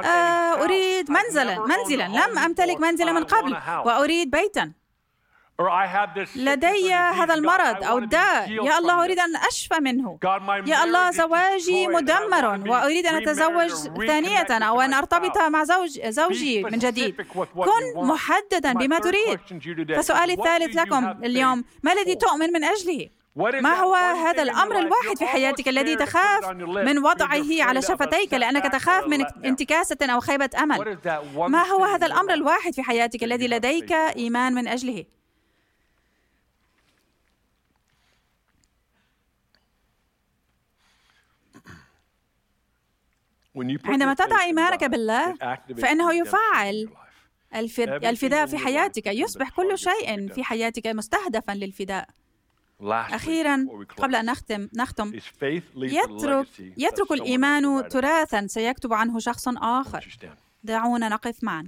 آه 0.05 0.63
أريد 0.63 1.11
منزلا. 1.11 1.59
منزلا. 1.59 2.07
لم 2.07 2.39
أمتلك 2.39 2.79
منزلا 2.79 3.11
من 3.11 3.23
قبل. 3.23 3.57
وأريد 3.85 4.31
بيتا. 4.31 4.71
لدي 6.35 6.93
هذا 6.93 7.33
المرض 7.33 7.83
أو 7.83 7.97
الداء 7.97 8.51
يا 8.51 8.77
الله 8.77 9.03
أريد 9.03 9.19
أن 9.19 9.35
أشفى 9.35 9.79
منه. 9.79 10.17
يا 10.65 10.83
الله 10.83 11.11
زواجي 11.11 11.87
مدمر 11.87 12.69
وأريد 12.69 13.05
أن 13.05 13.15
أتزوج 13.15 13.71
ثانية 14.07 14.47
أو 14.51 14.81
أن 14.81 14.93
أرتبط 14.93 15.37
مع 15.37 15.63
زوج 15.63 16.01
زوجي 16.07 16.63
من 16.63 16.79
جديد. 16.79 17.21
كن 17.55 18.07
محددا 18.07 18.73
بما 18.73 18.99
تريد. 18.99 19.39
فسؤالي 19.97 20.33
الثالث 20.33 20.75
لكم 20.75 21.07
اليوم؟ 21.23 21.63
ما 21.83 21.93
الذي 21.93 22.15
تؤمن 22.15 22.53
من 22.53 22.63
أجله 22.63 23.09
ما 23.37 23.73
هو 23.73 23.95
هذا 23.95 24.43
الأمر 24.43 24.79
الواحد 24.79 25.17
في 25.17 25.25
حياتك 25.25 25.67
الذي 25.67 25.95
تخاف 25.95 26.49
من 26.65 26.97
وضعه 26.97 27.45
على 27.59 27.81
شفتيك 27.81 28.33
لأنك 28.33 28.63
تخاف 28.63 29.07
من 29.07 29.25
انتكاسة 29.45 29.97
أو 30.01 30.19
خيبة 30.19 30.49
أمل. 30.63 30.97
ما 31.35 31.63
هو 31.63 31.83
هذا 31.83 32.05
الأمر 32.05 32.33
الواحد 32.33 32.73
في 32.73 32.83
حياتك 32.83 33.23
الذي 33.23 33.47
لديك 33.47 33.91
ايمان 33.91 34.53
من 34.53 34.67
اجله 34.67 35.05
عندما 43.85 44.13
تضع 44.13 44.41
إيمانك 44.41 44.83
بالله 44.83 45.35
فإنه 45.77 46.13
يفعل 46.13 46.89
الفداء 48.05 48.45
في 48.45 48.57
حياتك. 48.57 49.07
يصبح 49.07 49.49
كل 49.49 49.77
شيء 49.77 50.33
في 50.33 50.43
حياتك 50.43 50.87
مستهدفا 50.87 51.51
للفداء. 51.51 52.09
أخيرا 52.81 53.67
قبل 53.97 54.15
أن 54.15 54.25
نختم 54.25 54.69
نختم. 54.73 55.19
يترك 55.75 56.47
يترك 56.77 57.11
الإيمان 57.11 57.87
تراثا 57.87 58.47
سيكتب 58.47 58.93
عنه 58.93 59.19
شخص 59.19 59.47
آخر. 59.47 60.17
دعونا 60.63 61.09
نقف 61.09 61.43
معا. 61.43 61.67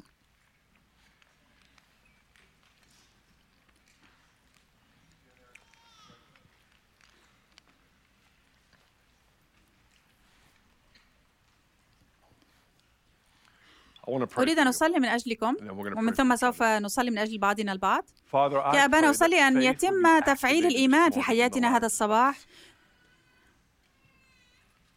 أريد 14.38 14.60
أن 14.60 14.68
أصلي 14.68 14.99
من 14.99 15.05
أجلكم 15.05 15.55
ومن 15.70 16.14
ثم 16.14 16.36
سوف 16.36 16.64
نصلي 16.64 17.12
من 17.12 17.18
أجل 17.18 17.38
بعضنا 17.38 17.72
البعض. 17.72 18.05
يا 18.34 18.86
أبانا 18.86 19.10
أصلي 19.10 19.47
أن 19.47 19.62
يتم 19.62 20.20
تفعيل 20.20 20.66
الإيمان 20.66 21.12
في 21.12 21.22
حياتنا 21.22 21.78
هذا 21.78 21.86
الصباح. 21.86 22.38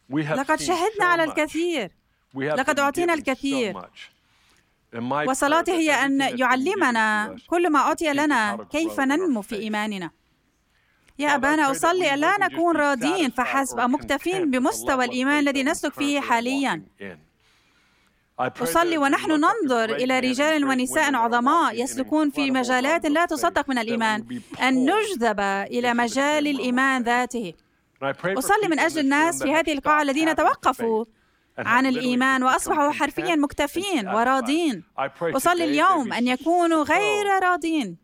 لقد 0.09 0.59
شهدنا 0.59 1.05
على 1.05 1.23
الكثير. 1.23 1.91
لقد 2.35 2.79
أعطينا 2.79 3.13
الكثير. 3.13 3.77
وصلاتي 5.27 5.71
هي 5.71 5.91
أن 5.91 6.21
يعلمنا 6.21 7.35
كل 7.47 7.69
ما 7.69 7.79
أعطي 7.79 8.13
لنا 8.13 8.67
كيف 8.71 8.99
ننمو 8.99 9.41
في 9.41 9.55
إيماننا. 9.55 10.11
يا 11.19 11.35
أبانا 11.35 11.71
أصلي 11.71 12.13
أن 12.13 12.19
لا 12.19 12.37
نكون 12.37 12.75
راضين 12.75 13.29
فحسب 13.29 13.79
أو 13.79 13.87
مكتفين 13.87 14.51
بمستوى 14.51 15.05
الإيمان 15.05 15.39
الذي 15.39 15.63
نسلك 15.63 15.93
فيه 15.93 16.19
حاليا. 16.19 16.83
أصلي 18.39 18.97
ونحن 18.97 19.31
ننظر 19.31 19.95
إلى 19.95 20.19
رجال 20.19 20.65
ونساء 20.65 21.15
عظماء 21.15 21.81
يسلكون 21.83 22.29
في 22.29 22.51
مجالات 22.51 23.05
لا 23.05 23.25
تصدق 23.25 23.69
من 23.69 23.77
الإيمان 23.77 24.25
أن 24.61 24.85
نجذب 24.89 25.39
إلى 25.39 25.93
مجال 25.93 26.47
الإيمان 26.47 27.03
ذاته. 27.03 27.53
أصلي 28.37 28.67
من 28.67 28.79
أجل 28.79 28.99
الناس 28.99 29.43
في 29.43 29.53
هذه 29.53 29.73
القاعة 29.73 30.01
الذين 30.01 30.35
توقفوا 30.35 31.05
عن 31.57 31.85
الإيمان 31.85 32.43
وأصبحوا 32.43 32.91
حرفيا 32.91 33.35
مكتفين 33.35 34.07
وراضين. 34.07 34.83
أصلي 35.21 35.63
اليوم 35.63 36.13
أن 36.13 36.27
يكونوا 36.27 36.83
غير 36.83 37.25
راضين. 37.43 37.97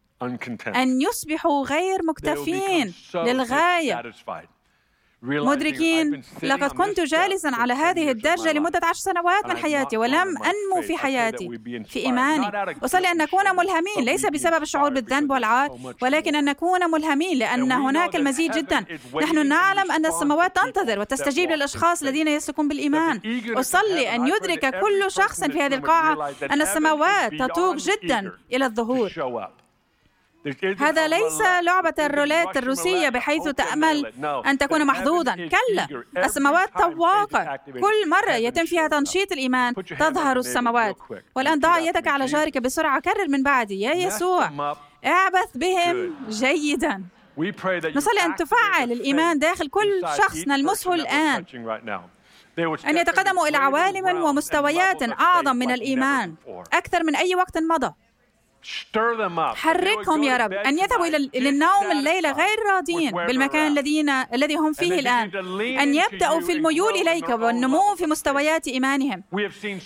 أن 0.75 1.01
يصبحوا 1.01 1.65
غير 1.65 1.99
مكتفين 2.03 2.93
للغاية. 3.15 4.01
مدركين 5.21 6.23
لقد 6.43 6.69
كنت 6.69 6.99
جالسا 6.99 7.47
على 7.47 7.73
هذه 7.73 8.11
الدرجة 8.11 8.51
لمدة 8.51 8.79
عشر 8.83 8.99
سنوات 8.99 9.45
من 9.45 9.57
حياتي 9.57 9.97
ولم 9.97 10.37
أنمو 10.37 10.81
في 10.87 10.97
حياتي 10.97 11.59
في 11.87 11.99
إيماني. 11.99 12.51
أصلي 12.83 13.11
أن 13.11 13.17
نكون 13.17 13.55
ملهمين 13.55 13.99
ليس 14.05 14.25
بسبب 14.25 14.61
الشعور 14.61 14.89
بالذنب 14.89 15.31
والعار 15.31 15.77
ولكن 16.01 16.35
أن 16.35 16.45
نكون 16.45 16.91
ملهمين 16.91 17.37
لأن 17.37 17.71
هناك 17.71 18.15
المزيد 18.15 18.51
جدا. 18.51 18.85
نحن 19.21 19.47
نعلم 19.47 19.91
أن 19.91 20.05
السماوات 20.05 20.55
تنتظر 20.55 20.99
وتستجيب 20.99 21.51
للأشخاس 21.51 22.03
الذين 22.03 22.27
يسلكون 22.27 22.67
بالإيمان. 22.67 23.21
أصلي 23.49 24.15
أن 24.15 24.27
يدرك 24.27 24.79
كل 24.79 25.11
شخص 25.11 25.43
في 25.43 25.61
هذه 25.61 25.75
القاعة 25.75 26.31
أن 26.51 26.61
السماوات 26.61 27.33
تتوق 27.33 27.75
جدا 27.75 28.31
إلى 28.53 28.65
الظهور. 28.65 29.11
هذا 30.79 31.07
ليس 31.07 31.41
لعبة 31.41 31.93
الروليت 31.99 32.57
الروسية 32.57 33.09
بحيث 33.09 33.43
تأمل 33.43 34.13
أن 34.25 34.57
تكون 34.57 34.85
محظوظا. 34.85 35.35
كلا. 35.35 36.03
السماوات 36.17 36.69
طواقة 36.77 37.59
كل 37.65 38.09
مرة 38.09 38.31
يتم 38.31 38.65
فيها 38.65 38.87
تنشيط 38.87 39.31
الإيمان. 39.31 39.73
تظهر 39.75 40.37
السماوات. 40.37 40.95
والآن 41.35 41.59
ضع 41.59 41.79
يدك 41.79 42.07
على 42.07 42.25
جارك 42.25 42.57
بسرعة. 42.57 43.01
كرر 43.01 43.27
من 43.27 43.43
بعدي. 43.43 43.81
يا 43.81 43.93
يسوع. 43.93 44.75
اعبث 45.05 45.49
بهم 45.55 46.15
جيدا. 46.29 47.03
نصلي 47.95 48.21
أن 48.25 48.35
تفعل 48.35 48.91
الإيمان 48.91 49.39
داخل 49.39 49.69
كل 49.69 50.01
شخص 50.17 50.47
نلمسه 50.47 50.93
الآن. 50.93 51.45
أن 52.87 52.97
يتقدموا 52.97 53.47
إلى 53.47 53.57
عوالم 53.57 54.23
ومستويات 54.23 55.03
أعظم 55.03 55.55
من 55.55 55.71
الإيمان. 55.71 56.35
أكثر 56.73 57.03
من 57.03 57.15
أي 57.15 57.35
وقت 57.35 57.57
مضى. 57.57 57.93
حركهم 59.55 60.23
يا 60.23 60.37
رب. 60.37 60.53
أن 60.53 60.79
يذهبوا 60.79 61.05
إلى 61.05 61.29
للنوم 61.35 61.91
الليلة 61.91 62.31
غير 62.31 62.57
راضين 62.73 63.11
بالمكان 63.11 63.67
الذين 63.71 64.09
الذي 64.09 64.55
هم 64.55 64.73
فيه 64.73 64.99
الآن. 64.99 65.31
أن 65.79 65.95
يبدأوا 65.95 66.41
في 66.41 66.51
الميول 66.51 66.93
إليك 66.93 67.29
والنمو 67.29 67.95
في 67.95 68.05
مستويات 68.05 68.67
إيمانهم. 68.67 69.23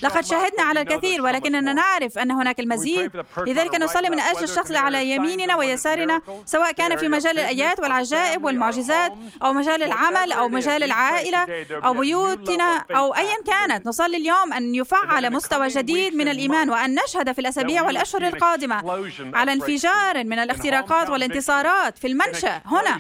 لقد 0.04 0.26
شاهدنا 0.26 0.64
على 0.64 0.82
الكثير 0.82 1.22
ولكننا 1.22 1.74
نعرف 1.74 2.18
أن 2.18 2.32
هناك 2.32 2.60
المزيد. 2.60 3.12
لذلك 3.38 3.76
نصلي 3.76 4.10
من 4.10 4.20
أجل 4.20 4.44
الشخص 4.44 4.72
على 4.72 5.12
يميننا 5.12 5.56
ويسارنا 5.56 6.22
سواء 6.46 6.72
كان 6.72 6.98
في 6.98 7.08
مجال 7.08 7.40
الآيات 7.40 7.80
والعجائب 7.80 8.44
والمعجزات 8.44 9.14
أو 9.44 9.54
مجال 9.54 9.84
العمل 9.84 10.32
أو 10.32 10.50
مجال 10.50 10.84
العائلة 10.84 11.66
أو 11.72 11.94
بيوتنا 11.94 12.86
أو 12.92 13.16
أيا 13.16 13.36
كانت. 13.48 13.88
نصلي 13.88 14.18
اليوم 14.18 14.54
أن 14.54 14.76
يفعل 14.76 15.34
مستوى 15.34 15.68
جديد 15.68 16.16
من 16.16 16.28
الإيمان 16.28 16.70
وأن 16.70 16.96
نشهد 16.96 17.32
في 17.32 17.40
الأسابيع 17.40 17.82
والأشهر 17.82 18.28
القادمة 18.28 18.63
القادمة 18.64 19.38
على 19.38 19.54
انفجار 19.54 20.24
من 20.24 20.40
الاختراقات 20.40 21.10
والانتصارات 21.10 21.98
في 21.98 22.08
المنشأ. 22.08 22.62
هنا 22.66 23.00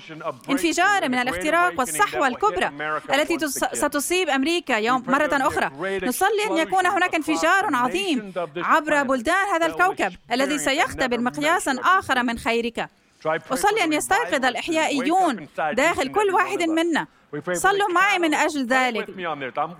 انفجار 0.49 1.09
من 1.09 1.15
الاختراق 1.15 1.79
والصحوة 1.79 2.27
الكبرى 2.27 2.71
التي 3.13 3.37
ستصيب 3.73 4.29
أمريكا 4.29 4.73
يوم 4.73 5.03
مرة 5.07 5.47
أخرى. 5.47 5.99
نصلي 6.03 6.43
أن 6.49 6.57
يكون 6.57 6.85
هناك 6.85 7.15
انفجار 7.15 7.75
عظيم 7.75 8.33
عبر 8.57 9.03
بلدان 9.03 9.47
هذا 9.53 9.65
الكوكب 9.65 10.13
الذي 10.31 10.57
سيختبر 10.57 11.19
مقياسا 11.19 11.75
آخر 11.83 12.23
من 12.23 12.37
خيرك. 12.37 12.89
أصلي 13.25 13.83
أن 13.83 13.93
يستيقظ 13.93 14.45
الإحيائيون 14.45 15.47
داخل 15.73 16.07
كل 16.07 16.33
واحد 16.33 16.63
منا. 16.63 17.07
صلوا 17.53 17.91
معي 17.93 18.19
من 18.19 18.33
أجل 18.33 18.65
ذلك. 18.65 19.09